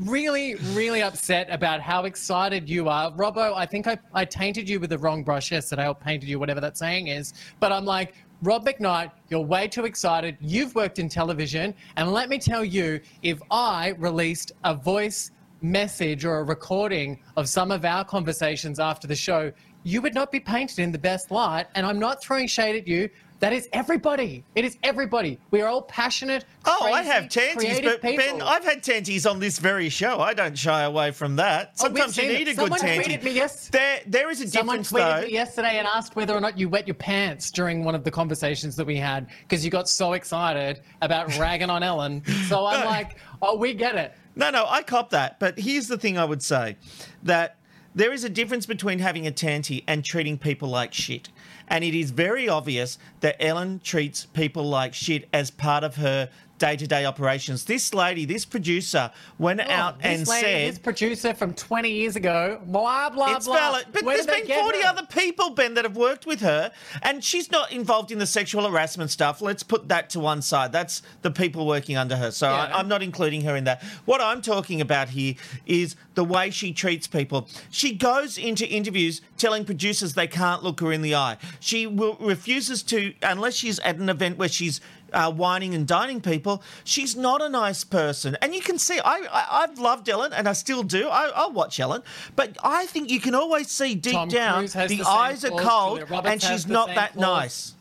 really, 0.00 0.54
really 0.72 1.02
upset 1.02 1.48
about 1.50 1.80
how 1.80 2.04
excited 2.04 2.68
you 2.68 2.88
are. 2.88 3.10
Robbo, 3.12 3.54
I 3.54 3.66
think 3.66 3.86
I, 3.86 3.98
I 4.14 4.24
tainted 4.24 4.68
you 4.68 4.80
with 4.80 4.90
the 4.90 4.98
wrong 4.98 5.22
brush 5.22 5.50
yesterday 5.50 5.86
or 5.86 5.94
painted 5.94 6.28
you, 6.28 6.38
whatever 6.38 6.60
that 6.60 6.78
saying 6.78 7.08
is. 7.08 7.34
But 7.58 7.72
I'm 7.72 7.84
like, 7.84 8.14
Rob 8.42 8.64
McKnight, 8.64 9.10
you're 9.28 9.44
way 9.44 9.68
too 9.68 9.84
excited. 9.84 10.36
You've 10.40 10.74
worked 10.74 10.98
in 10.98 11.08
television. 11.08 11.74
And 11.96 12.12
let 12.12 12.28
me 12.30 12.38
tell 12.38 12.64
you, 12.64 13.00
if 13.22 13.38
I 13.50 13.90
released 13.98 14.52
a 14.64 14.74
voice 14.74 15.30
message 15.60 16.24
or 16.24 16.38
a 16.38 16.42
recording 16.42 17.20
of 17.36 17.48
some 17.48 17.70
of 17.70 17.84
our 17.84 18.04
conversations 18.04 18.80
after 18.80 19.06
the 19.06 19.16
show, 19.16 19.52
you 19.82 20.00
would 20.00 20.14
not 20.14 20.32
be 20.32 20.40
painted 20.40 20.78
in 20.78 20.92
the 20.92 20.98
best 20.98 21.30
light. 21.30 21.66
And 21.74 21.84
I'm 21.84 21.98
not 21.98 22.22
throwing 22.22 22.46
shade 22.46 22.76
at 22.76 22.88
you. 22.88 23.10
That 23.40 23.54
is 23.54 23.68
everybody. 23.72 24.44
It 24.54 24.66
is 24.66 24.76
everybody. 24.82 25.38
We 25.50 25.62
are 25.62 25.68
all 25.68 25.80
passionate. 25.82 26.44
Oh, 26.66 26.90
I 26.92 27.02
have 27.02 27.30
tanties, 27.30 27.80
but 27.80 28.02
Ben. 28.02 28.42
I've 28.42 28.64
had 28.64 28.82
tanties 28.82 29.24
on 29.24 29.38
this 29.40 29.58
very 29.58 29.88
show. 29.88 30.20
I 30.20 30.34
don't 30.34 30.56
shy 30.56 30.82
away 30.82 31.10
from 31.10 31.36
that. 31.36 31.72
Oh, 31.80 31.88
we've 31.88 32.14
you 32.18 32.22
need 32.28 32.32
it. 32.32 32.40
a 32.42 32.44
good 32.44 32.56
Someone 32.56 32.80
tanty. 32.80 33.16
tweeted 33.16 33.22
me 33.22 33.30
yes- 33.32 33.68
There, 33.68 34.00
there 34.06 34.30
is 34.30 34.42
a 34.42 34.48
Someone 34.48 34.82
difference 34.82 34.92
tweeted 34.92 35.20
though. 35.22 35.26
me 35.26 35.32
yesterday 35.32 35.78
and 35.78 35.86
asked 35.88 36.16
whether 36.16 36.34
or 36.34 36.40
not 36.40 36.58
you 36.58 36.68
wet 36.68 36.86
your 36.86 36.94
pants 36.96 37.50
during 37.50 37.82
one 37.82 37.94
of 37.94 38.04
the 38.04 38.10
conversations 38.10 38.76
that 38.76 38.86
we 38.86 38.96
had 38.96 39.26
because 39.48 39.64
you 39.64 39.70
got 39.70 39.88
so 39.88 40.12
excited 40.12 40.80
about 41.00 41.34
ragging 41.38 41.70
on 41.70 41.82
Ellen. 41.82 42.22
So 42.46 42.66
I'm 42.66 42.80
No. 42.80 42.86
like, 42.86 43.16
oh, 43.40 43.56
we 43.56 43.72
get 43.72 43.94
it. 43.96 44.12
No, 44.36 44.50
no, 44.50 44.66
I 44.68 44.82
cop 44.82 45.10
that. 45.10 45.40
But 45.40 45.58
here's 45.58 45.88
the 45.88 45.96
thing 45.96 46.18
I 46.18 46.26
would 46.26 46.42
say 46.42 46.76
that 47.22 47.56
there 47.94 48.12
is 48.12 48.22
a 48.22 48.28
difference 48.28 48.66
between 48.66 48.98
having 48.98 49.26
a 49.26 49.32
tanty 49.32 49.82
and 49.88 50.04
treating 50.04 50.36
people 50.38 50.68
like 50.68 50.92
shit. 50.92 51.30
And 51.70 51.84
it 51.84 51.94
is 51.94 52.10
very 52.10 52.48
obvious 52.48 52.98
that 53.20 53.36
Ellen 53.38 53.80
treats 53.82 54.26
people 54.26 54.64
like 54.64 54.92
shit 54.92 55.28
as 55.32 55.50
part 55.50 55.84
of 55.84 55.96
her 55.96 56.28
day 56.60 56.76
to 56.76 56.86
day 56.86 57.04
operations. 57.04 57.64
This 57.64 57.92
lady, 57.92 58.24
this 58.24 58.44
producer, 58.44 59.10
went 59.38 59.60
oh, 59.60 59.70
out 59.70 59.94
Oh, 59.96 60.02
this 60.02 60.18
and 60.20 60.28
lady, 60.28 60.42
said. 60.46 60.72
this 60.72 60.78
producer 60.78 61.34
from 61.34 61.54
20 61.54 61.90
years 61.90 62.14
ago, 62.14 62.60
blah, 62.66 63.10
blah, 63.10 63.34
it's 63.34 63.46
blah. 63.46 63.56
valid. 63.56 63.86
But 63.92 64.04
Where 64.04 64.14
there's 64.22 64.26
been 64.26 64.46
40 64.46 64.80
her? 64.82 64.86
other 64.88 65.06
people, 65.06 65.50
Ben, 65.50 65.74
that 65.74 65.84
have 65.84 65.96
worked 65.96 66.26
with 66.26 66.40
her, 66.42 66.70
and 67.02 67.24
she's 67.24 67.50
not 67.50 67.72
involved 67.72 68.12
in 68.12 68.18
the 68.18 68.26
sexual 68.26 68.68
harassment 68.70 69.10
stuff. 69.10 69.40
Let's 69.42 69.64
put 69.64 69.88
that 69.88 70.10
to 70.10 70.20
one 70.20 70.42
side. 70.42 70.70
That's 70.70 71.02
the 71.22 71.30
people 71.30 71.66
working 71.66 71.96
under 71.96 72.16
her. 72.16 72.30
So 72.30 72.48
Yeah. 72.48 72.64
I, 72.66 72.78
I'm 72.78 72.86
not 72.88 73.02
including 73.02 73.40
her 73.42 73.56
in 73.56 73.64
that. 73.64 73.82
What 74.04 74.20
I'm 74.20 74.42
talking 74.42 74.80
about 74.80 75.08
here 75.08 75.34
is 75.66 75.96
the 76.14 76.24
way 76.24 76.50
she 76.50 76.72
treats 76.72 77.06
people. 77.06 77.48
She 77.70 77.94
goes 77.94 78.36
into 78.38 78.68
interviews 78.68 79.22
telling 79.38 79.64
producers 79.64 80.12
they 80.14 80.26
can't 80.26 80.62
look 80.62 80.80
her 80.80 80.92
in 80.92 81.00
the 81.02 81.14
eye. 81.14 81.38
She 81.58 81.86
will, 81.86 82.16
refuses 82.20 82.82
to, 82.84 83.14
unless 83.22 83.54
she's 83.54 83.78
at 83.80 83.96
an 83.96 84.10
event 84.10 84.36
where 84.36 84.48
she's 84.48 84.80
uh, 85.12 85.32
whining 85.32 85.74
and 85.74 85.86
dining 85.86 86.20
people. 86.20 86.62
She's 86.84 87.16
not 87.16 87.42
a 87.42 87.48
nice 87.48 87.84
person, 87.84 88.36
and 88.42 88.54
you 88.54 88.60
can 88.60 88.78
see. 88.78 88.98
I, 89.00 89.26
I 89.30 89.62
I've 89.62 89.78
loved 89.78 90.08
Ellen, 90.08 90.32
and 90.32 90.48
I 90.48 90.52
still 90.52 90.82
do. 90.82 91.08
I, 91.08 91.30
I'll 91.34 91.52
watch 91.52 91.78
Ellen, 91.80 92.02
but 92.36 92.56
I 92.62 92.86
think 92.86 93.10
you 93.10 93.20
can 93.20 93.34
always 93.34 93.68
see 93.70 93.94
deep 93.94 94.12
Tom 94.12 94.28
down 94.28 94.66
the, 94.66 94.86
the 94.88 95.02
eyes 95.06 95.44
are 95.44 95.50
cold, 95.50 96.04
and 96.10 96.42
she's 96.42 96.66
not 96.66 96.88
that 96.88 97.14
flaws. 97.14 97.22
nice. 97.22 97.74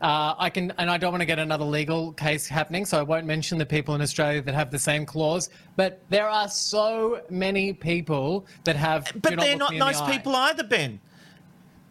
Uh, 0.00 0.34
I 0.38 0.48
can, 0.48 0.72
and 0.78 0.88
I 0.88 0.96
don't 0.96 1.10
want 1.10 1.22
to 1.22 1.26
get 1.26 1.40
another 1.40 1.64
legal 1.64 2.12
case 2.12 2.46
happening, 2.46 2.84
so 2.84 3.00
I 3.00 3.02
won't 3.02 3.26
mention 3.26 3.58
the 3.58 3.66
people 3.66 3.96
in 3.96 4.00
Australia 4.00 4.40
that 4.42 4.54
have 4.54 4.70
the 4.70 4.78
same 4.78 5.04
clause. 5.04 5.50
But 5.74 6.00
there 6.08 6.28
are 6.28 6.48
so 6.48 7.20
many 7.30 7.72
people 7.72 8.46
that 8.62 8.76
have. 8.76 9.10
But 9.20 9.38
they're 9.40 9.56
not 9.56 9.72
in 9.72 9.78
the 9.80 9.84
nice 9.84 10.00
people 10.02 10.36
either, 10.36 10.62
Ben. 10.62 11.00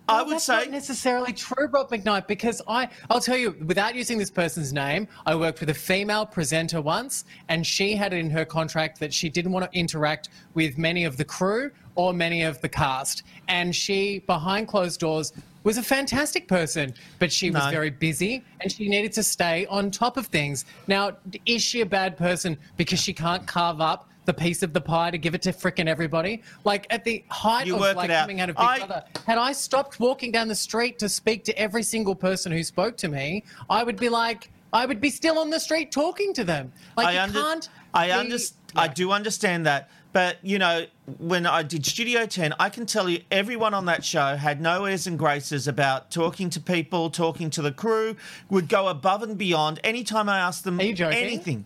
I 0.10 0.18
Well, 0.18 0.26
would 0.26 0.34
that's 0.36 0.46
say 0.46 0.60
not 0.60 0.72
necessarily 0.72 1.34
true, 1.34 1.68
Rob 1.68 1.90
McKnight, 1.90 2.28
because 2.28 2.62
I, 2.68 2.88
I'll 3.10 3.20
tell 3.20 3.36
you, 3.36 3.56
without 3.66 3.94
using 3.94 4.18
this 4.18 4.30
person's 4.30 4.72
name, 4.72 5.08
I 5.26 5.36
worked 5.36 5.60
with 5.60 5.70
a 5.70 5.74
female 5.74 6.26
presenter 6.26 6.82
once, 6.82 7.26
and 7.50 7.68
she 7.68 7.96
had 7.96 8.14
it 8.14 8.18
in 8.18 8.30
her 8.30 8.46
contract 8.46 9.00
that 9.02 9.14
she 9.14 9.28
didn't 9.28 9.52
want 9.52 9.70
to 9.70 9.78
interact 9.78 10.30
with 10.54 10.78
many 10.78 11.04
of 11.04 11.18
the 11.18 11.26
crew 11.26 11.72
or 11.96 12.14
many 12.14 12.44
of 12.44 12.62
the 12.62 12.70
cast. 12.70 13.24
And 13.50 13.76
she, 13.76 14.20
behind 14.20 14.70
closed 14.70 15.02
doors, 15.02 15.34
was 15.64 15.78
a 15.78 15.84
fantastic 15.84 16.48
person, 16.48 16.94
but 17.20 17.30
she 17.30 17.52
was 17.52 17.66
very 17.66 17.90
busy 17.90 18.46
and 18.62 18.72
she 18.72 18.88
needed 18.88 19.12
to 19.12 19.24
stay 19.24 19.66
on 19.66 19.92
top 19.92 20.16
of 20.16 20.28
things. 20.28 20.64
Now, 20.88 21.18
is 21.46 21.62
she 21.62 21.82
a 21.82 21.86
bad 21.86 22.16
person 22.16 22.58
because 22.78 23.02
she 23.02 23.12
can't 23.12 23.46
carve 23.46 23.82
up 23.82 24.08
the 24.28 24.34
piece 24.34 24.62
of 24.62 24.74
the 24.74 24.82
pie 24.82 25.10
to 25.10 25.18
give 25.18 25.34
it 25.34 25.42
to 25.42 25.52
frickin' 25.52 25.88
everybody? 25.88 26.44
Like 26.64 26.86
at 26.92 27.04
the 27.04 27.24
height 27.30 27.66
You 27.66 27.76
of 27.84 27.96
like 27.96 28.12
out. 28.12 28.22
coming 28.22 28.40
out 28.42 28.50
of 28.50 28.56
Big 28.58 28.66
I- 28.66 28.78
Brother, 28.78 29.04
had 29.26 29.40
I 29.40 29.54
stopped 29.54 30.00
walking 30.00 30.32
down 30.32 30.48
the 30.48 30.56
street 30.56 31.00
to 31.00 31.10
speak 31.10 31.44
to 31.46 31.58
every 31.58 31.82
single 31.82 32.14
person 32.14 32.52
who 32.52 32.64
spoke 32.64 32.96
to 32.98 33.08
me, 33.08 33.44
I 33.70 33.84
would 33.84 33.98
be 33.98 34.10
like, 34.10 34.52
I 34.74 34.86
would 34.86 35.02
be 35.02 35.10
still 35.10 35.40
on 35.40 35.50
the 35.50 35.60
street 35.60 35.92
talking 35.92 36.34
to 36.34 36.44
them. 36.44 36.72
Like 36.96 37.16
you 37.16 37.22
under- 37.22 37.42
can't. 37.42 37.70
I 37.94 38.08
be- 38.08 38.14
underst- 38.14 38.54
I 38.76 38.88
do 38.90 39.12
understand 39.12 39.66
that, 39.66 39.90
but 40.12 40.38
you 40.44 40.60
know, 40.60 40.86
when 41.20 41.48
I 41.48 41.64
did 41.64 41.86
Studio 41.86 42.26
Ten, 42.28 42.54
I 42.60 42.70
can 42.70 42.86
tell 42.86 43.10
you 43.10 43.22
everyone 43.32 43.74
on 43.74 43.86
that 43.86 44.04
show 44.06 44.36
had 44.36 44.62
no 44.62 44.86
airs 44.86 45.08
and 45.08 45.18
graces 45.18 45.68
about 45.70 46.12
talking 46.12 46.50
to 46.52 46.60
people, 46.60 47.10
talking 47.10 47.50
to 47.52 47.62
the 47.62 47.72
crew, 47.72 48.18
would 48.50 48.68
go 48.68 48.90
above 48.90 49.24
and 49.24 49.38
beyond. 49.38 49.80
Anytime 49.86 50.28
I 50.30 50.38
asked 50.38 50.64
them 50.66 50.80
Are 50.80 50.84
you 50.84 50.94
joking? 50.94 51.18
anything. 51.18 51.66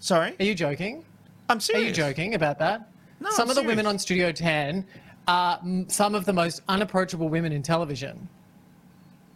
Sorry, 0.00 0.36
Are 0.38 0.44
you 0.44 0.54
joking? 0.54 1.04
I'm 1.48 1.58
Are 1.74 1.78
you 1.78 1.92
joking 1.92 2.34
about 2.34 2.58
that? 2.58 2.88
No, 3.20 3.30
some 3.30 3.44
I'm 3.44 3.50
of 3.50 3.56
the 3.56 3.62
serious. 3.62 3.68
women 3.70 3.86
on 3.86 3.98
Studio 3.98 4.32
10 4.32 4.84
are 5.26 5.60
some 5.88 6.14
of 6.14 6.24
the 6.24 6.32
most 6.32 6.62
unapproachable 6.68 7.28
women 7.28 7.52
in 7.52 7.62
television. 7.62 8.28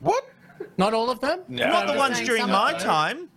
What? 0.01 0.29
Not 0.77 0.95
all 0.95 1.11
of 1.11 1.21
them. 1.21 1.41
No. 1.49 1.69
Not 1.69 1.87
the 1.87 1.99
ones 1.99 2.21
during 2.21 2.47
my 2.49 2.75
time. 2.75 3.29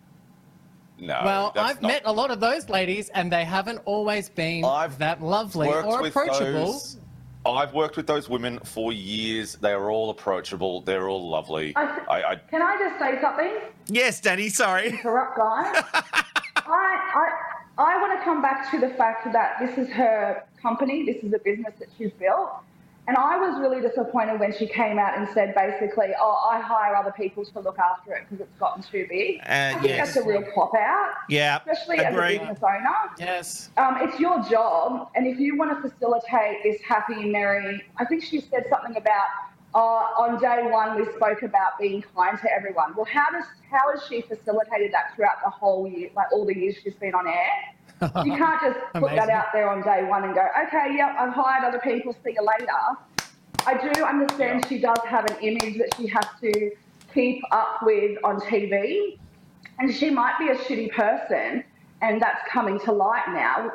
No. 1.00 1.20
Well, 1.24 1.54
I've 1.56 1.82
not- 1.82 1.88
met 1.88 2.02
a 2.06 2.12
lot 2.12 2.32
of 2.32 2.40
those 2.40 2.70
ladies, 2.70 3.10
and 3.10 3.32
they 3.32 3.44
haven't 3.44 3.82
always 3.86 4.30
been 4.30 4.62
that 4.62 5.22
lovely 5.22 5.68
worked 5.68 5.88
or 5.88 6.02
with 6.02 6.12
approachable. 6.16 6.66
those- 6.74 6.98
I've 7.46 7.74
worked 7.74 7.96
with 7.96 8.08
those 8.08 8.28
women 8.28 8.60
for 8.60 8.92
years. 8.92 9.56
They 9.56 9.72
are 9.72 9.92
all 9.92 10.10
approachable. 10.10 10.82
They're 10.82 11.08
all 11.10 11.30
lovely. 11.30 11.74
I 11.76 11.84
I, 12.10 12.32
I, 12.32 12.36
Can 12.38 12.62
I 12.62 12.76
just 12.80 13.00
say 13.00 13.22
something? 13.22 13.52
Yes, 13.88 14.20
Danny. 14.20 14.50
Sorry. 14.50 14.90
Interrupt, 14.90 15.38
guys. 15.38 15.84
I, 16.56 17.30
I, 17.78 17.96
I 17.96 18.02
want 18.02 18.18
to 18.20 18.24
come 18.24 18.42
back 18.42 18.70
to 18.72 18.80
the 18.80 18.90
fact 18.90 19.32
that 19.32 19.58
this 19.60 19.78
is 19.78 19.92
her 19.94 20.44
company. 20.62 21.06
This 21.06 21.24
is 21.24 21.34
a 21.34 21.40
business 21.40 21.74
that 21.80 21.90
she's 21.98 22.12
built. 22.12 22.50
And 23.08 23.16
I 23.18 23.38
was 23.38 23.60
really 23.60 23.82
disappointed 23.82 24.40
when 24.40 24.52
she 24.58 24.66
came 24.66 24.98
out 24.98 25.16
and 25.16 25.28
said 25.32 25.54
basically, 25.54 26.08
oh, 26.20 26.50
I 26.52 26.60
hire 26.60 26.96
other 26.96 27.12
people 27.12 27.46
to 27.46 27.60
look 27.60 27.78
after 27.78 28.16
it 28.16 28.24
because 28.28 28.48
it's 28.48 28.60
gotten 28.60 28.82
too 28.82 29.06
big. 29.08 29.42
Uh, 29.42 29.44
I 29.48 29.74
think 29.74 29.86
yes. 29.86 30.16
that's 30.16 30.26
a 30.26 30.28
real 30.28 30.44
cop 30.56 30.74
out. 30.74 31.14
Yeah, 31.30 31.60
Especially 31.60 31.98
agreed. 31.98 32.38
as 32.38 32.48
a 32.48 32.54
business 32.54 32.60
owner. 32.64 32.96
Yes. 33.20 33.70
Um, 33.78 33.98
it's 34.02 34.20
your 34.20 34.42
job, 34.50 35.10
and 35.14 35.28
if 35.28 35.40
you 35.40 35.56
want 35.56 35.70
to 35.80 35.88
facilitate 35.88 36.64
this 36.64 36.82
happy, 36.82 37.30
merry, 37.30 37.84
I 37.98 38.06
think 38.06 38.24
she 38.24 38.42
said 38.42 38.66
something 38.72 38.98
about 38.98 39.28
uh, 39.76 40.08
on 40.18 40.40
day 40.40 40.68
one 40.72 40.96
we 40.96 41.06
spoke 41.14 41.44
about 41.44 41.78
being 41.78 42.04
kind 42.16 42.40
to 42.40 42.52
everyone. 42.52 42.96
Well, 42.96 43.06
how 43.06 43.30
does 43.30 43.44
how 43.70 43.92
has 43.92 44.04
she 44.08 44.22
facilitated 44.22 44.94
that 44.94 45.14
throughout 45.16 45.44
the 45.44 45.50
whole 45.50 45.86
year, 45.88 46.10
like 46.16 46.32
all 46.32 46.46
the 46.46 46.58
years 46.58 46.78
she's 46.82 46.96
been 46.96 47.14
on 47.14 47.28
air? 47.28 48.24
You 48.24 48.32
can't 48.38 48.62
just 48.62 48.80
put 48.94 49.12
that 49.16 49.30
out 49.30 49.48
there 49.54 49.70
on 49.70 49.82
day 49.82 50.04
one 50.06 50.24
and 50.24 50.34
go, 50.34 50.48
okay, 50.68 50.96
yep, 50.96 51.16
I've 51.18 51.34
hired 51.34 51.66
other 51.66 51.80
people, 51.80 52.16
see 52.24 52.36
you 52.38 52.46
later. 52.46 52.72
I 53.68 53.94
do 53.94 54.04
understand 54.04 54.66
she 54.68 54.80
does 54.80 55.00
have 55.06 55.26
an 55.30 55.38
image 55.42 55.78
that 55.78 55.94
she 55.98 56.08
has 56.08 56.26
to 56.42 56.72
keep 57.14 57.44
up 57.52 57.80
with 57.84 58.18
on 58.24 58.40
TV, 58.42 59.18
and 59.80 59.94
she 59.94 60.10
might 60.10 60.38
be 60.40 60.50
a 60.50 60.56
shitty 60.56 60.92
person, 60.92 61.64
and 62.02 62.22
that's 62.22 62.48
coming 62.50 62.80
to 62.82 62.92
light 62.94 63.28
now. 63.30 63.72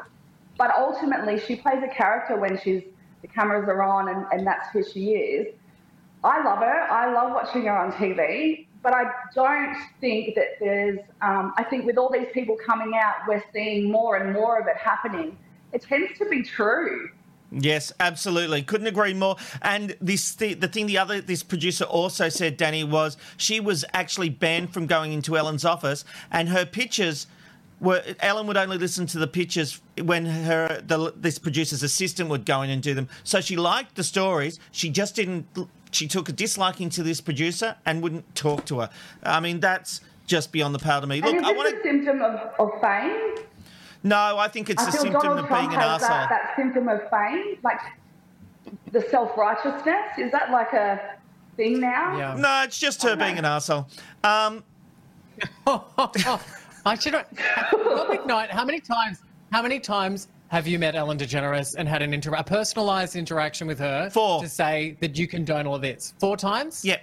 But 0.57 0.70
ultimately, 0.76 1.40
she 1.40 1.57
plays 1.57 1.82
a 1.82 1.88
character 1.88 2.36
when 2.36 2.59
she's 2.59 2.82
the 3.22 3.28
cameras 3.28 3.68
are 3.68 3.82
on, 3.82 4.09
and, 4.09 4.24
and 4.32 4.46
that's 4.46 4.70
who 4.70 4.82
she 4.82 5.11
is. 5.11 5.55
I 6.23 6.43
love 6.43 6.59
her. 6.59 6.83
I 6.91 7.12
love 7.12 7.33
watching 7.33 7.62
her 7.62 7.77
on 7.77 7.93
TV, 7.93 8.66
but 8.83 8.93
I 8.93 9.05
don't 9.35 9.77
think 10.01 10.35
that 10.35 10.59
there's. 10.61 10.99
Um, 11.23 11.55
I 11.57 11.64
think 11.64 11.87
with 11.87 11.97
all 11.97 12.11
these 12.11 12.29
people 12.33 12.57
coming 12.64 12.93
out, 12.95 13.27
we're 13.27 13.43
seeing 13.53 13.91
more 13.91 14.16
and 14.16 14.33
more 14.33 14.59
of 14.59 14.66
it 14.66 14.77
happening. 14.77 15.37
It 15.73 15.83
tends 15.83 16.18
to 16.18 16.27
be 16.27 16.43
true. 16.43 17.11
Yes, 17.53 17.93
absolutely. 17.99 18.62
Couldn't 18.62 18.87
agree 18.87 19.14
more. 19.14 19.37
And 19.62 19.97
this 20.01 20.35
the, 20.35 20.55
the 20.55 20.68
thing 20.68 20.87
the 20.87 20.99
other 20.99 21.21
this 21.21 21.43
producer 21.43 21.85
also 21.85 22.29
said, 22.29 22.57
Danny, 22.57 22.85
was 22.85 23.16
she 23.37 23.59
was 23.59 23.85
actually 23.93 24.29
banned 24.29 24.73
from 24.73 24.87
going 24.87 25.12
into 25.12 25.37
Ellen's 25.37 25.64
office, 25.64 26.05
and 26.31 26.49
her 26.51 26.64
pictures 26.64 27.27
were 27.81 28.03
Ellen 28.21 28.47
would 28.47 28.57
only 28.57 28.79
listen 28.79 29.07
to 29.07 29.18
the 29.18 29.27
pictures 29.27 29.81
when 30.01 30.27
her 30.27 30.81
the, 30.87 31.12
this 31.16 31.39
producer's 31.39 31.83
assistant 31.83 32.29
would 32.29 32.45
go 32.45 32.62
in 32.62 32.71
and 32.71 32.83
do 32.83 32.95
them. 32.95 33.09
So 33.25 33.41
she 33.41 33.57
liked 33.57 33.97
the 33.97 34.05
stories. 34.05 34.61
She 34.71 34.91
just 34.91 35.16
didn't. 35.16 35.47
She 35.93 36.07
took 36.07 36.28
a 36.28 36.32
disliking 36.32 36.91
to 36.91 37.03
this 37.03 37.20
producer 37.20 37.76
and 37.84 38.03
wouldn't 38.03 38.34
talk 38.34 38.64
to 38.66 38.80
her. 38.80 38.91
I 39.22 39.41
mean, 39.41 39.61
that's 39.61 40.01
just 40.26 40.53
beyond 40.53 40.74
the 40.74 40.78
pale 40.78 41.01
to 41.01 41.07
me. 41.07 41.20
Look, 41.20 41.34
and 41.34 41.41
is 41.41 41.45
I 41.45 41.53
this 41.53 41.57
want 41.59 41.74
a 41.76 41.82
symptom 41.82 42.22
of, 42.22 42.34
of 42.59 42.80
fame? 42.80 43.45
No, 44.03 44.38
I 44.38 44.49
think 44.49 44.70
it's 44.70 44.82
I 44.82 44.88
a 44.88 44.93
symptom 44.93 45.12
Donald 45.20 45.38
of 45.41 45.47
Trump 45.47 45.70
being 45.70 45.74
an 45.74 45.80
has 45.88 46.03
arsehole. 46.03 46.09
that, 46.09 46.28
that 46.30 46.57
symptom 46.57 46.88
of 46.88 47.01
fame, 47.11 47.59
like 47.62 47.80
the 48.93 49.03
self 49.11 49.36
righteousness. 49.36 50.18
Is 50.18 50.32
that 50.32 50.51
like 50.51 50.72
a 50.72 51.16
thing 51.57 51.80
now? 51.80 52.16
Yeah. 52.16 52.34
No, 52.38 52.62
it's 52.64 52.78
just 52.78 53.03
her 53.03 53.16
being 53.16 53.38
an 53.38 53.45
asshole. 53.45 53.88
Um, 54.24 54.64
I 55.66 56.97
should. 56.99 57.14
Rob 57.14 57.26
McKnight, 58.09 58.51
how 58.51 58.64
many 58.64 58.80
times? 58.80 59.22
How 59.53 59.62
many 59.62 59.80
times 59.80 60.28
have 60.51 60.66
you 60.66 60.80
met 60.80 60.96
Ellen 60.96 61.16
DeGeneres 61.16 61.76
and 61.78 61.88
had 61.88 62.03
an 62.03 62.12
inter- 62.12 62.34
a 62.34 62.42
personalised 62.42 63.16
interaction 63.16 63.68
with 63.68 63.78
her 63.78 64.11
Four. 64.11 64.42
to 64.42 64.48
say 64.48 64.96
that 65.01 65.16
you 65.16 65.28
condone 65.28 65.64
all 65.64 65.78
this? 65.78 66.12
Four 66.18 66.36
times? 66.36 66.84
Yep. 66.84 67.03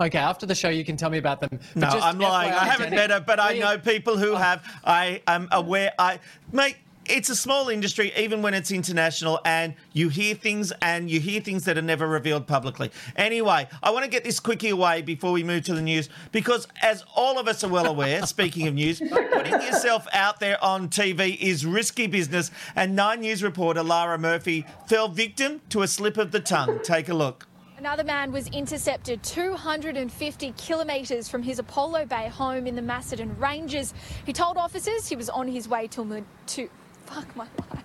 Okay, 0.00 0.18
after 0.18 0.46
the 0.46 0.54
show, 0.54 0.70
you 0.70 0.86
can 0.86 0.96
tell 0.96 1.10
me 1.10 1.18
about 1.18 1.40
them. 1.40 1.60
But 1.74 1.94
No, 1.94 2.00
I'm 2.00 2.18
lying. 2.18 2.50
FYI, 2.50 2.56
I 2.56 2.64
haven't 2.64 2.90
met 2.90 3.10
her, 3.10 3.20
but 3.20 3.38
I 3.38 3.58
know 3.58 3.76
people 3.78 4.16
who 4.16 4.32
oh. 4.32 4.36
have. 4.36 4.64
I 4.84 5.22
am 5.26 5.48
aware. 5.52 5.92
I 5.98 6.18
mate. 6.50 6.76
It's 7.06 7.28
a 7.28 7.36
small 7.36 7.68
industry, 7.68 8.12
even 8.16 8.40
when 8.40 8.54
it's 8.54 8.70
international, 8.70 9.38
and 9.44 9.74
you 9.92 10.08
hear 10.08 10.34
things 10.34 10.72
and 10.80 11.10
you 11.10 11.20
hear 11.20 11.40
things 11.40 11.64
that 11.64 11.76
are 11.76 11.82
never 11.82 12.08
revealed 12.08 12.46
publicly. 12.46 12.90
Anyway, 13.14 13.68
I 13.82 13.90
want 13.90 14.04
to 14.04 14.10
get 14.10 14.24
this 14.24 14.40
quickie 14.40 14.70
away 14.70 15.02
before 15.02 15.32
we 15.32 15.44
move 15.44 15.64
to 15.64 15.74
the 15.74 15.82
news, 15.82 16.08
because 16.32 16.66
as 16.80 17.04
all 17.14 17.38
of 17.38 17.46
us 17.46 17.62
are 17.62 17.68
well 17.68 17.86
aware, 17.86 18.24
speaking 18.26 18.66
of 18.68 18.74
news, 18.74 19.00
putting 19.00 19.52
yourself 19.52 20.06
out 20.14 20.40
there 20.40 20.62
on 20.64 20.88
TV 20.88 21.36
is 21.38 21.66
risky 21.66 22.06
business, 22.06 22.50
and 22.74 22.96
Nine 22.96 23.20
News 23.20 23.42
reporter 23.42 23.82
Lara 23.82 24.18
Murphy 24.18 24.64
fell 24.86 25.08
victim 25.08 25.60
to 25.68 25.82
a 25.82 25.88
slip 25.88 26.16
of 26.16 26.32
the 26.32 26.40
tongue. 26.40 26.80
Take 26.82 27.10
a 27.10 27.14
look. 27.14 27.46
Another 27.76 28.04
man 28.04 28.32
was 28.32 28.48
intercepted 28.48 29.22
250 29.22 30.52
kilometres 30.52 31.28
from 31.28 31.42
his 31.42 31.58
Apollo 31.58 32.06
Bay 32.06 32.28
home 32.28 32.66
in 32.66 32.76
the 32.76 32.80
Macedon 32.80 33.36
Ranges. 33.38 33.92
He 34.24 34.32
told 34.32 34.56
officers 34.56 35.06
he 35.06 35.16
was 35.16 35.28
on 35.28 35.48
his 35.48 35.68
way 35.68 35.86
to, 35.88 36.02
Mu- 36.02 36.24
to 36.46 36.70
fuck 37.06 37.36
my 37.36 37.46
life. 37.58 37.84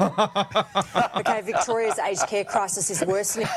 okay, 1.16 1.40
Victoria's 1.42 1.98
aged 1.98 2.26
care 2.26 2.44
crisis 2.44 2.90
is 2.90 3.04
worsening. 3.04 3.48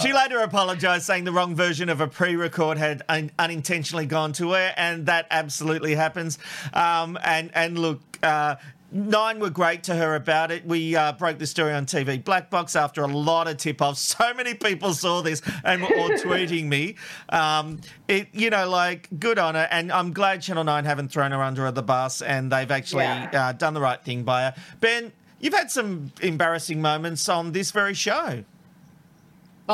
She 0.00 0.12
later 0.12 0.38
apologised, 0.38 1.04
saying 1.04 1.24
the 1.24 1.32
wrong 1.32 1.56
version 1.56 1.88
of 1.88 2.00
a 2.00 2.06
pre-record 2.06 2.78
had 2.78 3.02
un- 3.08 3.32
unintentionally 3.38 4.06
gone 4.06 4.32
to 4.34 4.52
her, 4.52 4.72
and 4.76 5.06
that 5.06 5.26
absolutely 5.30 5.94
happens. 5.94 6.38
Um, 6.72 7.18
and 7.22 7.50
and 7.54 7.78
look. 7.78 8.00
Uh, 8.22 8.56
Nine 8.94 9.40
were 9.40 9.48
great 9.48 9.84
to 9.84 9.94
her 9.94 10.14
about 10.16 10.50
it. 10.50 10.66
We 10.66 10.94
uh, 10.94 11.12
broke 11.12 11.38
the 11.38 11.46
story 11.46 11.72
on 11.72 11.86
TV. 11.86 12.22
Black 12.22 12.50
Box, 12.50 12.76
after 12.76 13.02
a 13.02 13.06
lot 13.06 13.48
of 13.48 13.56
tip-offs, 13.56 14.00
so 14.18 14.34
many 14.34 14.52
people 14.52 14.92
saw 14.92 15.22
this 15.22 15.40
and 15.64 15.80
were 15.80 15.88
all 15.96 16.10
tweeting 16.18 16.66
me. 16.66 16.96
Um, 17.30 17.80
it, 18.06 18.28
you 18.32 18.50
know, 18.50 18.68
like 18.68 19.08
good 19.18 19.38
on 19.38 19.54
her, 19.54 19.66
and 19.70 19.90
I'm 19.90 20.12
glad 20.12 20.42
Channel 20.42 20.64
Nine 20.64 20.84
haven't 20.84 21.08
thrown 21.10 21.32
her 21.32 21.42
under 21.42 21.70
the 21.70 21.82
bus, 21.82 22.20
and 22.20 22.52
they've 22.52 22.70
actually 22.70 23.04
Yeah. 23.04 23.30
uh, 23.48 23.52
done 23.52 23.72
the 23.72 23.80
right 23.80 24.02
thing 24.04 24.24
by 24.24 24.42
her. 24.42 24.54
Ben, 24.80 25.10
you've 25.40 25.54
had 25.54 25.70
some 25.70 26.12
embarrassing 26.20 26.82
moments 26.82 27.28
on 27.30 27.52
this 27.52 27.70
very 27.70 27.94
show. 27.94 28.44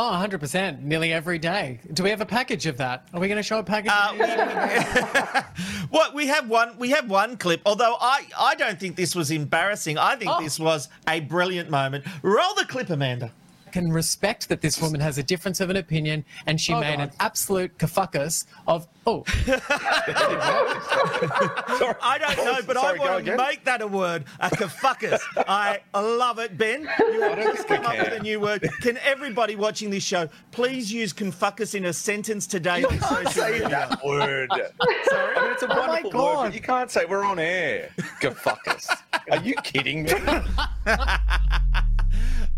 Oh, 0.01 0.12
100%, 0.12 0.82
nearly 0.82 1.12
every 1.12 1.40
day. 1.40 1.80
Do 1.92 2.05
we 2.05 2.11
have 2.11 2.20
a 2.20 2.26
package 2.26 2.66
of 2.66 2.76
that? 2.76 3.09
Are 3.12 3.18
we 3.18 3.26
going 3.26 3.36
to 3.38 3.42
show 3.42 3.59
a 3.59 3.64
package? 3.64 3.90
Uh, 3.92 5.42
what 5.90 6.14
we 6.14 6.28
have 6.28 6.49
one 6.49 6.78
we 6.78 6.90
have 6.90 7.11
one 7.11 7.36
clip. 7.36 7.61
Although 7.66 7.96
I 8.01 8.28
I 8.38 8.55
don't 8.55 8.78
think 8.78 8.94
this 8.94 9.16
was 9.16 9.32
embarrassing. 9.32 9.99
I 9.99 10.14
Oh. 10.14 10.16
think 10.16 10.38
this 10.40 10.61
was 10.61 10.88
a 11.09 11.18
brilliant 11.18 11.68
moment. 11.68 12.05
Roll 12.22 12.55
the 12.55 12.64
clip, 12.64 12.90
Amanda. 12.90 13.32
Can 13.73 13.93
respect 13.93 14.49
that 14.49 14.61
this 14.61 14.81
woman 14.81 15.01
has 15.01 15.19
a 15.19 15.23
difference 15.23 15.61
of 15.61 15.71
an 15.71 15.77
opinion 15.77 16.25
and 16.47 16.61
she 16.61 16.73
Oh, 16.75 16.81
made 16.81 16.97
God. 16.97 17.09
an 17.09 17.14
absolute 17.21 17.79
kafuckus 17.79 18.45
of 18.66 18.87
oh 19.07 19.25
I 22.01 22.19
don't 22.19 22.37
know, 22.45 22.59
but 22.66 22.77
Sorry, 22.77 22.95
I 22.95 22.97
go 22.99 23.05
want 23.12 23.25
to 23.25 23.33
again. 23.33 23.37
make 23.37 23.64
that 23.64 23.81
a 23.83 23.87
word, 23.87 24.25
a 24.41 24.51
kafuckus. 24.51 25.21
I 25.49 25.81
love 25.95 26.39
it, 26.39 26.57
Ben. 26.59 26.83
You 26.99 27.21
have 27.23 27.39
just 27.39 27.69
think 27.69 27.83
come 27.83 27.87
up 27.93 27.99
with 27.99 28.09
can. 28.09 28.16
a 28.21 28.23
new 28.23 28.41
word. 28.41 28.69
Can 28.81 28.99
everybody 28.99 29.57
watching 29.57 29.91
this 29.91 30.03
show 30.05 30.29
please 30.53 30.93
use 30.93 31.12
confuckus 31.12 31.75
in 31.75 31.87
a 31.87 31.93
sentence 31.93 32.47
today 32.47 32.81
You 32.81 32.89
on 32.89 32.99
social 33.01 33.31
say 33.31 33.51
media? 33.53 33.69
that 33.69 34.05
word. 34.05 34.51
Sorry. 34.51 35.37
I 35.37 35.43
mean, 35.43 35.53
it's 35.53 35.62
a 35.62 35.66
Oh 35.71 35.75
my 35.75 35.89
wonderful 35.89 36.11
word, 36.11 36.12
God. 36.35 36.43
but 36.47 36.55
you 36.55 36.61
can't 36.61 36.91
say 36.91 37.05
we're 37.05 37.25
on 37.25 37.39
air. 37.39 37.91
Go 38.21 38.31
fuck 38.33 38.66
us. 38.69 38.89
Are 39.31 39.39
you 39.43 39.55
kidding 39.62 40.03
me? 40.05 40.12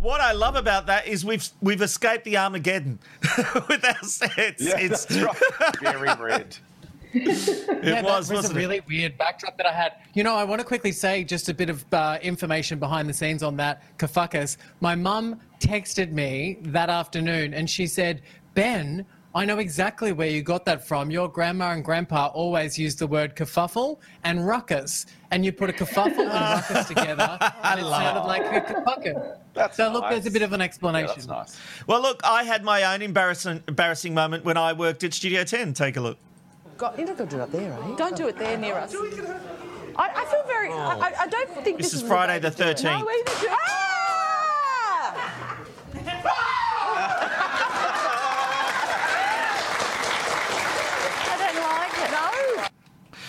What 0.00 0.22
I 0.22 0.32
love 0.32 0.56
about 0.56 0.86
that 0.86 1.06
is 1.06 1.26
we've 1.26 1.46
we've 1.60 1.82
escaped 1.82 2.24
the 2.24 2.38
Armageddon 2.38 2.98
with 3.68 3.84
our 3.84 4.02
sets. 4.02 4.62
Yeah, 4.62 4.78
it's 4.78 5.04
that's 5.04 5.20
right. 5.20 5.76
Very 5.80 6.08
red. 6.14 6.56
It 7.12 7.84
yeah, 7.84 8.02
was, 8.02 8.28
that 8.28 8.36
was 8.36 8.44
wasn't 8.44 8.56
a 8.56 8.56
it? 8.56 8.62
really 8.62 8.80
weird 8.86 9.18
backdrop 9.18 9.56
that 9.56 9.66
I 9.66 9.72
had. 9.72 9.94
You 10.14 10.22
know, 10.22 10.36
I 10.36 10.44
want 10.44 10.60
to 10.60 10.64
quickly 10.64 10.92
say 10.92 11.24
just 11.24 11.48
a 11.48 11.54
bit 11.54 11.68
of 11.68 11.84
uh, 11.92 12.20
information 12.22 12.78
behind 12.78 13.08
the 13.08 13.12
scenes 13.12 13.42
on 13.42 13.56
that 13.56 13.82
kafuckus. 13.98 14.58
My 14.80 14.94
mum 14.94 15.40
texted 15.58 16.12
me 16.12 16.58
that 16.62 16.88
afternoon 16.88 17.52
and 17.52 17.68
she 17.68 17.88
said, 17.88 18.22
Ben, 18.54 19.04
I 19.32 19.44
know 19.44 19.58
exactly 19.58 20.10
where 20.10 20.28
you 20.28 20.42
got 20.42 20.64
that 20.64 20.84
from. 20.86 21.08
Your 21.10 21.28
grandma 21.28 21.70
and 21.70 21.84
grandpa 21.84 22.26
always 22.34 22.76
used 22.76 22.98
the 22.98 23.06
word 23.06 23.36
kerfuffle 23.36 23.98
and 24.24 24.44
ruckus, 24.44 25.06
and 25.30 25.44
you 25.44 25.52
put 25.52 25.70
a 25.70 25.72
kerfuffle 25.72 26.18
and 26.18 26.28
ruckus 26.70 26.88
together, 26.88 27.38
and 27.62 27.78
it 27.80 27.84
sounded 27.84 28.22
like 28.26 28.42
a 28.42 28.60
kafuckus. 28.74 29.74
so 29.74 29.92
look, 29.92 30.08
there's 30.10 30.26
a 30.26 30.30
bit 30.32 30.42
of 30.42 30.52
an 30.52 30.60
explanation. 30.60 31.22
Well, 31.86 32.02
look, 32.02 32.20
I 32.24 32.42
had 32.42 32.64
my 32.64 32.92
own 32.92 33.02
embarrassing 33.02 33.62
embarrassing 33.68 34.14
moment 34.14 34.44
when 34.44 34.56
I 34.56 34.72
worked 34.72 35.04
at 35.04 35.14
Studio 35.14 35.44
10. 35.44 35.74
Take 35.74 35.96
a 35.96 36.00
look. 36.00 36.18
God, 36.76 36.98
you're 36.98 37.06
not 37.06 37.16
going 37.18 37.30
to 37.30 37.36
do 37.36 37.42
it 37.42 37.52
there, 37.52 37.72
eh? 37.72 37.94
Don't 37.96 38.16
do 38.16 38.26
it 38.26 38.36
there 38.36 38.56
near 38.58 38.74
us. 38.74 38.92
I, 39.96 40.08
I 40.22 40.24
feel 40.24 40.42
very. 40.46 40.70
I, 40.72 40.96
I- 40.98 41.14
I 41.20 41.26
don't 41.28 41.48
think 41.62 41.76
This 41.78 41.92
this, 41.92 42.02
is 42.02 42.08
Friday 42.08 42.38
the 42.40 42.50
day 42.50 42.72
to 42.74 42.82
do 42.82 42.88
it. 42.88 42.90
13th. 42.90 43.00
No, 43.00 43.06
we 43.06 43.16
need 43.16 43.26
to. 43.26 43.48
Ah! 43.50 43.70
I 51.22 51.36
don't 51.38 51.60
like 51.60 51.94
it. 52.04 52.10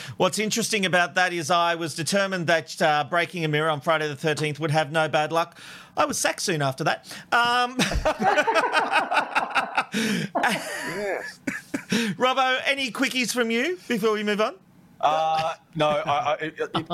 No. 0.08 0.11
What's 0.22 0.38
interesting 0.38 0.86
about 0.86 1.16
that 1.16 1.34
is 1.34 1.50
I 1.50 1.74
was 1.74 1.96
determined 1.96 2.46
that 2.46 2.80
uh, 2.80 3.06
breaking 3.10 3.44
a 3.44 3.48
mirror 3.48 3.72
on 3.72 3.82
Friday 3.82 4.08
the 4.08 4.14
13th 4.14 4.60
would 4.60 4.70
have 4.70 4.92
no 4.92 5.10
bad 5.10 5.32
luck. 5.32 5.60
I 5.98 6.06
was 6.06 6.20
sacked 6.20 6.42
soon 6.42 6.62
after 6.62 6.84
that. 6.84 7.12
Um, 7.32 7.76
Robbo, 12.20 12.60
any 12.66 12.92
quickies 12.92 13.34
from 13.34 13.50
you 13.50 13.80
before 13.88 14.12
we 14.12 14.22
move 14.22 14.42
on? 14.42 14.54
Uh, 15.02 15.56
no, 15.76 15.88
I, 15.88 16.52
I, 16.52 16.52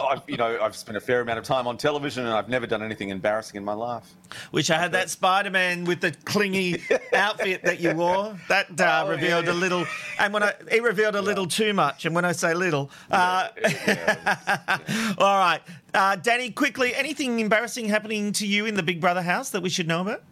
I've, 0.08 0.22
you 0.28 0.38
know, 0.38 0.60
I've 0.62 0.76
spent 0.78 0.98
a 0.98 1.02
fair 1.02 1.20
amount 1.22 1.40
of 1.40 1.46
time 1.46 1.68
on 1.68 1.78
television, 1.78 2.26
and 2.26 2.34
I've 2.34 2.48
never 2.48 2.66
done 2.66 2.82
anything 2.82 3.10
embarrassing 3.10 3.58
in 3.58 3.66
my 3.66 3.74
life. 3.74 4.06
Wish 4.54 4.70
I 4.70 4.78
had 4.78 4.94
that 4.94 5.10
Spider 5.10 5.50
Man 5.50 5.84
with 5.84 6.00
the 6.00 6.12
clingy 6.24 6.82
outfit 7.14 7.64
that 7.64 7.82
you 7.82 7.94
wore. 7.94 8.40
That 8.48 8.80
uh, 8.80 9.04
Oh, 9.06 9.10
revealed 9.10 9.46
yeah. 9.46 9.52
a 9.52 9.56
little, 9.56 9.86
and 10.20 10.34
when 10.34 10.42
I 10.42 10.54
it 10.72 10.82
revealed 10.84 11.16
a 11.16 11.22
little 11.22 11.48
too 11.48 11.74
much. 11.74 12.06
And 12.06 12.16
when 12.16 12.24
I 12.24 12.32
say 12.32 12.54
little, 12.54 12.90
uh, 13.12 13.50
all 15.18 15.38
right, 15.38 15.62
uh, 15.94 16.16
Danny, 16.16 16.50
quickly, 16.50 16.96
anything 16.96 17.40
embarrassing 17.40 17.86
happening 17.90 18.32
to 18.34 18.48
you 18.48 18.66
in 18.66 18.76
the 18.76 18.84
Big 18.84 19.02
Brother 19.02 19.22
house 19.22 19.50
that 19.50 19.62
we 19.62 19.70
should 19.70 19.88
know 19.88 20.02
about? 20.02 20.24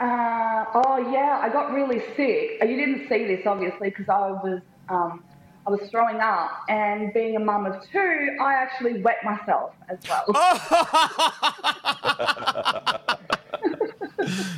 Uh, 0.00 0.64
oh 0.74 1.10
yeah, 1.12 1.38
I 1.42 1.48
got 1.48 1.72
really 1.72 2.00
sick. 2.16 2.58
Uh, 2.60 2.66
You 2.66 2.76
didn't 2.76 3.08
see 3.08 3.24
this 3.26 3.46
obviously 3.46 3.90
because 3.90 4.08
I 4.08 4.30
was 4.32 4.60
um, 4.88 5.22
I 5.66 5.70
was 5.70 5.80
throwing 5.90 6.20
up, 6.20 6.50
and 6.68 7.12
being 7.14 7.36
a 7.36 7.40
mum 7.40 7.64
of 7.64 7.82
two, 7.90 8.36
I 8.40 8.52
actually 8.54 9.00
wet 9.00 9.24
myself 9.24 9.72
as 9.88 9.98
well. 10.08 10.24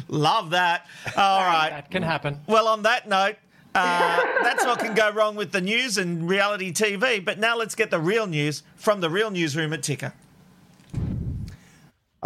Love 0.09 0.51
that. 0.51 0.87
All 1.17 1.45
right, 1.45 1.71
That 1.71 1.91
can 1.91 2.03
happen. 2.03 2.41
Well, 2.47 2.69
on 2.69 2.83
that 2.83 3.09
note. 3.09 3.37
Uh, 3.75 4.23
that's 4.43 4.65
what 4.65 4.79
can 4.79 4.95
go 4.95 5.11
wrong 5.11 5.37
with 5.37 5.53
the 5.53 5.61
news 5.61 5.99
and 5.99 6.27
reality 6.27 6.73
TV. 6.73 7.23
But 7.23 7.39
now 7.39 7.59
let's 7.59 7.75
get 7.75 7.91
the 7.91 8.01
real 8.01 8.27
news 8.27 8.63
from 8.77 9.03
the 9.03 9.11
real 9.11 9.31
newsroom 9.31 9.75
at 9.75 9.83
Ticker. 9.83 10.15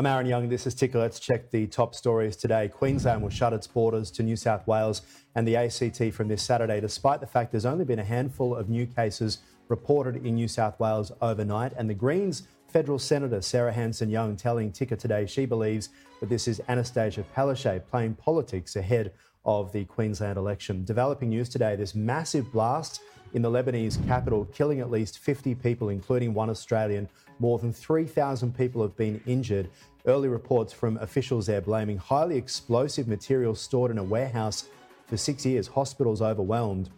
I'm 0.00 0.06
Aaron 0.06 0.24
Young. 0.24 0.48
This 0.48 0.66
is 0.66 0.74
Ticker. 0.74 0.98
Let's 0.98 1.20
check 1.20 1.50
the 1.50 1.66
top 1.66 1.94
stories 1.94 2.34
today. 2.34 2.68
Queensland 2.68 3.20
will 3.20 3.28
shut 3.28 3.52
its 3.52 3.66
borders 3.66 4.10
to 4.12 4.22
New 4.22 4.34
South 4.34 4.66
Wales 4.66 5.02
and 5.34 5.46
the 5.46 5.56
ACT 5.56 6.14
from 6.14 6.26
this 6.26 6.42
Saturday, 6.42 6.80
despite 6.80 7.20
the 7.20 7.26
fact 7.26 7.50
there's 7.50 7.66
only 7.66 7.84
been 7.84 7.98
a 7.98 8.04
handful 8.04 8.56
of 8.56 8.70
new 8.70 8.86
cases 8.86 9.40
reported 9.68 10.24
in 10.24 10.36
New 10.36 10.48
South 10.48 10.80
Wales 10.80 11.12
overnight. 11.20 11.74
And 11.76 11.90
the 11.90 11.92
Greens 11.92 12.48
federal 12.68 12.98
senator 12.98 13.42
Sarah 13.42 13.74
Hanson 13.74 14.08
Young 14.08 14.36
telling 14.36 14.72
Ticker 14.72 14.96
today 14.96 15.26
she 15.26 15.44
believes 15.44 15.90
that 16.20 16.30
this 16.30 16.48
is 16.48 16.62
Annastacia 16.66 17.22
Palaszczuk 17.36 17.86
playing 17.86 18.14
politics 18.14 18.76
ahead 18.76 19.12
of 19.44 19.70
the 19.70 19.84
Queensland 19.84 20.38
election. 20.38 20.82
Developing 20.82 21.28
news 21.28 21.50
today: 21.50 21.76
this 21.76 21.94
massive 21.94 22.50
blast 22.52 23.02
in 23.34 23.42
the 23.42 23.50
Lebanese 23.50 24.04
capital, 24.06 24.46
killing 24.46 24.80
at 24.80 24.90
least 24.90 25.18
50 25.18 25.54
people, 25.56 25.90
including 25.90 26.34
one 26.34 26.50
Australian. 26.50 27.08
More 27.38 27.58
than 27.58 27.72
3,000 27.72 28.54
people 28.54 28.82
have 28.82 28.96
been 28.96 29.20
injured. 29.26 29.70
Early 30.06 30.28
reports 30.28 30.72
from 30.72 30.96
officials 30.96 31.46
there 31.46 31.60
blaming 31.60 31.98
highly 31.98 32.36
explosive 32.36 33.06
material 33.06 33.54
stored 33.54 33.90
in 33.90 33.98
a 33.98 34.02
warehouse 34.02 34.64
for 35.06 35.18
six 35.18 35.44
years. 35.44 35.68
Hospitals 35.68 36.22
overwhelmed, 36.22 36.88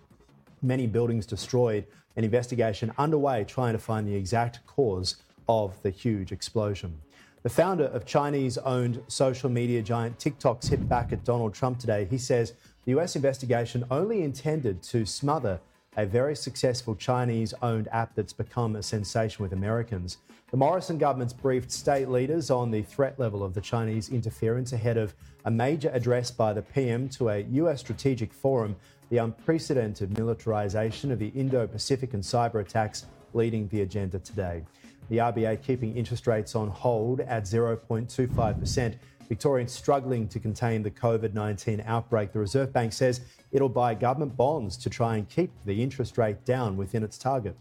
many 0.62 0.86
buildings 0.86 1.26
destroyed. 1.26 1.84
An 2.14 2.24
investigation 2.24 2.92
underway 2.98 3.42
trying 3.44 3.72
to 3.72 3.78
find 3.78 4.06
the 4.06 4.14
exact 4.14 4.64
cause 4.66 5.16
of 5.48 5.80
the 5.82 5.90
huge 5.90 6.30
explosion. 6.30 6.96
The 7.42 7.48
founder 7.48 7.86
of 7.86 8.06
Chinese 8.06 8.56
owned 8.58 9.02
social 9.08 9.50
media 9.50 9.82
giant 9.82 10.18
TikTok's 10.20 10.68
hit 10.68 10.88
back 10.88 11.12
at 11.12 11.24
Donald 11.24 11.54
Trump 11.54 11.80
today. 11.80 12.06
He 12.08 12.18
says 12.18 12.52
the 12.84 12.92
US 12.98 13.16
investigation 13.16 13.84
only 13.90 14.22
intended 14.22 14.80
to 14.84 15.04
smother 15.04 15.58
a 15.96 16.06
very 16.06 16.34
successful 16.34 16.94
Chinese 16.94 17.52
owned 17.62 17.88
app 17.92 18.14
that's 18.14 18.32
become 18.32 18.76
a 18.76 18.82
sensation 18.82 19.42
with 19.42 19.52
Americans. 19.52 20.18
The 20.50 20.56
Morrison 20.56 20.98
government's 20.98 21.32
briefed 21.32 21.70
state 21.70 22.08
leaders 22.08 22.50
on 22.50 22.70
the 22.70 22.82
threat 22.82 23.18
level 23.18 23.42
of 23.42 23.54
the 23.54 23.60
Chinese 23.60 24.08
interference 24.08 24.72
ahead 24.72 24.96
of 24.96 25.14
a 25.44 25.50
major 25.50 25.90
address 25.92 26.30
by 26.30 26.52
the 26.52 26.62
PM 26.62 27.08
to 27.10 27.28
a 27.30 27.40
US 27.40 27.80
strategic 27.80 28.32
forum, 28.32 28.76
the 29.10 29.18
unprecedented 29.18 30.16
militarization 30.16 31.10
of 31.10 31.18
the 31.18 31.28
Indo 31.28 31.66
Pacific 31.66 32.14
and 32.14 32.22
cyber 32.22 32.60
attacks 32.60 33.06
leading 33.34 33.68
the 33.68 33.82
agenda 33.82 34.18
today. 34.18 34.62
The 35.08 35.18
RBA 35.18 35.62
keeping 35.62 35.96
interest 35.96 36.26
rates 36.26 36.54
on 36.54 36.68
hold 36.68 37.20
at 37.20 37.44
0.25%. 37.44 38.94
Victorians 39.32 39.72
struggling 39.72 40.28
to 40.28 40.38
contain 40.38 40.82
the 40.82 40.90
COVID 40.90 41.32
19 41.32 41.82
outbreak. 41.86 42.34
The 42.34 42.38
Reserve 42.38 42.70
Bank 42.70 42.92
says 42.92 43.22
it'll 43.50 43.70
buy 43.70 43.94
government 43.94 44.36
bonds 44.36 44.76
to 44.76 44.90
try 44.90 45.16
and 45.16 45.26
keep 45.26 45.50
the 45.64 45.82
interest 45.82 46.18
rate 46.18 46.44
down 46.44 46.76
within 46.76 47.02
its 47.02 47.16
target. 47.16 47.56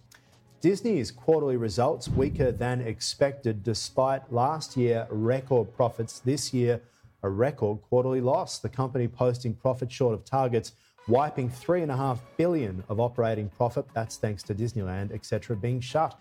Disney's 0.60 1.12
quarterly 1.12 1.56
results 1.56 2.10
weaker 2.10 2.52
than 2.52 2.82
expected 2.82 3.64
despite 3.64 4.34
last 4.34 4.76
year 4.76 5.08
record 5.10 5.74
profits. 5.74 6.20
This 6.20 6.54
year, 6.54 6.82
a 7.24 7.30
record 7.30 7.82
quarterly 7.84 8.20
loss. 8.20 8.60
The 8.60 8.68
company 8.68 9.08
posting 9.08 9.54
profit 9.54 9.90
short 9.90 10.14
of 10.14 10.26
targets, 10.26 10.74
wiping 11.08 11.50
three 11.50 11.84
and 11.84 11.92
a 11.92 11.96
half 11.96 12.20
billion 12.36 12.84
of 12.90 13.00
operating 13.00 13.48
profit. 13.48 13.86
That's 13.94 14.18
thanks 14.18 14.44
to 14.44 14.54
Disneyland, 14.54 15.14
etc., 15.14 15.56
being 15.56 15.80
shut. 15.80 16.20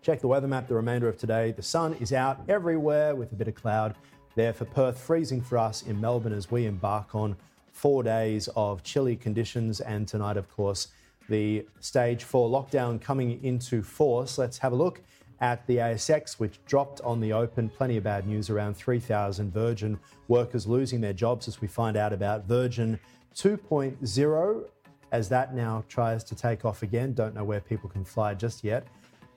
Check 0.00 0.20
the 0.20 0.28
weather 0.28 0.48
map 0.48 0.68
the 0.68 0.74
remainder 0.74 1.06
of 1.06 1.18
today. 1.18 1.52
The 1.52 1.60
sun 1.60 1.92
is 2.00 2.14
out 2.14 2.40
everywhere 2.48 3.14
with 3.14 3.30
a 3.32 3.34
bit 3.34 3.48
of 3.48 3.54
cloud 3.54 3.94
there 4.38 4.52
for 4.52 4.66
Perth, 4.66 5.00
freezing 5.00 5.40
for 5.40 5.58
us 5.58 5.82
in 5.82 6.00
Melbourne 6.00 6.32
as 6.32 6.48
we 6.48 6.66
embark 6.66 7.12
on 7.12 7.36
four 7.72 8.04
days 8.04 8.48
of 8.54 8.84
chilly 8.84 9.16
conditions. 9.16 9.80
And 9.80 10.06
tonight, 10.06 10.36
of 10.36 10.48
course, 10.48 10.88
the 11.28 11.66
stage 11.80 12.22
four 12.22 12.48
lockdown 12.48 13.00
coming 13.00 13.42
into 13.42 13.82
force. 13.82 14.38
Let's 14.38 14.56
have 14.58 14.70
a 14.70 14.76
look 14.76 15.02
at 15.40 15.66
the 15.66 15.78
ASX, 15.78 16.34
which 16.34 16.64
dropped 16.66 17.00
on 17.00 17.18
the 17.18 17.32
open. 17.32 17.68
Plenty 17.68 17.96
of 17.96 18.04
bad 18.04 18.28
news 18.28 18.48
around 18.48 18.74
3,000 18.74 19.52
Virgin 19.52 19.98
workers 20.28 20.68
losing 20.68 21.00
their 21.00 21.12
jobs 21.12 21.48
as 21.48 21.60
we 21.60 21.66
find 21.66 21.96
out 21.96 22.12
about 22.12 22.46
Virgin 22.46 23.00
2.0 23.34 24.64
as 25.10 25.28
that 25.28 25.52
now 25.52 25.84
tries 25.88 26.22
to 26.22 26.36
take 26.36 26.64
off 26.64 26.84
again. 26.84 27.12
Don't 27.12 27.34
know 27.34 27.44
where 27.44 27.60
people 27.60 27.90
can 27.90 28.04
fly 28.04 28.34
just 28.34 28.62
yet. 28.62 28.86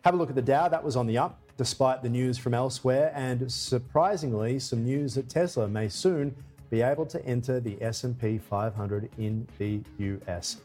Have 0.03 0.15
a 0.15 0.17
look 0.17 0.29
at 0.29 0.35
the 0.35 0.41
Dow. 0.41 0.67
That 0.67 0.83
was 0.83 0.95
on 0.95 1.05
the 1.05 1.17
up 1.17 1.39
despite 1.57 2.01
the 2.01 2.09
news 2.09 2.37
from 2.37 2.55
elsewhere 2.55 3.11
and 3.13 3.51
surprisingly 3.51 4.57
some 4.57 4.83
news 4.83 5.13
that 5.13 5.29
Tesla 5.29 5.67
may 5.67 5.87
soon 5.89 6.35
be 6.71 6.81
able 6.81 7.05
to 7.05 7.23
enter 7.23 7.59
the 7.59 7.77
S&P 7.83 8.39
500 8.39 9.09
in 9.19 9.47
the 9.59 9.79
US. 9.99 10.61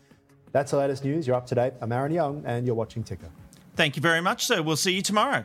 That's 0.53 0.71
the 0.71 0.79
latest 0.79 1.05
news. 1.05 1.27
You're 1.27 1.37
up 1.37 1.47
to 1.49 1.55
date. 1.55 1.75
I'm 1.83 1.93
Aaron 1.93 2.13
Young 2.13 2.43
and 2.47 2.67
you're 2.67 2.77
watching 2.77 3.05
Ticker. 3.05 3.29
Thank 3.75 3.97
you 3.97 4.01
very 4.01 4.23
much, 4.23 4.47
sir. 4.47 4.63
We'll 4.63 4.77
see 4.77 4.95
you 4.95 5.03
tomorrow. 5.03 5.45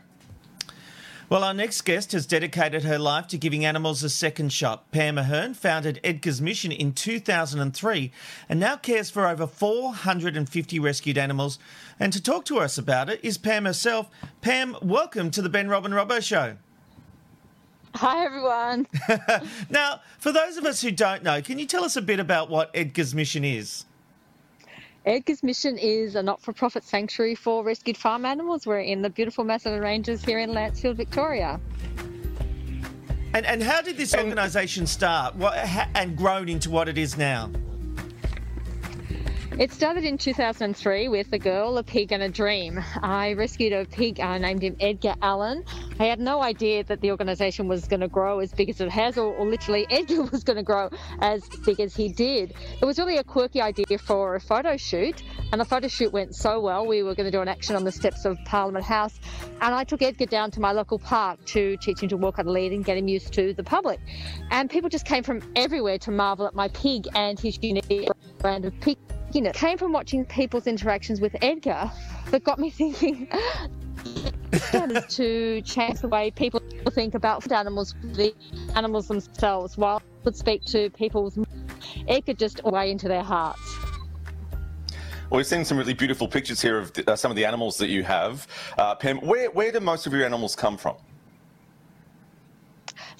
Well, 1.31 1.45
our 1.45 1.53
next 1.53 1.83
guest 1.83 2.11
has 2.11 2.25
dedicated 2.25 2.83
her 2.83 2.99
life 2.99 3.27
to 3.27 3.37
giving 3.37 3.63
animals 3.63 4.03
a 4.03 4.09
second 4.09 4.51
shot. 4.51 4.91
Pam 4.91 5.17
Ahern 5.17 5.53
founded 5.53 6.01
Edgar's 6.03 6.41
Mission 6.41 6.73
in 6.73 6.91
2003 6.91 8.11
and 8.49 8.59
now 8.59 8.75
cares 8.75 9.09
for 9.09 9.25
over 9.25 9.47
450 9.47 10.77
rescued 10.79 11.17
animals. 11.17 11.57
And 11.97 12.11
to 12.11 12.21
talk 12.21 12.43
to 12.45 12.59
us 12.59 12.77
about 12.77 13.09
it 13.09 13.21
is 13.23 13.37
Pam 13.37 13.63
herself. 13.63 14.09
Pam, 14.41 14.75
welcome 14.81 15.31
to 15.31 15.41
the 15.41 15.47
Ben 15.47 15.69
Rob 15.69 15.85
and 15.85 15.93
Robbo 15.93 16.21
Show. 16.21 16.57
Hi, 17.95 18.25
everyone. 18.25 18.87
Now, 19.69 20.01
for 20.19 20.33
those 20.33 20.57
of 20.57 20.65
us 20.65 20.81
who 20.81 20.91
don't 20.91 21.23
know, 21.23 21.41
can 21.41 21.59
you 21.59 21.65
tell 21.65 21.85
us 21.85 21.95
a 21.95 22.01
bit 22.01 22.19
about 22.19 22.49
what 22.49 22.71
Edgar's 22.73 23.15
Mission 23.15 23.45
is? 23.45 23.85
Edgar's 25.05 25.41
Mission 25.41 25.79
is 25.79 26.15
a 26.15 26.21
not 26.21 26.41
for 26.41 26.53
profit 26.53 26.83
sanctuary 26.83 27.33
for 27.33 27.63
rescued 27.63 27.97
farm 27.97 28.23
animals. 28.23 28.67
We're 28.67 28.81
in 28.81 29.01
the 29.01 29.09
beautiful 29.09 29.43
Macedon 29.43 29.81
Ranges 29.81 30.23
here 30.23 30.37
in 30.37 30.51
Lancefield, 30.51 30.95
Victoria. 30.95 31.59
And, 33.33 33.45
and 33.45 33.63
how 33.63 33.81
did 33.81 33.97
this 33.97 34.13
organisation 34.13 34.85
start 34.85 35.35
what, 35.35 35.55
and 35.95 36.15
grown 36.15 36.49
into 36.49 36.69
what 36.69 36.87
it 36.87 36.99
is 36.99 37.17
now? 37.17 37.49
It 39.59 39.73
started 39.73 40.05
in 40.05 40.17
2003 40.17 41.09
with 41.09 41.33
a 41.33 41.37
girl, 41.37 41.77
a 41.77 41.83
pig, 41.83 42.13
and 42.13 42.23
a 42.23 42.29
dream. 42.29 42.81
I 43.03 43.33
rescued 43.33 43.73
a 43.73 43.85
pig, 43.85 44.21
I 44.21 44.37
named 44.37 44.63
him 44.63 44.77
Edgar 44.79 45.13
Allen. 45.21 45.65
I 45.99 46.05
had 46.05 46.21
no 46.21 46.41
idea 46.41 46.85
that 46.85 47.01
the 47.01 47.11
organisation 47.11 47.67
was 47.67 47.85
going 47.85 47.99
to 47.99 48.07
grow 48.07 48.39
as 48.39 48.53
big 48.53 48.69
as 48.69 48.79
it 48.79 48.89
has, 48.89 49.17
or, 49.17 49.35
or 49.35 49.45
literally 49.45 49.85
Edgar 49.91 50.23
was 50.23 50.45
going 50.45 50.55
to 50.55 50.63
grow 50.63 50.89
as 51.19 51.47
big 51.65 51.81
as 51.81 51.93
he 51.93 52.13
did. 52.13 52.53
It 52.81 52.85
was 52.85 52.97
really 52.97 53.17
a 53.17 53.25
quirky 53.25 53.61
idea 53.61 53.97
for 53.97 54.35
a 54.35 54.39
photo 54.39 54.77
shoot, 54.77 55.21
and 55.51 55.59
the 55.59 55.65
photo 55.65 55.89
shoot 55.89 56.13
went 56.13 56.33
so 56.33 56.61
well. 56.61 56.87
We 56.87 57.03
were 57.03 57.13
going 57.13 57.29
to 57.29 57.31
do 57.31 57.41
an 57.41 57.49
action 57.49 57.75
on 57.75 57.83
the 57.83 57.91
steps 57.91 58.23
of 58.23 58.37
Parliament 58.45 58.85
House, 58.85 59.19
and 59.61 59.75
I 59.75 59.83
took 59.83 60.01
Edgar 60.01 60.27
down 60.27 60.49
to 60.51 60.61
my 60.61 60.71
local 60.71 60.97
park 60.97 61.43
to 61.47 61.75
teach 61.77 62.01
him 62.01 62.07
to 62.09 62.17
walk 62.17 62.39
on 62.39 62.47
a 62.47 62.51
lead 62.51 62.71
and 62.71 62.85
get 62.85 62.97
him 62.97 63.09
used 63.09 63.33
to 63.33 63.53
the 63.53 63.63
public. 63.63 63.99
And 64.49 64.69
people 64.69 64.89
just 64.89 65.05
came 65.05 65.23
from 65.23 65.41
everywhere 65.57 65.97
to 65.99 66.11
marvel 66.11 66.47
at 66.47 66.55
my 66.55 66.69
pig 66.69 67.05
and 67.15 67.37
his 67.37 67.59
unique 67.61 68.07
brand 68.39 68.63
of 68.63 68.79
pig 68.79 68.97
you 69.33 69.41
know, 69.41 69.51
came 69.51 69.77
from 69.77 69.91
watching 69.91 70.25
people's 70.25 70.67
interactions 70.67 71.21
with 71.21 71.35
Edgar 71.41 71.91
that 72.31 72.43
got 72.43 72.59
me 72.59 72.69
thinking 72.69 73.27
to 75.09 75.61
change 75.61 75.99
the 76.01 76.07
way 76.07 76.31
people 76.31 76.61
think 76.91 77.15
about 77.15 77.49
animals, 77.51 77.95
the 78.03 78.33
animals 78.75 79.07
themselves, 79.07 79.77
while 79.77 80.01
would 80.23 80.35
speak 80.35 80.63
to 80.65 80.89
people's 80.91 81.37
Edgar 82.07 82.33
just 82.33 82.63
way 82.63 82.91
into 82.91 83.07
their 83.07 83.23
hearts. 83.23 83.77
Well, 85.29 85.37
we've 85.37 85.47
seen 85.47 85.63
some 85.63 85.77
really 85.77 85.93
beautiful 85.93 86.27
pictures 86.27 86.61
here 86.61 86.77
of 86.77 86.91
uh, 87.07 87.15
some 87.15 87.31
of 87.31 87.37
the 87.37 87.45
animals 87.45 87.77
that 87.77 87.87
you 87.87 88.03
have. 88.03 88.47
Uh, 88.77 88.95
Pam, 88.95 89.17
where, 89.19 89.49
where 89.51 89.71
do 89.71 89.79
most 89.79 90.05
of 90.05 90.13
your 90.13 90.25
animals 90.25 90.55
come 90.55 90.77
from? 90.77 90.97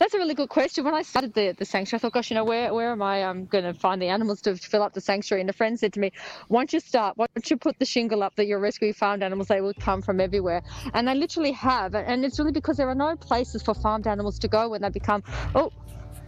That's 0.01 0.15
a 0.15 0.17
really 0.17 0.33
good 0.33 0.49
question. 0.49 0.83
When 0.83 0.95
I 0.95 1.03
started 1.03 1.35
the, 1.35 1.53
the 1.55 1.63
sanctuary, 1.63 1.99
I 1.99 2.01
thought, 2.01 2.13
gosh, 2.13 2.31
you 2.31 2.35
know, 2.35 2.43
where, 2.43 2.73
where 2.73 2.91
am 2.91 3.03
I 3.03 3.21
um, 3.21 3.45
going 3.45 3.65
to 3.65 3.73
find 3.75 4.01
the 4.01 4.07
animals 4.07 4.41
to 4.41 4.55
fill 4.55 4.81
up 4.81 4.95
the 4.95 4.99
sanctuary? 4.99 5.41
And 5.41 5.49
a 5.51 5.53
friend 5.53 5.79
said 5.79 5.93
to 5.93 5.99
me, 5.99 6.11
once 6.49 6.73
you 6.73 6.79
start, 6.79 7.19
once 7.19 7.51
you 7.51 7.55
put 7.55 7.77
the 7.77 7.85
shingle 7.85 8.23
up 8.23 8.35
that 8.37 8.47
you're 8.47 8.71
farmed 8.93 9.21
animals, 9.21 9.47
they 9.49 9.61
will 9.61 9.75
come 9.75 10.01
from 10.01 10.19
everywhere. 10.19 10.63
And 10.95 11.07
they 11.07 11.13
literally 11.13 11.51
have. 11.51 11.93
And 11.93 12.25
it's 12.25 12.39
really 12.39 12.51
because 12.51 12.77
there 12.77 12.89
are 12.89 12.95
no 12.95 13.15
places 13.15 13.61
for 13.61 13.75
farmed 13.75 14.07
animals 14.07 14.39
to 14.39 14.47
go 14.47 14.69
when 14.69 14.81
they 14.81 14.89
become, 14.89 15.23
oh, 15.53 15.71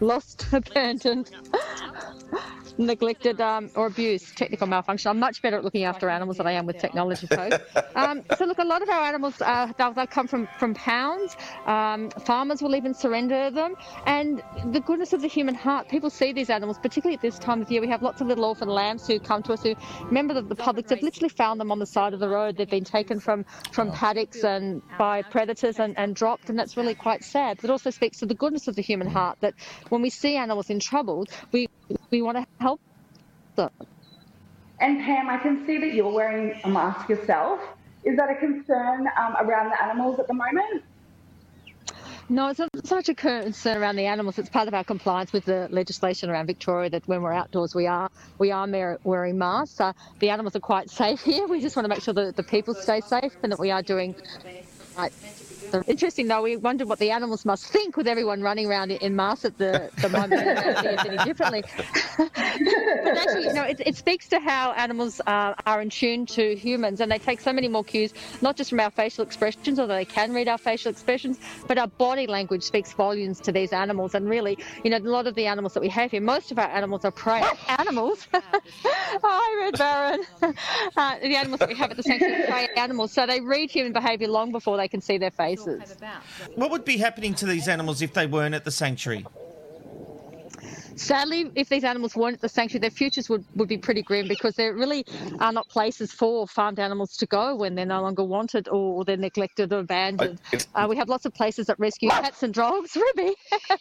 lost, 0.01 0.45
abandoned 0.53 1.31
neglected 2.77 3.39
um, 3.41 3.69
or 3.75 3.87
abused, 3.87 4.37
technical 4.37 4.67
malfunction. 4.67 5.09
I'm 5.09 5.19
much 5.19 5.41
better 5.41 5.57
at 5.57 5.63
looking 5.63 5.83
after 5.83 6.09
animals 6.09 6.37
than 6.37 6.47
I 6.47 6.53
am 6.53 6.65
with 6.65 6.77
technology 6.77 7.27
folks. 7.27 7.57
um, 7.95 8.23
so 8.37 8.45
look, 8.45 8.59
a 8.59 8.63
lot 8.63 8.81
of 8.81 8.89
our 8.89 9.03
animals, 9.03 9.41
uh, 9.41 9.71
they'll, 9.77 9.93
they'll, 9.93 10.07
come 10.07 10.27
from, 10.27 10.47
from 10.59 10.73
pounds. 10.73 11.35
Um, 11.65 12.09
farmers 12.25 12.61
will 12.61 12.75
even 12.75 12.93
surrender 12.93 13.49
them. 13.49 13.75
And 14.05 14.41
the 14.71 14.79
goodness 14.79 15.13
of 15.13 15.21
the 15.21 15.27
human 15.27 15.55
heart, 15.55 15.89
people 15.89 16.09
see 16.09 16.33
these 16.33 16.49
animals, 16.49 16.77
particularly 16.77 17.15
at 17.15 17.21
this 17.21 17.39
time 17.39 17.61
of 17.61 17.71
year. 17.71 17.81
We 17.81 17.89
have 17.89 18.01
lots 18.01 18.21
of 18.21 18.27
little 18.27 18.45
orphan 18.45 18.69
lambs 18.69 19.07
who 19.07 19.19
come 19.19 19.43
to 19.43 19.53
us 19.53 19.63
who, 19.63 19.75
member 20.11 20.35
of 20.37 20.49
the 20.49 20.55
public, 20.55 20.89
have 20.89 21.01
literally 21.01 21.29
found 21.29 21.59
them 21.59 21.71
on 21.71 21.79
the 21.79 21.85
side 21.85 22.13
of 22.13 22.19
the 22.19 22.29
road. 22.29 22.57
They've 22.57 22.69
been 22.69 22.83
taken 22.83 23.19
from, 23.19 23.45
from 23.71 23.91
paddocks 23.91 24.43
and 24.43 24.81
by 24.97 25.21
predators 25.21 25.79
and, 25.79 25.97
and 25.97 26.15
dropped, 26.15 26.49
and 26.49 26.57
that's 26.57 26.77
really 26.77 26.95
quite 26.95 27.23
sad. 27.23 27.57
But 27.57 27.65
it 27.65 27.71
also 27.71 27.89
speaks 27.89 28.19
to 28.19 28.25
the 28.25 28.35
goodness 28.35 28.67
of 28.67 28.75
the 28.75 28.81
human 28.81 29.07
heart 29.07 29.37
that 29.41 29.53
when 29.89 30.01
we 30.01 30.09
see 30.09 30.35
animals 30.35 30.69
in 30.69 30.79
trouble, 30.79 31.25
we, 31.51 31.67
we 32.11 32.21
want 32.21 32.37
to 32.37 32.45
them. 33.55 33.69
And 34.79 34.99
Pam, 34.99 35.29
I 35.29 35.37
can 35.37 35.65
see 35.65 35.77
that 35.79 35.93
you're 35.93 36.11
wearing 36.11 36.59
a 36.63 36.69
mask 36.69 37.09
yourself. 37.09 37.59
Is 38.03 38.17
that 38.17 38.29
a 38.29 38.35
concern 38.35 39.07
um, 39.17 39.35
around 39.39 39.69
the 39.69 39.81
animals 39.81 40.19
at 40.19 40.27
the 40.27 40.33
moment? 40.33 40.83
No, 42.29 42.49
it's 42.49 42.59
not 42.59 42.69
so 42.83 42.95
much 42.95 43.09
a 43.09 43.15
concern 43.15 43.77
around 43.77 43.95
the 43.97 44.05
animals. 44.05 44.39
It's 44.39 44.49
part 44.49 44.67
of 44.67 44.73
our 44.73 44.83
compliance 44.83 45.33
with 45.33 45.45
the 45.45 45.67
legislation 45.71 46.29
around 46.29 46.47
Victoria 46.47 46.89
that 46.89 47.07
when 47.07 47.21
we're 47.21 47.33
outdoors, 47.33 47.75
we 47.75 47.85
are 47.85 48.09
we 48.39 48.51
are 48.51 48.99
wearing 49.03 49.37
masks. 49.37 49.79
Uh, 49.79 49.93
the 50.19 50.29
animals 50.29 50.55
are 50.55 50.61
quite 50.61 50.89
safe 51.01 51.21
here. 51.21 51.47
We 51.47 51.61
just 51.61 51.75
want 51.75 51.85
to 51.85 51.89
make 51.89 52.01
sure 52.01 52.13
that 52.13 52.35
the 52.35 52.43
people 52.43 52.73
stay 52.73 53.01
safe 53.01 53.33
and 53.43 53.51
that 53.51 53.59
we 53.59 53.71
are 53.71 53.83
doing 53.83 54.15
right 54.97 55.13
Interesting 55.87 56.27
though, 56.27 56.41
we 56.41 56.57
wondered 56.57 56.87
what 56.87 56.99
the 56.99 57.11
animals 57.11 57.45
must 57.45 57.65
think 57.67 57.97
with 57.97 58.07
everyone 58.07 58.41
running 58.41 58.67
around 58.67 58.91
in 58.91 59.15
masks 59.15 59.45
at 59.45 59.57
the, 59.57 59.89
the 60.01 60.09
moment 60.09 60.41
any 61.05 61.17
differently. 61.23 61.63
but 62.17 63.17
actually, 63.17 63.45
you 63.45 63.53
know, 63.53 63.63
it, 63.63 63.81
it 63.85 63.95
speaks 63.95 64.27
to 64.29 64.39
how 64.39 64.71
animals 64.73 65.21
uh, 65.25 65.53
are 65.65 65.81
in 65.81 65.89
tune 65.89 66.25
to 66.25 66.55
humans 66.55 67.01
and 67.01 67.11
they 67.11 67.17
take 67.17 67.39
so 67.39 67.51
many 67.51 67.67
more 67.67 67.83
cues, 67.83 68.13
not 68.41 68.55
just 68.55 68.69
from 68.69 68.79
our 68.79 68.91
facial 68.91 69.23
expressions, 69.23 69.79
although 69.79 69.95
they 69.95 70.05
can 70.05 70.33
read 70.33 70.47
our 70.47 70.57
facial 70.57 70.91
expressions, 70.91 71.39
but 71.67 71.77
our 71.77 71.87
body 71.87 72.27
language 72.27 72.63
speaks 72.63 72.93
volumes 72.93 73.39
to 73.39 73.51
these 73.51 73.73
animals. 73.73 74.15
And 74.15 74.29
really, 74.29 74.57
you 74.83 74.89
know, 74.89 74.97
a 74.97 74.99
lot 74.99 75.27
of 75.27 75.35
the 75.35 75.47
animals 75.47 75.73
that 75.73 75.81
we 75.81 75.89
have 75.89 76.11
here, 76.11 76.21
most 76.21 76.51
of 76.51 76.59
our 76.59 76.69
animals 76.69 77.05
are 77.05 77.11
prey 77.11 77.43
animals. 77.67 78.27
Hi, 78.33 79.63
Red 79.63 79.77
Baron. 79.77 80.23
Uh, 80.95 81.17
the 81.19 81.35
animals 81.35 81.59
that 81.59 81.69
we 81.69 81.75
have 81.75 81.91
at 81.91 81.97
the 81.97 82.03
sanctuary 82.03 82.43
are 82.43 82.47
prey 82.47 82.67
animals, 82.77 83.11
so 83.11 83.25
they 83.25 83.41
read 83.41 83.71
human 83.71 83.91
behaviour 83.93 84.27
long 84.27 84.51
before 84.51 84.77
they 84.77 84.87
can 84.87 85.01
see 85.01 85.17
their 85.17 85.31
face 85.31 85.62
places. 85.63 85.97
What 86.55 86.71
would 86.71 86.85
be 86.85 86.97
happening 86.97 87.33
to 87.35 87.45
these 87.45 87.67
animals 87.67 88.01
if 88.01 88.13
they 88.13 88.25
weren't 88.25 88.55
at 88.55 88.65
the 88.65 88.71
sanctuary? 88.71 89.25
Sadly, 90.95 91.51
if 91.55 91.69
these 91.69 91.83
animals 91.83 92.15
weren't 92.15 92.35
at 92.35 92.41
the 92.41 92.49
sanctuary, 92.49 92.81
their 92.81 92.91
futures 92.91 93.29
would, 93.29 93.43
would 93.55 93.67
be 93.67 93.77
pretty 93.77 94.03
grim 94.03 94.27
because 94.27 94.55
there 94.55 94.73
really 94.73 95.05
are 95.39 95.51
not 95.51 95.67
places 95.69 96.11
for 96.11 96.47
farmed 96.47 96.79
animals 96.79 97.17
to 97.17 97.25
go 97.25 97.55
when 97.55 97.75
they're 97.75 97.85
no 97.85 98.01
longer 98.01 98.23
wanted 98.23 98.67
or 98.69 99.03
they're 99.03 99.17
neglected 99.17 99.73
or 99.73 99.79
abandoned. 99.79 100.39
Uh, 100.75 100.85
we 100.89 100.95
have 100.95 101.09
lots 101.09 101.25
of 101.25 101.33
places 101.33 101.67
that 101.67 101.79
rescue 101.79 102.09
cats 102.09 102.43
and 102.43 102.53
dogs, 102.53 102.95
Ruby. 103.15 103.33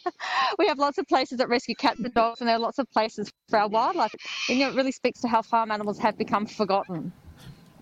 we 0.59 0.67
have 0.67 0.79
lots 0.79 0.97
of 0.97 1.07
places 1.07 1.37
that 1.37 1.49
rescue 1.49 1.75
cats 1.75 1.99
and 1.99 2.13
dogs, 2.13 2.41
and 2.41 2.47
there 2.47 2.55
are 2.55 2.59
lots 2.59 2.79
of 2.79 2.89
places 2.91 3.31
for 3.49 3.59
our 3.59 3.67
wildlife. 3.67 4.13
And, 4.49 4.57
you 4.57 4.65
know, 4.65 4.71
it 4.71 4.75
really 4.75 4.91
speaks 4.91 5.21
to 5.21 5.27
how 5.27 5.41
farm 5.41 5.71
animals 5.71 5.99
have 5.99 6.17
become 6.17 6.45
forgotten. 6.45 7.13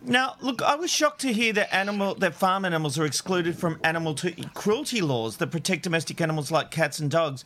Now, 0.03 0.35
look, 0.41 0.63
I 0.63 0.75
was 0.75 0.89
shocked 0.89 1.21
to 1.21 1.33
hear 1.33 1.53
that 1.53 1.73
animal 1.73 2.15
that 2.15 2.33
farm 2.33 2.65
animals 2.65 2.97
are 2.97 3.05
excluded 3.05 3.55
from 3.55 3.79
animal 3.83 4.15
cruelty 4.55 4.99
laws 4.99 5.37
that 5.37 5.51
protect 5.51 5.83
domestic 5.83 6.19
animals 6.19 6.49
like 6.49 6.71
cats 6.71 6.97
and 6.97 7.11
dogs. 7.11 7.45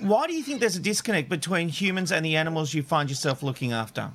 Why 0.00 0.26
do 0.26 0.32
you 0.32 0.42
think 0.42 0.60
there's 0.60 0.76
a 0.76 0.80
disconnect 0.80 1.28
between 1.28 1.68
humans 1.68 2.10
and 2.10 2.24
the 2.24 2.36
animals 2.36 2.72
you 2.72 2.82
find 2.82 3.10
yourself 3.10 3.42
looking 3.42 3.72
after? 3.72 4.10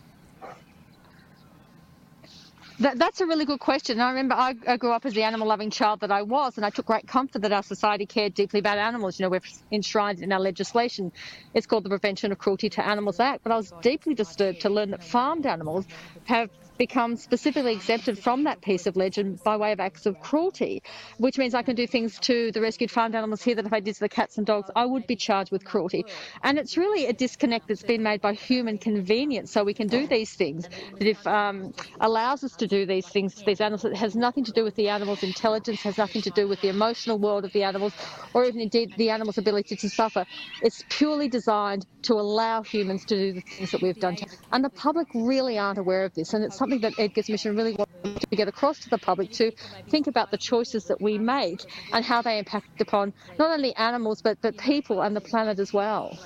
That, 2.79 2.99
that's 2.99 3.21
a 3.21 3.25
really 3.25 3.45
good 3.45 3.59
question. 3.59 3.99
I 3.99 4.09
remember 4.09 4.35
I, 4.35 4.55
I 4.67 4.77
grew 4.77 4.91
up 4.91 5.05
as 5.05 5.13
the 5.13 5.23
animal 5.23 5.47
loving 5.47 5.71
child 5.71 5.99
that 6.01 6.11
I 6.11 6.21
was, 6.21 6.57
and 6.57 6.65
I 6.65 6.69
took 6.69 6.85
great 6.87 7.07
comfort 7.07 7.41
that 7.41 7.51
our 7.51 7.63
society 7.63 8.05
cared 8.05 8.33
deeply 8.35 8.59
about 8.59 8.77
animals. 8.77 9.19
You 9.19 9.25
know, 9.25 9.29
we're 9.29 9.41
enshrined 9.71 10.21
in 10.21 10.31
our 10.31 10.39
legislation. 10.39 11.11
It's 11.55 11.65
called 11.65 11.85
the 11.85 11.89
Prevention 11.89 12.31
of 12.31 12.37
Cruelty 12.37 12.69
to 12.69 12.85
Animals 12.85 13.19
Act. 13.19 13.43
But 13.43 13.51
I 13.51 13.57
was 13.57 13.73
deeply 13.81 14.13
disturbed 14.13 14.61
to 14.61 14.69
learn 14.69 14.91
that 14.91 15.03
farmed 15.03 15.47
animals 15.47 15.85
have 16.25 16.49
become 16.77 17.15
specifically 17.15 17.73
exempted 17.73 18.19
from 18.19 18.43
that 18.45 18.61
piece 18.61 18.87
of 18.87 18.95
legend 18.95 19.39
by 19.43 19.57
way 19.57 19.71
of 19.71 19.79
acts 19.79 20.05
of 20.05 20.19
cruelty, 20.19 20.81
which 21.17 21.37
means 21.37 21.53
I 21.53 21.63
can 21.63 21.75
do 21.75 21.87
things 21.87 22.19
to 22.21 22.51
the 22.51 22.61
rescued 22.61 22.91
farmed 22.91 23.15
animals 23.15 23.41
here 23.41 23.55
that 23.55 23.65
if 23.65 23.73
I 23.73 23.79
did 23.79 23.95
to 23.95 23.99
the 24.01 24.09
cats 24.09 24.37
and 24.37 24.45
dogs, 24.45 24.69
I 24.75 24.85
would 24.85 25.07
be 25.07 25.15
charged 25.15 25.51
with 25.51 25.63
cruelty. 25.63 26.05
And 26.43 26.57
it's 26.57 26.77
really 26.77 27.05
a 27.07 27.13
disconnect 27.13 27.67
that's 27.67 27.83
been 27.83 28.03
made 28.03 28.21
by 28.21 28.33
human 28.33 28.77
convenience. 28.77 29.51
So 29.51 29.63
we 29.63 29.73
can 29.73 29.87
do 29.87 30.07
these 30.07 30.33
things 30.33 30.67
that 30.99 31.07
if 31.07 31.25
um, 31.27 31.73
allows 31.99 32.43
us 32.43 32.55
to 32.57 32.67
do 32.67 32.85
these 32.85 33.07
things 33.07 33.35
to 33.35 33.45
these 33.45 33.61
animals, 33.61 33.85
it 33.85 33.95
has 33.95 34.15
nothing 34.15 34.43
to 34.45 34.51
do 34.51 34.63
with 34.63 34.75
the 34.75 34.89
animal's 34.89 35.23
intelligence, 35.23 35.81
has 35.81 35.97
nothing 35.97 36.21
to 36.23 36.31
do 36.31 36.47
with 36.47 36.61
the 36.61 36.69
emotional 36.69 37.17
world 37.17 37.45
of 37.45 37.53
the 37.53 37.63
animals, 37.63 37.93
or 38.33 38.45
even 38.45 38.61
indeed 38.61 38.93
the 38.97 39.09
animal's 39.09 39.37
ability 39.37 39.75
to 39.75 39.89
suffer. 39.89 40.25
It's 40.61 40.83
purely 40.89 41.29
designed 41.29 41.85
to 42.03 42.13
allow 42.13 42.61
humans 42.63 43.05
to 43.05 43.15
do 43.15 43.33
the 43.33 43.41
things 43.41 43.71
that 43.71 43.81
we've 43.81 43.99
done. 43.99 44.15
To, 44.17 44.25
and 44.51 44.63
the 44.63 44.69
public 44.69 45.07
really 45.13 45.57
aren't 45.57 45.79
aware 45.79 46.05
of 46.05 46.13
this. 46.13 46.33
And 46.33 46.43
it's 46.43 46.57
something 46.57 46.66
that 46.75 46.93
Edgar's 46.99 47.29
mission 47.29 47.55
really 47.55 47.73
wants 47.73 48.25
to 48.25 48.35
get 48.35 48.47
across 48.47 48.79
to 48.79 48.89
the 48.89 48.97
public 48.97 49.31
to 49.33 49.51
think 49.89 50.07
about 50.07 50.31
the 50.31 50.37
choices 50.37 50.85
that 50.85 51.01
we 51.01 51.17
make 51.17 51.65
and 51.93 52.03
how 52.03 52.21
they 52.21 52.37
impact 52.37 52.81
upon 52.81 53.13
not 53.39 53.51
only 53.51 53.73
animals 53.75 54.21
but, 54.21 54.37
but 54.41 54.57
people 54.57 55.01
and 55.01 55.15
the 55.15 55.21
planet 55.21 55.59
as 55.59 55.73
well. 55.73 56.17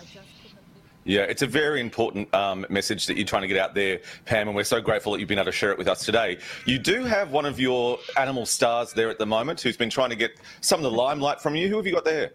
Yeah, 1.04 1.22
it's 1.22 1.42
a 1.42 1.48
very 1.48 1.82
important 1.82 2.32
um, 2.34 2.66
message 2.70 3.08
that 3.08 3.18
you're 3.18 3.26
trying 3.26 3.42
to 3.42 3.48
get 3.48 3.58
out 3.58 3.74
there, 3.74 4.02
Pam, 4.26 4.48
and 4.48 4.56
we're 4.56 4.64
so 4.64 4.80
grateful 4.80 5.14
that 5.14 5.20
you've 5.20 5.30
been 5.30 5.40
able 5.40 5.46
to 5.46 5.52
share 5.52 5.72
it 5.72 5.78
with 5.78 5.88
us 5.88 6.06
today. 6.06 6.38
You 6.66 6.78
do 6.78 7.04
have 7.04 7.32
one 7.32 7.46
of 7.46 7.60
your 7.60 7.98
animal 8.18 8.46
stars 8.46 8.94
there 8.94 9.10
at 9.10 9.18
the 9.18 9.26
moment 9.26 9.62
who's 9.62 9.78
been 9.78 9.90
trying 9.90 10.12
to 10.12 10.16
get 10.16 10.32
some 10.62 10.80
of 10.80 10.84
the 10.84 10.92
limelight 10.92 11.42
from 11.42 11.56
you. 11.56 11.70
Who 11.70 11.78
have 11.78 11.88
you 11.88 11.94
got 11.94 12.06
there? 12.06 12.34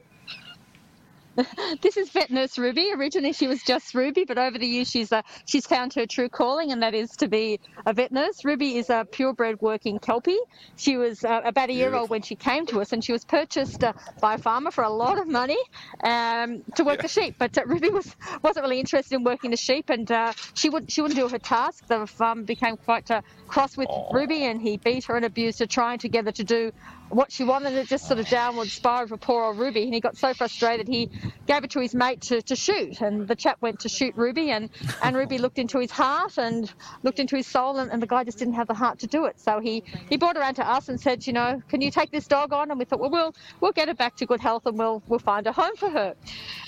this 1.82 1.96
is 1.96 2.10
vet 2.10 2.30
nurse 2.30 2.58
Ruby. 2.58 2.92
Originally, 2.94 3.32
she 3.32 3.46
was 3.46 3.62
just 3.62 3.94
Ruby, 3.94 4.24
but 4.24 4.38
over 4.38 4.58
the 4.58 4.66
years, 4.66 4.90
she's 4.90 5.12
uh, 5.12 5.22
she's 5.44 5.66
found 5.66 5.92
her 5.94 6.06
true 6.06 6.28
calling, 6.28 6.72
and 6.72 6.82
that 6.82 6.94
is 6.94 7.10
to 7.16 7.28
be 7.28 7.60
a 7.84 7.92
vet 7.92 8.12
nurse. 8.12 8.44
Ruby 8.44 8.76
is 8.76 8.90
a 8.90 9.06
purebred 9.10 9.60
working 9.60 9.98
kelpie. 9.98 10.38
She 10.76 10.96
was 10.96 11.24
uh, 11.24 11.42
about 11.44 11.68
a 11.68 11.72
year 11.72 11.94
old 11.94 12.10
when 12.10 12.22
she 12.22 12.36
came 12.36 12.66
to 12.66 12.80
us, 12.80 12.92
and 12.92 13.04
she 13.04 13.12
was 13.12 13.24
purchased 13.24 13.84
uh, 13.84 13.92
by 14.20 14.34
a 14.34 14.38
farmer 14.38 14.70
for 14.70 14.84
a 14.84 14.90
lot 14.90 15.18
of 15.18 15.28
money 15.28 15.58
um, 16.02 16.62
to 16.76 16.84
work 16.84 17.02
the 17.02 17.08
sheep. 17.08 17.36
But 17.38 17.56
uh, 17.58 17.64
Ruby 17.66 17.90
was 17.90 18.16
wasn't 18.42 18.64
really 18.64 18.80
interested 18.80 19.14
in 19.16 19.24
working 19.24 19.50
the 19.50 19.56
sheep, 19.56 19.90
and 19.90 20.10
uh, 20.10 20.32
she 20.54 20.70
would 20.70 20.90
she 20.90 21.02
wouldn't 21.02 21.20
do 21.20 21.28
her 21.28 21.38
task. 21.38 21.86
The 21.86 22.06
farmer 22.06 22.42
became 22.42 22.76
quite 22.76 23.10
uh, 23.10 23.20
cross 23.46 23.76
with 23.76 23.88
Ruby, 24.10 24.44
and 24.44 24.60
he 24.60 24.78
beat 24.78 25.04
her 25.04 25.16
and 25.16 25.24
abused 25.24 25.58
her, 25.58 25.66
trying 25.66 25.98
together 25.98 26.32
to 26.32 26.44
do 26.44 26.72
what 27.08 27.32
she 27.32 27.44
wanted. 27.44 27.72
It 27.74 27.88
just 27.88 28.06
sort 28.06 28.20
of 28.20 28.28
downward 28.28 28.68
spiraled 28.68 29.08
for 29.10 29.16
poor 29.16 29.44
old 29.44 29.58
Ruby, 29.58 29.84
and 29.84 29.94
he 29.94 30.00
got 30.00 30.16
so 30.16 30.34
frustrated 30.34 30.88
he 30.88 31.10
gave 31.46 31.64
it 31.64 31.70
to 31.70 31.80
his 31.80 31.94
mate 31.94 32.20
to, 32.22 32.42
to 32.42 32.56
shoot. 32.56 33.00
And 33.00 33.26
the 33.26 33.36
chap 33.36 33.58
went 33.60 33.80
to 33.80 33.88
shoot 33.88 34.14
Ruby, 34.16 34.50
and, 34.50 34.70
and 35.02 35.16
Ruby 35.16 35.38
looked 35.38 35.58
into 35.58 35.78
his 35.78 35.90
heart 35.90 36.38
and 36.38 36.72
looked 37.02 37.18
into 37.18 37.36
his 37.36 37.46
soul, 37.46 37.78
and, 37.78 37.90
and 37.90 38.02
the 38.02 38.06
guy 38.06 38.24
just 38.24 38.38
didn't 38.38 38.54
have 38.54 38.66
the 38.66 38.74
heart 38.74 38.98
to 39.00 39.06
do 39.06 39.26
it. 39.26 39.38
So 39.40 39.60
he, 39.60 39.82
he 40.08 40.16
brought 40.16 40.36
her 40.36 40.42
around 40.42 40.54
to 40.54 40.68
us 40.68 40.88
and 40.88 41.00
said, 41.00 41.26
you 41.26 41.32
know, 41.32 41.62
can 41.68 41.80
you 41.80 41.90
take 41.90 42.10
this 42.10 42.26
dog 42.26 42.52
on? 42.52 42.70
And 42.70 42.78
we 42.78 42.84
thought, 42.84 43.00
well, 43.00 43.10
we'll 43.10 43.34
we'll 43.60 43.72
get 43.72 43.88
her 43.88 43.94
back 43.94 44.16
to 44.16 44.26
good 44.26 44.40
health, 44.40 44.66
and 44.66 44.78
we'll 44.78 45.02
we'll 45.06 45.18
find 45.18 45.46
a 45.46 45.52
home 45.52 45.76
for 45.76 45.90
her. 45.90 46.14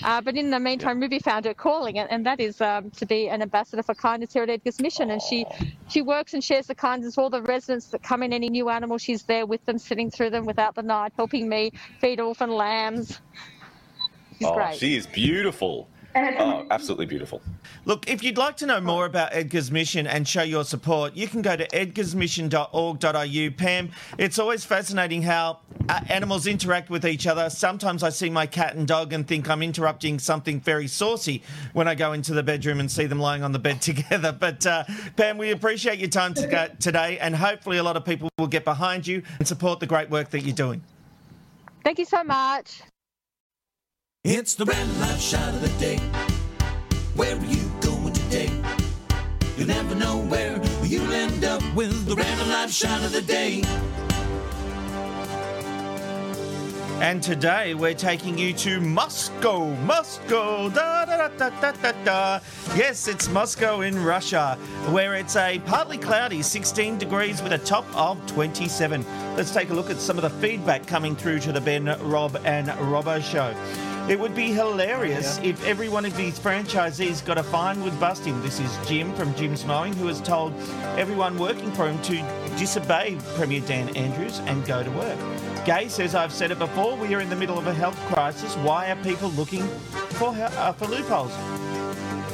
Uh, 0.03 0.21
but 0.21 0.35
in 0.35 0.49
the 0.49 0.59
meantime, 0.59 0.99
Ruby 0.99 1.19
found 1.19 1.45
her 1.45 1.53
calling, 1.53 1.99
and, 1.99 2.09
and 2.11 2.25
that 2.25 2.39
is 2.39 2.61
um, 2.61 2.91
to 2.91 3.05
be 3.05 3.29
an 3.29 3.41
ambassador 3.41 3.83
for 3.83 3.93
kindness 3.95 4.33
here 4.33 4.43
at 4.43 4.49
Edgar's 4.49 4.79
Mission, 4.79 5.11
and 5.11 5.21
she 5.21 5.45
she 5.87 6.01
works 6.01 6.33
and 6.33 6.43
shares 6.43 6.67
the 6.67 6.75
kindness 6.75 7.17
with 7.17 7.23
all 7.23 7.29
the 7.29 7.41
residents 7.41 7.87
that 7.87 8.03
come 8.03 8.23
in 8.23 8.33
any 8.33 8.49
new 8.49 8.69
animal. 8.69 8.97
She's 8.97 9.23
there 9.23 9.45
with 9.45 9.65
them, 9.65 9.77
sitting 9.77 10.09
through 10.11 10.28
them 10.29 10.45
without 10.45 10.75
the 10.75 10.83
night, 10.83 11.13
helping 11.15 11.47
me 11.49 11.71
feed 11.99 12.19
orphan 12.19 12.49
lambs. 12.49 13.21
She's 14.37 14.47
oh, 14.47 14.53
great. 14.53 14.75
she 14.75 14.95
is 14.95 15.05
beautiful. 15.07 15.89
Oh, 16.39 16.65
absolutely 16.71 17.05
beautiful. 17.05 17.41
Look, 17.85 18.09
if 18.09 18.23
you'd 18.23 18.37
like 18.37 18.57
to 18.57 18.65
know 18.65 18.79
more 18.81 19.05
about 19.05 19.33
Edgar's 19.33 19.71
Mission 19.71 20.07
and 20.07 20.27
show 20.27 20.41
your 20.41 20.63
support, 20.63 21.15
you 21.15 21.27
can 21.27 21.41
go 21.41 21.55
to 21.55 21.67
edgarsmission.org.au. 21.67 23.55
Pam, 23.57 23.91
it's 24.17 24.39
always 24.39 24.65
fascinating 24.65 25.21
how 25.21 25.59
uh, 25.87 26.01
animals 26.09 26.47
interact 26.47 26.89
with 26.89 27.05
each 27.05 27.27
other. 27.27 27.49
Sometimes 27.49 28.03
I 28.03 28.09
see 28.09 28.29
my 28.29 28.45
cat 28.45 28.75
and 28.75 28.87
dog 28.87 29.13
and 29.13 29.27
think 29.27 29.49
I'm 29.49 29.61
interrupting 29.61 30.19
something 30.19 30.59
very 30.59 30.87
saucy 30.87 31.43
when 31.73 31.87
I 31.87 31.95
go 31.95 32.13
into 32.13 32.33
the 32.33 32.43
bedroom 32.43 32.79
and 32.79 32.89
see 32.89 33.05
them 33.05 33.19
lying 33.19 33.43
on 33.43 33.51
the 33.51 33.59
bed 33.59 33.81
together. 33.89 34.31
But 34.31 34.65
uh, 34.65 34.85
Pam, 35.15 35.37
we 35.37 35.51
appreciate 35.51 35.99
your 35.99 36.09
time 36.09 36.33
to 36.35 36.71
today, 36.79 37.19
and 37.19 37.35
hopefully 37.35 37.77
a 37.77 37.83
lot 37.83 37.97
of 37.97 38.05
people 38.05 38.29
will 38.37 38.47
get 38.47 38.65
behind 38.65 39.05
you 39.05 39.23
and 39.37 39.47
support 39.47 39.79
the 39.79 39.87
great 39.87 40.09
work 40.09 40.29
that 40.31 40.41
you're 40.41 40.55
doing. 40.55 40.81
Thank 41.83 41.99
you 41.99 42.05
so 42.05 42.23
much. 42.23 42.81
It's 44.25 44.53
the 44.53 44.65
random 44.65 44.99
life 44.99 45.21
shot 45.21 45.47
of 45.53 45.61
the 45.61 45.69
day. 45.79 45.95
Where 47.15 47.37
are 47.37 47.45
you 47.45 47.71
going 47.79 48.11
today? 48.11 48.51
You'll 49.55 49.69
never 49.69 49.95
know 49.95 50.17
where 50.17 50.61
you'll 50.83 51.09
end 51.13 51.45
up 51.45 51.61
with 51.73 52.05
the 52.05 52.17
random 52.17 52.49
life 52.49 52.69
shot 52.69 53.01
of 53.01 53.13
the 53.13 53.21
day. 53.21 53.63
And 57.01 57.23
today 57.23 57.75
we're 57.75 57.93
taking 57.93 58.37
you 58.37 58.51
to 58.55 58.81
Moscow. 58.81 59.73
Moscow. 59.85 60.67
Da, 60.67 61.05
da, 61.05 61.29
da, 61.29 61.49
da, 61.61 61.71
da, 61.71 61.91
da. 62.03 62.39
Yes, 62.75 63.07
it's 63.07 63.29
Moscow 63.29 63.79
in 63.79 64.03
Russia, 64.03 64.57
where 64.89 65.15
it's 65.15 65.37
a 65.37 65.59
partly 65.59 65.97
cloudy 65.97 66.41
16 66.41 66.97
degrees 66.97 67.41
with 67.41 67.53
a 67.53 67.57
top 67.57 67.85
of 67.95 68.19
27. 68.27 69.05
Let's 69.37 69.51
take 69.51 69.69
a 69.69 69.73
look 69.73 69.89
at 69.89 70.01
some 70.01 70.17
of 70.17 70.23
the 70.23 70.29
feedback 70.41 70.85
coming 70.87 71.15
through 71.15 71.39
to 71.39 71.53
the 71.53 71.61
Ben, 71.61 71.85
Rob, 72.01 72.37
and 72.43 72.67
Robbo 72.67 73.23
show. 73.23 73.55
It 74.07 74.19
would 74.19 74.35
be 74.35 74.51
hilarious 74.51 75.39
if 75.43 75.63
every 75.65 75.89
one 75.89 76.05
of 76.05 76.15
these 76.15 76.39
franchisees 76.39 77.25
got 77.25 77.37
a 77.37 77.43
fine 77.43 77.83
with 77.83 77.99
busting. 77.99 78.41
This 78.41 78.59
is 78.59 78.77
Jim 78.87 79.13
from 79.15 79.33
Jim's 79.35 79.65
Mowing, 79.65 79.93
who 79.93 80.07
has 80.07 80.21
told 80.21 80.53
everyone 80.97 81.37
working 81.37 81.71
for 81.71 81.87
him 81.87 82.01
to 82.03 82.15
disobey 82.57 83.17
Premier 83.35 83.61
Dan 83.61 83.95
Andrews 83.95 84.39
and 84.45 84.65
go 84.65 84.83
to 84.83 84.91
work. 84.91 85.19
Gay 85.65 85.89
says, 85.89 86.15
I've 86.15 86.33
said 86.33 86.51
it 86.51 86.59
before, 86.59 86.95
we 86.95 87.13
are 87.13 87.19
in 87.19 87.29
the 87.29 87.35
middle 87.35 87.59
of 87.59 87.67
a 87.67 87.73
health 87.73 87.97
crisis. 88.07 88.55
Why 88.57 88.89
are 88.89 88.95
people 89.03 89.29
looking 89.31 89.67
for, 90.17 90.29
uh, 90.29 90.73
for 90.73 90.87
loopholes? 90.87 91.33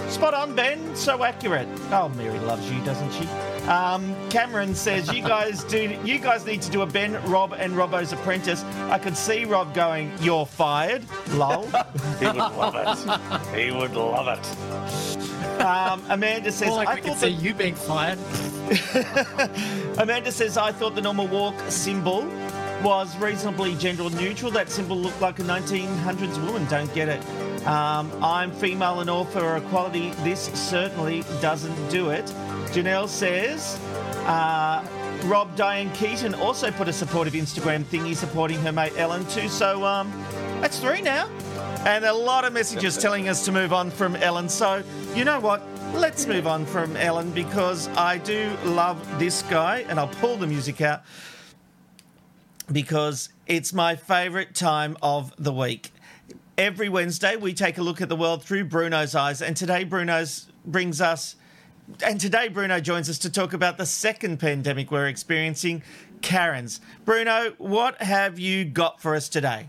Spot 0.09 0.33
on, 0.33 0.55
Ben. 0.55 0.95
So 0.95 1.23
accurate. 1.23 1.67
Oh, 1.91 2.09
Mary 2.15 2.39
loves 2.39 2.69
you, 2.71 2.79
doesn't 2.85 3.11
she? 3.13 3.27
Um, 3.67 4.15
Cameron 4.29 4.75
says 4.75 5.11
you 5.11 5.21
guys 5.21 5.63
do. 5.65 5.97
You 6.05 6.19
guys 6.19 6.45
need 6.45 6.61
to 6.61 6.71
do 6.71 6.81
a 6.83 6.85
Ben, 6.85 7.13
Rob, 7.29 7.53
and 7.53 7.73
Robbo's 7.73 8.13
Apprentice. 8.13 8.63
I 8.89 8.99
could 8.99 9.17
see 9.17 9.45
Rob 9.45 9.73
going, 9.73 10.11
"You're 10.21 10.45
fired." 10.45 11.03
Lol. 11.31 11.63
he 12.19 12.25
would 12.27 12.35
love 12.35 12.75
it. 12.75 13.55
He 13.59 13.71
would 13.71 13.93
love 13.93 14.27
it. 14.39 15.61
Um, 15.61 16.03
Amanda 16.09 16.51
says, 16.51 16.67
More 16.69 16.77
like 16.77 16.87
"I 16.87 16.95
we 16.95 17.01
could 17.01 17.11
thought 17.13 17.19
see 17.19 17.33
that- 17.35 17.41
you 17.41 17.53
being 17.53 17.75
fired. 17.75 18.19
Amanda 19.97 20.31
says, 20.31 20.57
I 20.57 20.71
thought 20.71 20.95
the 20.95 21.01
normal 21.01 21.27
walk 21.27 21.55
symbol 21.69 22.25
was 22.83 23.15
reasonably 23.17 23.75
gender 23.75 24.09
neutral. 24.11 24.51
That 24.51 24.69
symbol 24.69 24.97
looked 24.97 25.21
like 25.21 25.39
a 25.39 25.43
1900s 25.43 26.43
woman. 26.45 26.65
Don't 26.67 26.93
get 26.93 27.09
it. 27.09 27.21
Um, 27.66 28.11
I'm 28.24 28.51
female 28.51 28.99
and 28.99 29.09
all 29.09 29.26
for 29.26 29.57
equality. 29.57 30.11
This 30.24 30.45
certainly 30.53 31.22
doesn't 31.41 31.89
do 31.89 32.11
it. 32.11 32.26
Janelle 32.72 33.07
says, 33.07 33.80
uh, 34.26 34.86
Rob 35.26 35.55
Diane 35.55 35.91
Keaton 35.93 36.36
also 36.36 36.70
put 36.70 36.88
a 36.88 36.93
supportive 36.93 37.34
Instagram 37.34 37.84
thingy 37.84 38.16
supporting 38.16 38.59
her 38.59 38.72
mate 38.72 38.93
Ellen 38.97 39.26
too. 39.28 39.49
So 39.49 39.84
um, 39.84 40.11
that's 40.61 40.80
three 40.80 41.01
now. 41.01 41.28
And 41.86 42.05
a 42.05 42.13
lot 42.13 42.45
of 42.45 42.53
messages 42.53 42.97
telling 42.97 43.30
us 43.30 43.45
to 43.45 43.51
move 43.51 43.74
on 43.74 43.89
from 43.89 44.16
Ellen. 44.16 44.49
So 44.49 44.84
you 45.16 45.24
know 45.24 45.39
what? 45.39 45.63
Let's 45.93 46.28
move 46.28 46.45
on 46.45 46.66
from 46.66 46.95
Ellen 46.97 47.32
because 47.32 47.88
I 47.89 48.18
do 48.18 48.51
love 48.66 49.20
this 49.20 49.41
guy, 49.43 49.86
and 49.88 49.99
I'll 49.99 50.07
pull 50.07 50.36
the 50.36 50.47
music 50.47 50.82
out 50.82 51.03
because 52.72 53.30
it's 53.47 53.72
my 53.72 53.95
favourite 53.95 54.53
time 54.53 54.97
of 55.01 55.34
the 55.38 55.53
week. 55.53 55.91
Every 56.57 56.87
Wednesday, 56.87 57.35
we 57.35 57.53
take 57.53 57.77
a 57.77 57.81
look 57.81 57.99
at 57.99 58.07
the 58.07 58.15
world 58.15 58.41
through 58.41 58.65
Bruno's 58.65 59.13
eyes, 59.13 59.41
and 59.41 59.57
today, 59.57 59.83
Bruno's 59.83 60.47
brings 60.65 61.01
us. 61.01 61.35
And 62.01 62.17
today, 62.19 62.47
Bruno 62.47 62.79
joins 62.79 63.09
us 63.09 63.17
to 63.19 63.29
talk 63.29 63.51
about 63.51 63.77
the 63.77 63.85
second 63.85 64.39
pandemic 64.39 64.89
we're 64.89 65.07
experiencing, 65.07 65.83
Karen's. 66.21 66.79
Bruno, 67.03 67.55
what 67.57 68.01
have 68.01 68.39
you 68.39 68.63
got 68.63 69.01
for 69.01 69.15
us 69.15 69.27
today? 69.27 69.67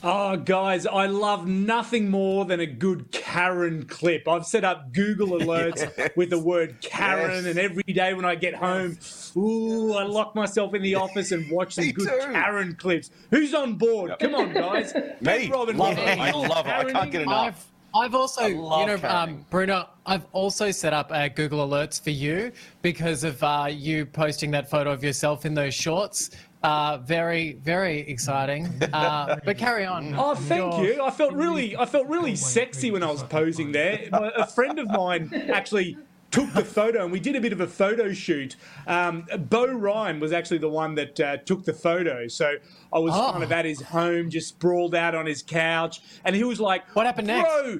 Oh, 0.00 0.36
guys, 0.36 0.86
I 0.86 1.06
love 1.06 1.48
nothing 1.48 2.08
more 2.08 2.44
than 2.44 2.60
a 2.60 2.66
good 2.66 3.10
Karen 3.10 3.84
clip. 3.84 4.28
I've 4.28 4.46
set 4.46 4.62
up 4.62 4.92
Google 4.92 5.28
alerts 5.40 6.14
with 6.16 6.30
the 6.30 6.38
word 6.38 6.80
Karen, 6.80 7.44
Yes. 7.44 7.46
and 7.46 7.58
every 7.58 7.82
day 7.82 8.14
when 8.14 8.24
I 8.24 8.36
get 8.36 8.54
home, 8.54 8.96
ooh, 9.36 9.94
I 9.94 10.04
lock 10.04 10.36
myself 10.36 10.74
in 10.74 10.82
the 10.82 10.94
office 10.94 11.32
and 11.32 11.50
watch 11.50 11.74
some 11.74 11.90
good 11.90 12.08
Karen 12.08 12.76
clips. 12.76 13.10
Who's 13.32 13.54
on 13.54 13.74
board? 13.74 14.12
Come 14.20 14.36
on, 14.36 14.52
guys. 14.52 14.94
Me. 15.20 15.50
Robin, 15.50 15.76
Love 15.76 15.96
Robin, 15.96 16.08
it. 16.08 16.18
I 16.20 16.30
love 16.30 16.66
it. 16.66 16.70
I 16.70 16.84
can't 16.92 17.10
get 17.10 17.22
enough. 17.22 17.68
I've, 17.92 18.04
I've 18.04 18.14
also, 18.14 18.46
you 18.46 18.54
know, 18.56 18.98
um, 19.02 19.44
Bruno, 19.50 19.88
I've 20.06 20.26
also 20.32 20.70
set 20.70 20.92
up 20.92 21.10
uh, 21.10 21.26
Google 21.28 21.66
Alerts 21.66 22.00
for 22.00 22.10
you 22.10 22.52
because 22.82 23.24
of 23.24 23.42
uh, 23.42 23.66
you 23.68 24.06
posting 24.06 24.50
that 24.52 24.70
photo 24.70 24.92
of 24.92 25.02
yourself 25.02 25.44
in 25.44 25.54
those 25.54 25.74
shorts. 25.74 26.30
Uh, 26.62 26.98
very, 26.98 27.52
very 27.62 28.00
exciting. 28.00 28.66
Uh, 28.92 29.36
but 29.44 29.56
carry 29.58 29.84
on. 29.86 30.14
Oh, 30.18 30.34
thank 30.34 30.74
You're- 30.74 30.96
you. 30.96 31.02
I 31.02 31.10
felt 31.10 31.32
really, 31.34 31.76
I 31.76 31.86
felt 31.86 32.06
really 32.08 32.34
sexy 32.34 32.90
when 32.90 33.02
I 33.02 33.10
was 33.10 33.22
posing 33.22 33.70
there. 33.72 34.08
A 34.12 34.46
friend 34.46 34.78
of 34.78 34.88
mine 34.90 35.32
actually 35.52 35.96
took 36.30 36.52
the 36.52 36.64
photo, 36.64 37.04
and 37.04 37.12
we 37.12 37.20
did 37.20 37.36
a 37.36 37.40
bit 37.40 37.52
of 37.52 37.60
a 37.60 37.66
photo 37.66 38.12
shoot. 38.12 38.56
Um, 38.86 39.26
Bo 39.48 39.66
Ryan 39.72 40.20
was 40.20 40.32
actually 40.32 40.58
the 40.58 40.68
one 40.68 40.94
that 40.96 41.18
uh, 41.20 41.36
took 41.38 41.64
the 41.64 41.72
photo, 41.72 42.26
so 42.28 42.54
I 42.92 42.98
was 42.98 43.14
Oh. 43.16 43.30
kind 43.32 43.44
of 43.44 43.52
at 43.52 43.64
his 43.64 43.80
home, 43.80 44.28
just 44.28 44.48
sprawled 44.48 44.94
out 44.94 45.14
on 45.14 45.24
his 45.26 45.42
couch, 45.42 46.00
and 46.24 46.34
he 46.36 46.44
was 46.44 46.60
like, 46.60 46.84
"What 46.94 47.06
happened 47.06 47.28
next?" 47.28 47.48
Bro, 47.48 47.78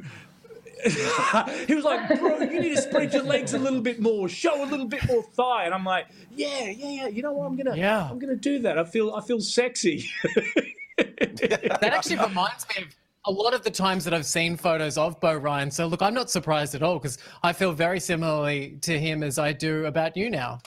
he 1.66 1.74
was 1.74 1.84
like, 1.84 2.20
bro, 2.20 2.38
you 2.40 2.60
need 2.60 2.76
to 2.76 2.82
spread 2.82 3.12
your 3.12 3.22
legs 3.24 3.54
a 3.54 3.58
little 3.58 3.80
bit 3.80 4.00
more, 4.00 4.28
show 4.28 4.62
a 4.62 4.66
little 4.66 4.86
bit 4.86 5.06
more 5.06 5.22
thigh. 5.22 5.64
And 5.64 5.74
I'm 5.74 5.84
like, 5.84 6.06
yeah, 6.34 6.64
yeah, 6.70 6.88
yeah. 6.88 7.08
You 7.08 7.22
know 7.22 7.32
what? 7.32 7.46
I'm 7.46 7.56
gonna, 7.56 7.76
Yeah. 7.76 8.08
I'm 8.10 8.18
gonna 8.18 8.36
do 8.36 8.58
that. 8.60 8.78
I 8.78 8.84
feel, 8.84 9.14
I 9.14 9.20
feel 9.20 9.40
sexy. 9.40 10.08
That 10.98 11.84
actually 11.94 12.16
reminds 12.18 12.66
me 12.70 12.82
of 12.82 12.88
a 13.24 13.30
lot 13.30 13.54
of 13.54 13.62
the 13.62 13.70
times 13.70 14.04
that 14.04 14.12
I've 14.12 14.26
seen 14.26 14.56
photos 14.56 14.98
of 14.98 15.20
Bo 15.20 15.34
Ryan. 15.36 15.70
So 15.70 15.86
look, 15.86 16.02
I'm 16.02 16.14
not 16.14 16.28
surprised 16.28 16.74
at 16.74 16.82
all 16.82 16.98
because 16.98 17.18
I 17.42 17.52
feel 17.52 17.70
very 17.72 18.00
similarly 18.00 18.78
to 18.82 18.98
him 18.98 19.22
as 19.22 19.38
I 19.38 19.52
do 19.52 19.86
about 19.86 20.16
you 20.16 20.28
now. 20.28 20.58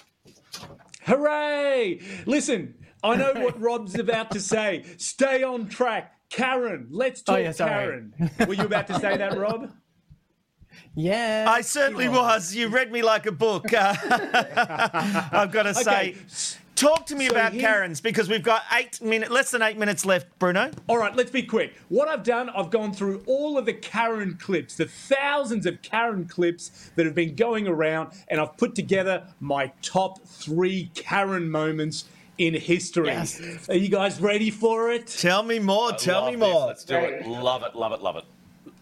Hooray! 1.05 1.99
Listen, 2.25 2.75
I 3.03 3.15
know 3.15 3.33
what 3.35 3.59
Rob's 3.61 3.97
about 3.99 4.31
to 4.31 4.39
say. 4.39 4.85
Stay 4.97 5.43
on 5.43 5.67
track. 5.67 6.13
Karen, 6.29 6.87
let's 6.91 7.21
Oh, 7.27 7.33
talk 7.35 7.43
yeah. 7.43 7.51
Karen. 7.53 8.13
Were 8.47 8.53
you 8.53 8.63
about 8.65 8.87
to 8.87 8.99
say 8.99 9.17
that, 9.17 9.37
Rob? 9.37 9.71
Yeah. 10.95 11.45
I 11.47 11.61
certainly 11.61 12.09
was. 12.09 12.53
You 12.55 12.67
read 12.67 12.91
me 12.91 13.01
like 13.01 13.25
a 13.25 13.31
book. 13.31 13.73
Uh, 13.73 13.95
I've 15.31 15.51
got 15.51 15.63
to 15.63 15.73
say, 15.73 16.11
Okay. 16.11 16.15
Talk 16.75 17.05
to 17.07 17.15
me 17.15 17.27
So 17.27 17.33
about 17.35 17.51
here's- 17.53 17.63
Karens 17.67 18.01
because 18.01 18.27
we've 18.27 18.41
got 18.41 18.63
eight 18.73 18.99
minutes, 19.01 19.29
less 19.31 19.51
than 19.51 19.61
eight 19.61 19.77
minutes 19.77 20.03
left, 20.03 20.27
Bruno. 20.39 20.71
All 20.87 20.97
right, 20.97 21.15
let's 21.15 21.29
be 21.29 21.43
quick. 21.43 21.75
What 21.89 22.07
I've 22.07 22.23
done, 22.23 22.49
I've 22.49 22.71
gone 22.71 22.91
through 22.91 23.21
all 23.27 23.57
of 23.59 23.67
the 23.67 23.73
Karen 23.73 24.35
clips, 24.41 24.75
the 24.77 24.85
thousands 24.87 25.67
of 25.67 25.81
Karen 25.83 26.25
clips 26.27 26.89
that 26.95 27.05
have 27.05 27.13
been 27.13 27.35
going 27.35 27.67
around, 27.67 28.13
and 28.29 28.41
I've 28.41 28.57
put 28.57 28.73
together 28.73 29.27
my 29.39 29.71
top 29.83 30.23
three 30.25 30.89
Karen 30.95 31.51
moments 31.51 32.05
in 32.39 32.55
history. 32.55 33.07
Yes. 33.09 33.69
Are 33.69 33.75
you 33.75 33.89
guys 33.89 34.19
ready 34.19 34.49
for 34.49 34.91
it? 34.91 35.05
Tell 35.05 35.43
me 35.43 35.59
more. 35.59 35.91
tell 35.91 36.25
me 36.31 36.35
more. 36.35 36.65
Let's 36.67 36.83
do 36.83 36.95
it. 36.95 37.27
Love 37.27 37.61
it. 37.61 37.75
Love 37.75 37.91
it. 37.91 38.01
Love 38.01 38.15
it. 38.15 38.23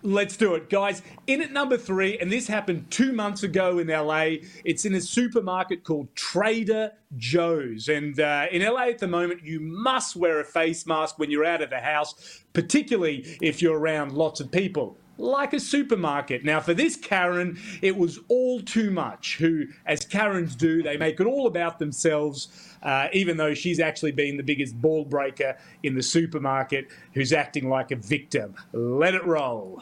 Let's 0.01 0.37
do 0.37 0.55
it, 0.55 0.69
guys. 0.69 1.01
In 1.27 1.41
at 1.41 1.51
number 1.51 1.77
three, 1.77 2.17
and 2.19 2.31
this 2.31 2.47
happened 2.47 2.89
two 2.89 3.11
months 3.11 3.43
ago 3.43 3.79
in 3.79 3.87
LA. 3.87 4.37
It's 4.63 4.85
in 4.85 4.95
a 4.95 5.01
supermarket 5.01 5.83
called 5.83 6.15
Trader 6.15 6.93
Joe's. 7.17 7.89
And 7.89 8.17
uh, 8.17 8.45
in 8.49 8.61
LA 8.61 8.83
at 8.83 8.99
the 8.99 9.09
moment, 9.09 9.43
you 9.43 9.59
must 9.59 10.15
wear 10.15 10.39
a 10.39 10.45
face 10.45 10.85
mask 10.85 11.19
when 11.19 11.29
you're 11.29 11.43
out 11.43 11.61
of 11.61 11.69
the 11.69 11.81
house, 11.81 12.43
particularly 12.53 13.37
if 13.41 13.61
you're 13.61 13.77
around 13.77 14.13
lots 14.13 14.39
of 14.39 14.49
people. 14.51 14.95
Like 15.17 15.51
a 15.51 15.59
supermarket. 15.59 16.45
Now, 16.45 16.61
for 16.61 16.73
this 16.73 16.95
Karen, 16.95 17.59
it 17.81 17.97
was 17.97 18.19
all 18.29 18.61
too 18.61 18.91
much. 18.91 19.35
Who, 19.35 19.65
as 19.85 20.05
Karens 20.05 20.55
do, 20.55 20.81
they 20.81 20.95
make 20.95 21.19
it 21.19 21.27
all 21.27 21.45
about 21.45 21.77
themselves, 21.77 22.68
uh, 22.83 23.07
even 23.13 23.37
though 23.37 23.53
she's 23.53 23.79
actually 23.79 24.11
been 24.11 24.37
the 24.37 24.43
biggest 24.43 24.79
ball 24.81 25.05
breaker 25.05 25.57
in 25.83 25.95
the 25.95 26.03
supermarket, 26.03 26.87
who's 27.13 27.33
acting 27.33 27.69
like 27.69 27.91
a 27.91 27.95
victim. 27.95 28.55
Let 28.73 29.15
it 29.15 29.25
roll. 29.25 29.81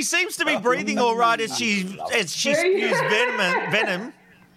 She 0.00 0.04
seems 0.04 0.38
to 0.38 0.46
be 0.46 0.56
breathing 0.56 0.98
all 0.98 1.14
right 1.14 1.38
as 1.38 1.58
she 1.58 2.00
as 2.14 2.34
she 2.34 2.54
spews 2.54 2.98
venom. 2.98 3.70
venom. 3.70 4.12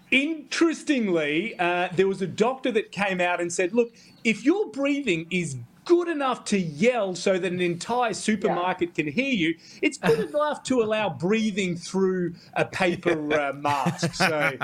Interestingly, 0.10 1.60
uh, 1.60 1.90
there 1.94 2.08
was 2.08 2.22
a 2.22 2.28
doctor 2.28 2.72
that 2.72 2.94
came 2.94 3.20
out 3.20 3.42
and 3.42 3.52
said, 3.52 3.74
look, 3.74 3.94
if 4.24 4.46
your 4.46 4.70
breathing 4.70 5.28
is 5.32 5.58
good 5.86 6.08
enough 6.08 6.46
to 6.46 6.58
yell 6.58 7.16
so 7.16 7.38
that 7.38 7.52
an 7.52 7.62
entire 7.62 8.14
supermarket 8.14 8.96
can 8.96 9.08
hear 9.08 9.34
you, 9.34 9.56
it's 9.82 9.98
good 9.98 10.20
enough 10.30 10.64
to 10.64 10.82
allow 10.82 11.10
breathing 11.10 11.76
through 11.76 12.34
a 12.54 12.66
paper 12.66 13.34
uh, 13.34 13.54
mask. 13.54 14.14
So, 14.14 14.52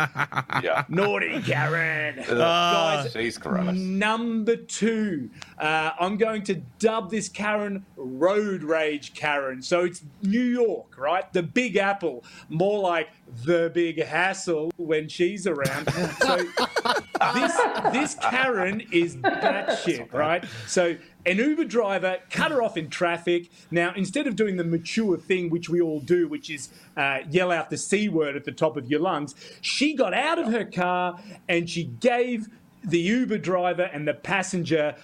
Yeah. 0.63 0.83
naughty 0.89 1.41
Karen. 1.41 2.19
Ugh. 2.19 2.27
Guys, 2.37 3.13
Jeez, 3.13 3.39
Coronas. 3.39 3.77
Number 3.79 4.55
two, 4.55 5.29
uh, 5.57 5.91
I'm 5.99 6.17
going 6.17 6.43
to 6.43 6.55
dub 6.79 7.09
this 7.11 7.29
Karen 7.29 7.85
Road 7.95 8.63
Rage 8.63 9.13
Karen. 9.13 9.61
So 9.61 9.81
it's 9.85 10.03
New 10.21 10.39
York, 10.43 10.97
right? 10.97 11.31
The 11.33 11.43
Big 11.43 11.77
Apple, 11.77 12.23
more 12.49 12.79
like 12.79 13.09
the 13.45 13.71
Big 13.73 14.03
Hassle 14.03 14.71
when 14.77 15.07
she's 15.07 15.45
around. 15.47 15.91
So 16.19 16.37
this 17.33 17.57
this 17.91 18.15
Karen 18.15 18.81
is 18.91 19.15
batshit, 19.17 20.11
right? 20.13 20.43
So 20.67 20.95
an 21.25 21.37
Uber 21.37 21.65
driver 21.65 22.17
cut 22.29 22.51
her 22.51 22.61
off 22.61 22.77
in 22.77 22.89
traffic. 22.89 23.49
Now, 23.71 23.93
instead 23.95 24.25
of 24.27 24.35
doing 24.35 24.55
the 24.57 24.63
mature 24.63 25.17
thing, 25.17 25.49
which 25.49 25.69
we 25.69 25.81
all 25.81 25.99
do, 25.99 26.27
which 26.27 26.49
is 26.49 26.69
uh, 26.95 27.19
yell 27.29 27.51
out 27.51 27.69
the 27.69 27.77
C 27.77 28.07
word 28.09 28.35
at 28.35 28.45
the 28.45 28.51
top 28.51 28.77
of 28.77 28.89
your 28.89 28.99
lungs, 29.01 29.35
she 29.61 29.93
got 29.95 30.13
out 30.13 30.39
of 30.39 30.47
her 30.47 30.65
car 30.65 31.19
and 31.47 31.69
she 31.69 31.83
gave 31.83 32.47
the 32.83 32.99
Uber 32.99 33.37
driver 33.37 33.83
and 33.83 34.07
the 34.07 34.13
passenger 34.13 34.95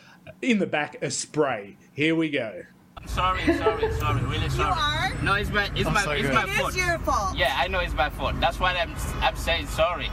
in 0.41 0.59
the 0.59 0.65
back 0.67 0.95
a 1.01 1.11
spray. 1.11 1.77
Here 1.93 2.15
we 2.15 2.29
go. 2.29 2.63
Sorry, 3.07 3.39
sorry, 3.57 3.91
sorry, 3.93 4.21
really 4.23 4.49
sorry. 4.49 4.69
You 4.69 5.15
are? 5.19 5.23
No, 5.23 5.33
it's 5.35 5.51
my, 5.51 5.69
it's 5.75 5.85
Oh, 5.87 5.91
my, 5.91 6.01
so 6.01 6.11
it's 6.11 6.21
good. 6.23 6.33
my 6.33 6.43
It 6.45 6.49
is 6.49 6.57
fault. 6.57 6.75
your 6.75 6.97
fault. 6.99 7.37
Yeah, 7.37 7.53
I 7.55 7.67
know 7.67 7.79
it's 7.79 7.93
my 7.93 8.09
fault. 8.09 8.39
That's 8.39 8.59
why 8.59 8.73
I'm, 8.73 8.95
I'm 9.21 9.35
saying 9.35 9.67
sorry. 9.67 10.09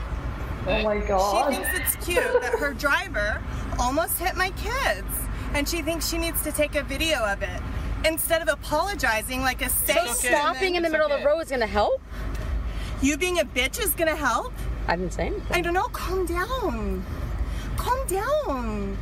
Oh 0.67 0.83
my 0.83 0.99
god. 0.99 1.53
She 1.55 1.59
thinks 1.63 1.95
it's 1.95 2.05
cute 2.05 2.41
that 2.41 2.53
her 2.59 2.73
driver 2.73 3.41
almost 3.79 4.19
hit 4.19 4.35
my 4.35 4.51
kids, 4.51 5.07
and 5.53 5.67
she 5.67 5.81
thinks 5.81 6.09
she 6.09 6.17
needs 6.17 6.41
to 6.43 6.51
take 6.51 6.75
a 6.75 6.83
video 6.83 7.19
of 7.25 7.41
it 7.41 7.61
instead 8.05 8.41
of 8.41 8.47
apologizing 8.47 9.41
like 9.41 9.61
a 9.61 9.69
safe. 9.69 10.15
So 10.15 10.29
stopping 10.29 10.75
in 10.75 10.83
the 10.83 10.89
middle 10.89 11.09
of 11.11 11.19
the 11.19 11.25
road 11.25 11.39
is 11.39 11.49
gonna 11.49 11.65
help? 11.65 12.01
You 13.01 13.17
being 13.17 13.39
a 13.39 13.45
bitch 13.45 13.79
is 13.81 13.91
gonna 13.91 14.15
help. 14.15 14.53
I 14.87 14.95
didn't 14.95 15.13
say 15.13 15.27
anything. 15.27 15.45
I 15.51 15.61
don't 15.61 15.73
know. 15.73 15.87
Calm 15.89 16.25
down. 16.25 17.05
Calm 17.77 18.07
down. 18.07 18.97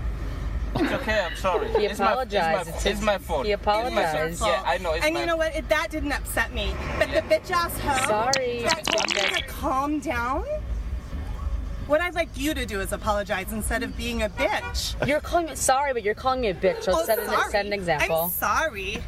It's 0.76 0.92
okay, 0.94 1.20
I'm 1.20 1.36
sorry. 1.36 1.68
He 1.74 1.86
it's 1.86 2.00
my. 2.00 2.22
It's 2.22 2.34
my, 2.34 2.90
it's 2.90 3.02
my 3.02 3.18
fault. 3.18 3.46
He 3.46 3.52
It's 3.52 3.66
my 3.66 3.74
apologized. 3.74 4.42
Yeah, 4.42 4.64
I 4.66 4.78
know. 4.78 4.94
It's 4.94 5.06
and 5.06 5.14
my 5.14 5.20
you 5.20 5.26
know 5.26 5.36
what? 5.36 5.54
It, 5.54 5.68
that 5.70 5.88
didn't 5.92 6.14
upset 6.14 6.54
me. 6.54 6.74
But 6.98 7.10
the 7.10 7.22
bitch 7.22 7.52
ass 7.52 7.78
hoe 7.80 8.08
Sorry. 8.08 8.64
that 8.64 8.86
told 8.86 9.14
me 9.14 9.22
to 9.22 9.44
calm 9.48 10.00
down. 10.00 10.46
What 11.92 12.00
I'd 12.00 12.16
like 12.16 12.30
you 12.38 12.54
to 12.54 12.66
do 12.66 12.80
is 12.80 12.94
apologize 12.94 13.52
instead 13.52 13.84
of 13.84 13.98
being 13.98 14.24
a 14.24 14.30
bitch. 14.30 14.96
You're 15.06 15.20
calling 15.20 15.48
me 15.48 15.56
sorry, 15.56 15.92
but 15.92 16.04
you're 16.04 16.16
calling 16.16 16.40
me 16.40 16.48
a 16.48 16.54
bitch. 16.54 16.84
So 16.84 16.94
Oh, 16.96 17.04
set, 17.04 17.20
an, 17.20 17.26
sorry. 17.26 17.52
set 17.52 17.66
an 17.66 17.74
example. 17.74 18.16
I'm 18.16 18.30
sorry. 18.30 19.04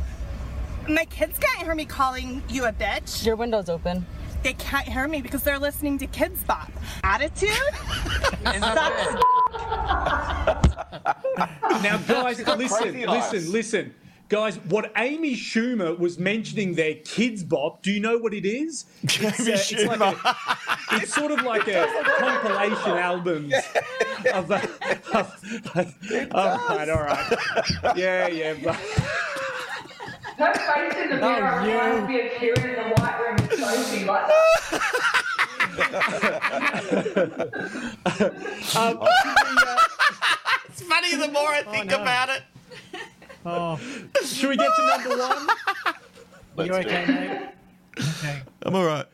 My 0.89 1.05
kids 1.05 1.39
can't 1.39 1.65
hear 1.65 1.75
me 1.75 1.85
calling 1.85 2.43
you 2.49 2.65
a 2.65 2.73
bitch. 2.73 3.25
Your 3.25 3.37
window's 3.37 3.69
open. 3.69 4.05
They 4.43 4.51
can't 4.51 4.85
hear 4.85 5.07
me 5.07 5.21
because 5.21 5.43
they're 5.43 5.59
listening 5.59 5.97
to 5.99 6.07
Kidz 6.07 6.45
Bop. 6.45 6.69
Attitude? 7.05 7.51
That's 8.43 8.59
Now, 11.83 11.97
guys, 11.99 12.37
She's 12.37 12.47
listen, 12.47 13.01
listen, 13.05 13.51
listen. 13.53 13.93
Guys, 14.33 14.57
what 14.67 14.91
Amy 14.97 15.35
Schumer 15.35 15.95
was 15.95 16.17
mentioning 16.17 16.73
there, 16.73 16.95
Kidz 16.95 17.47
Bop, 17.47 17.83
do 17.83 17.91
you 17.91 17.99
know 17.99 18.17
what 18.17 18.33
it 18.33 18.47
is? 18.47 18.85
It's, 19.03 19.19
Amy 19.21 19.31
it's, 19.51 19.71
like 19.85 19.99
a, 20.01 20.15
it's 20.93 21.13
sort 21.13 21.31
of 21.31 21.43
like 21.43 21.67
a 21.67 21.85
compilation 22.17 22.97
album 22.97 23.53
of, 24.33 24.51
uh, 24.51 24.59
of, 25.13 25.31
all 26.31 26.57
right, 26.67 26.89
all 26.89 27.03
right. 27.03 27.37
Yeah, 27.95 28.25
yeah. 28.27 28.55
But, 28.63 28.73
Her 30.35 30.51
face 30.55 30.95
in 31.03 31.09
the 31.11 31.17
mirror 31.17 31.59
Oh, 31.61 31.65
you. 31.65 31.71
reminds 31.71 32.07
me 32.09 32.21
of 32.25 32.31
Kieran 32.39 32.69
in 32.71 32.75
the 32.75 32.81
white 32.95 33.19
room 33.19 33.35
with 33.35 33.53
Sophie, 33.59 34.05
like 34.05 34.23
um, 38.77 38.97
It's 40.69 40.81
funny 40.81 41.15
the 41.17 41.27
more 41.31 41.49
I 41.49 41.61
think 41.69 41.91
about 41.91 42.29
it. 42.29 42.41
Oh. 43.45 43.79
Should 44.23 44.49
we 44.49 44.57
get 44.57 44.69
to 44.75 44.87
number 44.87 45.17
one? 45.17 45.47
You 46.55 46.71
okay, 46.71 47.05
mate? 47.07 47.49
Okay. 47.99 48.41
I'm 48.61 48.75
all 48.75 48.85
right. 48.85 49.07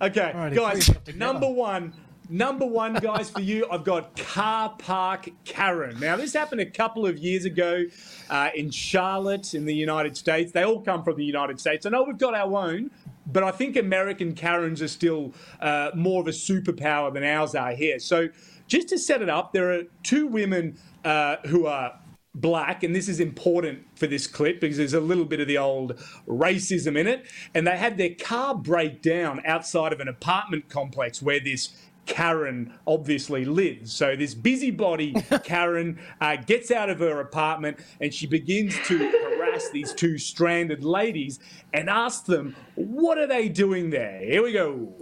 Okay, 0.00 0.32
Alrighty, 0.32 0.54
guys, 0.54 1.16
number 1.16 1.48
one. 1.50 1.92
Number 2.28 2.64
one, 2.64 2.94
guys, 2.94 3.28
for 3.30 3.40
you, 3.40 3.66
I've 3.70 3.82
got 3.82 4.16
Car 4.16 4.74
Park 4.78 5.28
Karen. 5.44 5.98
Now, 5.98 6.16
this 6.16 6.32
happened 6.32 6.60
a 6.60 6.70
couple 6.70 7.04
of 7.04 7.18
years 7.18 7.44
ago 7.44 7.84
uh, 8.30 8.50
in 8.54 8.70
Charlotte, 8.70 9.54
in 9.54 9.66
the 9.66 9.74
United 9.74 10.16
States. 10.16 10.52
They 10.52 10.64
all 10.64 10.80
come 10.80 11.02
from 11.02 11.16
the 11.16 11.24
United 11.24 11.58
States. 11.58 11.84
I 11.84 11.90
know 11.90 12.04
we've 12.04 12.16
got 12.16 12.34
our 12.34 12.56
own, 12.56 12.90
but 13.26 13.42
I 13.42 13.50
think 13.50 13.76
American 13.76 14.34
Karens 14.34 14.80
are 14.80 14.88
still 14.88 15.34
uh, 15.60 15.90
more 15.94 16.20
of 16.20 16.28
a 16.28 16.30
superpower 16.30 17.12
than 17.12 17.24
ours 17.24 17.56
are 17.56 17.72
here. 17.72 17.98
So, 17.98 18.28
just 18.68 18.88
to 18.90 18.98
set 18.98 19.20
it 19.20 19.28
up, 19.28 19.52
there 19.52 19.72
are 19.72 19.82
two 20.04 20.26
women 20.28 20.78
uh, 21.04 21.36
who 21.46 21.66
are 21.66 21.98
black, 22.34 22.82
and 22.82 22.94
this 22.94 23.08
is 23.08 23.20
important 23.20 23.86
for 23.94 24.06
this 24.06 24.26
clip 24.26 24.60
because 24.60 24.76
there's 24.76 24.94
a 24.94 25.00
little 25.00 25.24
bit 25.24 25.40
of 25.40 25.48
the 25.48 25.58
old 25.58 25.96
racism 26.26 26.96
in 26.96 27.06
it. 27.06 27.26
And 27.54 27.66
they 27.66 27.76
had 27.76 27.98
their 27.98 28.14
car 28.14 28.54
break 28.54 29.02
down 29.02 29.42
outside 29.44 29.92
of 29.92 30.00
an 30.00 30.08
apartment 30.08 30.68
complex 30.68 31.20
where 31.20 31.40
this 31.40 31.76
Karen 32.06 32.74
obviously 32.86 33.44
lives. 33.44 33.92
So 33.92 34.16
this 34.16 34.34
busybody 34.34 35.12
Karen 35.44 35.98
uh, 36.20 36.36
gets 36.36 36.70
out 36.70 36.90
of 36.90 36.98
her 36.98 37.20
apartment 37.20 37.78
and 38.00 38.12
she 38.12 38.26
begins 38.26 38.76
to 38.86 38.98
harass 38.98 39.70
these 39.70 39.92
two 39.92 40.18
stranded 40.18 40.82
ladies 40.82 41.38
and 41.72 41.88
asks 41.88 42.26
them, 42.26 42.56
"What 42.74 43.18
are 43.18 43.28
they 43.28 43.48
doing 43.48 43.90
there?" 43.90 44.18
Here 44.18 44.42
we 44.42 44.52
go. 44.52 44.92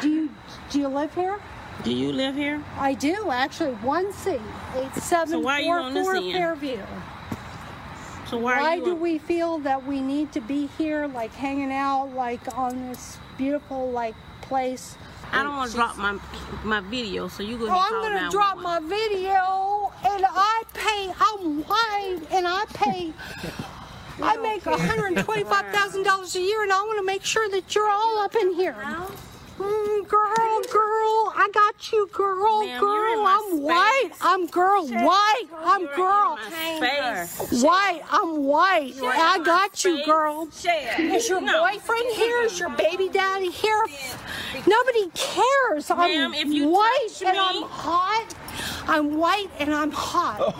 Do 0.00 0.08
you 0.08 0.30
do 0.70 0.80
you 0.80 0.88
live 0.88 1.14
here? 1.14 1.38
Do 1.84 1.92
you 1.92 2.12
live 2.12 2.34
here? 2.34 2.62
I 2.78 2.94
do 2.94 3.30
actually. 3.30 3.74
One 3.74 4.12
C, 4.12 4.38
eight 4.76 4.94
seven 4.94 5.28
So 5.28 5.38
why 5.40 5.58
are 5.58 5.60
you 5.60 5.66
four 5.66 5.78
on 5.80 5.94
this 5.94 6.04
four 6.06 6.16
end? 6.16 6.32
Fairview. 6.32 6.82
So 8.28 8.38
why 8.38 8.54
are 8.60 8.76
you 8.76 8.84
do 8.84 8.90
on- 8.92 9.00
we 9.00 9.18
feel 9.18 9.58
that 9.58 9.86
we 9.86 10.00
need 10.00 10.32
to 10.32 10.40
be 10.40 10.68
here, 10.78 11.06
like 11.06 11.32
hanging 11.32 11.72
out, 11.72 12.12
like 12.14 12.40
on 12.56 12.88
this 12.88 13.18
beautiful 13.38 13.90
like 13.90 14.14
place? 14.40 14.96
I 15.32 15.42
don't 15.42 15.56
want 15.56 15.70
to 15.70 15.76
drop 15.76 15.96
my 15.96 16.18
my 16.64 16.80
video, 16.80 17.28
so 17.28 17.42
you 17.42 17.56
go. 17.58 17.66
Oh, 17.68 17.70
I'm 17.70 17.92
gonna 17.92 18.30
drop 18.30 18.58
my 18.58 18.80
video, 18.80 19.92
and 20.04 20.24
I 20.28 20.62
pay. 20.74 21.12
I'm 21.20 21.62
white, 21.64 22.20
and 22.32 22.46
I 22.48 22.64
pay. 22.72 23.12
I 24.22 24.36
make 24.48 24.62
$125,000 24.62 26.34
a 26.34 26.40
year, 26.40 26.62
and 26.62 26.72
I 26.72 26.80
want 26.82 26.98
to 26.98 27.04
make 27.04 27.24
sure 27.24 27.48
that 27.50 27.74
you're 27.74 27.88
all 27.90 28.18
up 28.20 28.34
in 28.34 28.54
here. 28.54 28.76
Girl, 30.64 30.72
girl, 30.72 31.32
I 31.36 31.48
got 31.52 31.92
you, 31.92 32.08
girl, 32.12 32.60
Ma'am, 32.64 32.80
girl. 32.80 33.26
I'm 33.26 33.60
white. 33.62 34.10
I'm 34.20 34.46
girl, 34.46 34.86
white. 34.88 35.44
I'm 35.58 35.86
girl. 35.94 36.38
White. 37.62 38.02
I'm 38.10 38.44
white. 38.44 38.94
You're 38.96 39.12
I 39.12 39.38
got 39.44 39.84
you, 39.84 39.96
face. 39.98 40.06
girl. 40.06 40.50
Share. 40.50 41.00
Is 41.00 41.28
your 41.28 41.40
No. 41.40 41.68
boyfriend 41.68 42.06
here? 42.14 42.42
Is 42.42 42.58
your 42.58 42.70
baby 42.70 43.08
daddy 43.08 43.50
here? 43.50 43.84
Nobody 44.66 45.10
cares. 45.14 45.90
I'm 45.90 46.34
if 46.34 46.46
you 46.48 46.68
white 46.68 47.08
and 47.24 47.32
me- 47.32 47.38
I'm 47.38 47.62
hot. 47.68 48.34
I'm 48.88 49.16
white 49.18 49.50
and 49.58 49.74
I'm 49.74 49.90
hot. 49.92 50.54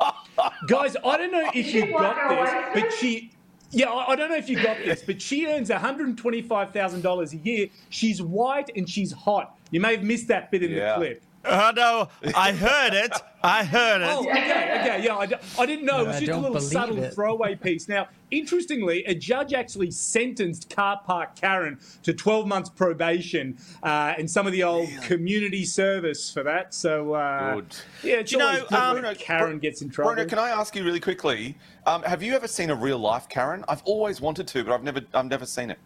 Guys, 0.68 0.96
I 1.04 1.16
don't 1.16 1.32
know 1.32 1.50
if 1.54 1.74
you 1.74 1.86
You 1.86 1.92
got 1.92 2.28
this, 2.28 2.50
but 2.82 2.92
she. 2.92 3.32
Yeah, 3.70 3.90
I 3.90 4.14
don't 4.16 4.30
know 4.30 4.36
if 4.36 4.48
you 4.48 4.62
got 4.62 4.78
this, 4.78 5.02
but 5.02 5.20
she 5.20 5.46
earns 5.46 5.70
$125,000 5.70 7.32
a 7.32 7.36
year. 7.36 7.68
She's 7.88 8.22
white 8.22 8.70
and 8.76 8.88
she's 8.88 9.12
hot. 9.12 9.58
You 9.70 9.80
may 9.80 9.96
have 9.96 10.04
missed 10.04 10.28
that 10.28 10.50
bit 10.50 10.62
in 10.62 10.72
the 10.72 10.94
clip. 10.96 11.22
Oh, 11.48 11.72
no, 11.74 12.08
I 12.34 12.52
heard 12.52 12.92
it. 12.92 13.12
I 13.42 13.64
heard 13.64 14.02
it. 14.02 14.08
Oh, 14.10 14.20
okay, 14.20 14.80
okay, 14.80 15.04
yeah. 15.04 15.16
I, 15.16 15.28
I 15.58 15.66
didn't 15.66 15.84
know. 15.84 16.02
It 16.02 16.06
was 16.08 16.16
I 16.16 16.20
just 16.20 16.32
a 16.32 16.36
little 16.36 16.60
subtle 16.60 16.98
it. 16.98 17.14
throwaway 17.14 17.54
piece. 17.54 17.88
Now, 17.88 18.08
interestingly, 18.30 19.04
a 19.04 19.14
judge 19.14 19.52
actually 19.52 19.90
sentenced 19.90 20.68
Car 20.74 21.00
Park 21.04 21.36
Karen 21.36 21.78
to 22.02 22.12
12 22.12 22.46
months 22.46 22.70
probation 22.70 23.56
uh, 23.82 24.14
and 24.18 24.28
some 24.28 24.46
of 24.46 24.52
the 24.52 24.64
old 24.64 24.88
community 25.02 25.64
service 25.64 26.30
for 26.30 26.42
that. 26.42 26.74
So, 26.74 27.14
uh, 27.14 27.56
Good. 27.56 27.76
yeah, 28.02 28.14
it's 28.16 28.30
Do 28.30 28.38
you 28.38 28.42
know, 28.42 28.64
good 28.68 28.78
um, 28.78 29.02
when 29.02 29.14
Karen 29.16 29.58
gets 29.58 29.82
in 29.82 29.90
trouble. 29.90 30.14
Bruno, 30.14 30.28
can 30.28 30.38
I 30.38 30.50
ask 30.50 30.74
you 30.74 30.84
really 30.84 31.00
quickly? 31.00 31.56
Um, 31.86 32.02
have 32.02 32.22
you 32.22 32.34
ever 32.34 32.48
seen 32.48 32.70
a 32.70 32.74
real 32.74 32.98
life 32.98 33.28
Karen? 33.28 33.64
I've 33.68 33.82
always 33.84 34.20
wanted 34.20 34.48
to, 34.48 34.64
but 34.64 34.72
I've 34.72 34.82
never, 34.82 35.02
I've 35.14 35.26
never 35.26 35.46
seen 35.46 35.70
it. 35.70 35.78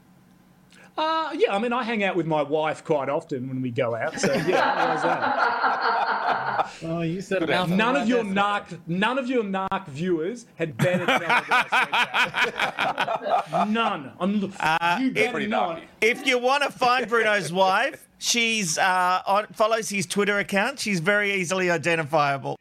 Uh, 1.00 1.32
yeah, 1.32 1.54
I 1.54 1.58
mean, 1.58 1.72
I 1.72 1.82
hang 1.82 2.04
out 2.04 2.14
with 2.14 2.26
my 2.26 2.42
wife 2.42 2.84
quite 2.84 3.08
often 3.08 3.48
when 3.48 3.62
we 3.62 3.70
go 3.70 3.94
out. 3.94 4.20
So, 4.20 4.34
yeah, 4.34 4.94
how's 4.94 5.02
that? 5.02 6.70
Oh, 6.82 7.00
you 7.00 7.20
said 7.20 7.40
Good 7.40 7.48
mouthful 7.48 7.76
none 7.76 7.96
of 7.96 8.06
your 8.08 8.22
narc, 8.22 8.78
none 8.86 9.18
of 9.18 9.28
your 9.28 9.42
narc 9.42 9.88
viewers 9.88 10.46
had 10.56 10.76
better 10.76 11.04
tell 11.04 11.18
me 11.18 11.26
that 11.26 12.74
I. 13.50 13.64
None. 13.68 14.12
I'm, 14.20 14.34
you 15.02 15.10
better 15.10 15.40
if, 15.40 15.48
not. 15.48 15.82
if 16.00 16.26
you 16.26 16.38
want 16.38 16.62
to 16.62 16.70
find 16.70 17.08
Bruno's 17.08 17.52
wife, 17.52 18.06
she's 18.18 18.78
uh, 18.78 19.22
on, 19.26 19.46
follows 19.48 19.88
his 19.88 20.06
Twitter 20.06 20.38
account. 20.38 20.78
She's 20.78 21.00
very 21.00 21.32
easily 21.34 21.70
identifiable. 21.70 22.58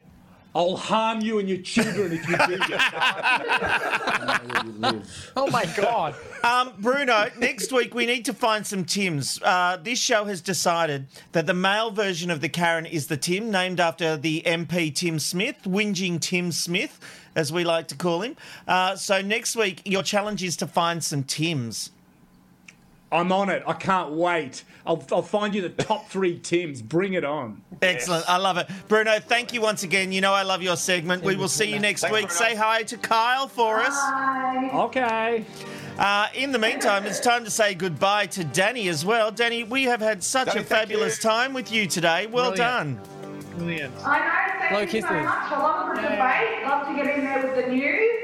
I'll 0.54 0.76
harm 0.76 1.20
you 1.20 1.38
and 1.38 1.48
your 1.48 1.58
children 1.58 2.12
if 2.12 2.28
you 2.28 2.36
do 2.36 2.56
Oh 5.36 5.48
my 5.50 5.64
God. 5.76 6.14
Um, 6.42 6.72
Bruno, 6.78 7.30
next 7.38 7.72
week 7.72 7.94
we 7.94 8.06
need 8.06 8.24
to 8.24 8.32
find 8.32 8.66
some 8.66 8.84
Tims. 8.84 9.40
Uh, 9.42 9.78
this 9.80 9.98
show 9.98 10.24
has 10.24 10.40
decided 10.40 11.06
that 11.32 11.46
the 11.46 11.54
male 11.54 11.92
version 11.92 12.30
of 12.30 12.40
the 12.40 12.48
Karen 12.48 12.86
is 12.86 13.06
the 13.06 13.16
Tim, 13.16 13.50
named 13.50 13.78
after 13.78 14.16
the 14.16 14.42
MP 14.44 14.92
Tim 14.94 15.18
Smith, 15.20 15.56
whinging 15.64 16.20
Tim 16.20 16.50
Smith, 16.50 16.98
as 17.36 17.52
we 17.52 17.62
like 17.62 17.86
to 17.88 17.94
call 17.94 18.22
him. 18.22 18.36
Uh, 18.66 18.96
so 18.96 19.22
next 19.22 19.54
week, 19.54 19.82
your 19.84 20.02
challenge 20.02 20.42
is 20.42 20.56
to 20.56 20.66
find 20.66 21.04
some 21.04 21.22
Tims. 21.22 21.90
I'm 23.12 23.32
on 23.32 23.48
it. 23.48 23.62
I 23.66 23.72
can't 23.72 24.12
wait. 24.12 24.62
I'll, 24.86 25.04
I'll 25.10 25.22
find 25.22 25.54
you 25.54 25.62
the 25.62 25.68
top 25.68 26.08
three 26.08 26.38
Tims. 26.38 26.80
Bring 26.80 27.14
it 27.14 27.24
on. 27.24 27.60
Excellent. 27.82 28.28
I 28.28 28.36
love 28.36 28.56
it. 28.56 28.68
Bruno, 28.88 29.18
thank 29.18 29.52
you 29.52 29.60
once 29.60 29.82
again. 29.82 30.12
You 30.12 30.20
know 30.20 30.32
I 30.32 30.42
love 30.42 30.62
your 30.62 30.76
segment. 30.76 31.24
We 31.24 31.34
will 31.36 31.48
see 31.48 31.72
you 31.72 31.80
next 31.80 32.02
Thanks, 32.02 32.14
week. 32.14 32.28
Bruno. 32.28 32.50
Say 32.50 32.54
hi 32.54 32.82
to 32.84 32.96
Kyle 32.96 33.48
for 33.48 33.80
us. 33.80 33.96
Okay. 34.74 35.44
Uh, 35.98 36.28
in 36.34 36.52
the 36.52 36.58
meantime, 36.58 37.04
it's 37.04 37.20
time 37.20 37.44
to 37.44 37.50
say 37.50 37.74
goodbye 37.74 38.26
to 38.26 38.44
Danny 38.44 38.88
as 38.88 39.04
well. 39.04 39.30
Danny, 39.30 39.64
we 39.64 39.84
have 39.84 40.00
had 40.00 40.22
such 40.22 40.46
Danny, 40.48 40.60
a 40.60 40.64
fabulous 40.64 41.18
time 41.18 41.52
with 41.52 41.72
you 41.72 41.86
today. 41.86 42.26
Well 42.26 42.52
Brilliant. 42.52 42.56
done. 42.56 43.00
Brilliant. 43.58 43.94
I 44.06 44.18
know, 44.18 44.58
thank 44.60 44.70
Blow 44.70 44.80
you 44.80 44.86
kisses. 44.86 45.08
so 45.08 45.14
much. 45.14 45.26
I 45.52 45.58
love 45.58 45.96
the 45.96 46.02
debate. 46.02 46.68
Love 46.68 46.86
to 46.88 46.94
get 46.94 47.18
in 47.18 47.24
there 47.24 47.42
with 47.42 47.64
the 47.66 47.70
news. 47.72 48.19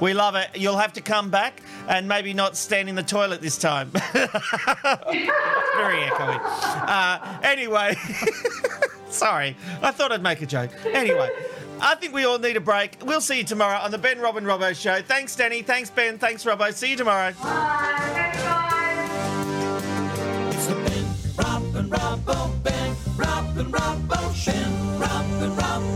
We 0.00 0.12
love 0.14 0.34
it. 0.34 0.48
You'll 0.54 0.76
have 0.76 0.92
to 0.94 1.00
come 1.00 1.30
back 1.30 1.62
and 1.88 2.06
maybe 2.06 2.34
not 2.34 2.56
stand 2.56 2.88
in 2.88 2.94
the 2.94 3.02
toilet 3.02 3.40
this 3.40 3.56
time. 3.56 3.90
Very 3.90 4.28
echoey. 6.02 6.40
Uh, 6.42 7.38
anyway, 7.42 7.96
sorry. 9.08 9.56
I 9.82 9.90
thought 9.90 10.12
I'd 10.12 10.22
make 10.22 10.42
a 10.42 10.46
joke. 10.46 10.70
Anyway, 10.86 11.30
I 11.80 11.94
think 11.94 12.12
we 12.12 12.24
all 12.24 12.38
need 12.38 12.56
a 12.56 12.60
break. 12.60 12.98
We'll 13.04 13.20
see 13.20 13.38
you 13.38 13.44
tomorrow 13.44 13.78
on 13.78 13.90
the 13.90 13.98
Ben 13.98 14.18
Rob 14.20 14.36
and 14.36 14.46
Robbo 14.46 14.74
Show. 14.74 15.00
Thanks, 15.02 15.34
Danny. 15.36 15.62
Thanks, 15.62 15.90
Ben. 15.90 16.18
Thanks, 16.18 16.44
Robbo. 16.44 16.72
See 16.72 16.90
you 16.90 16.96
tomorrow. 16.96 17.32
Robin 21.38 21.90
Robbo, 21.90 22.62
Ben 22.62 22.94
Robbo 23.16 23.64
Robbo 24.98 25.95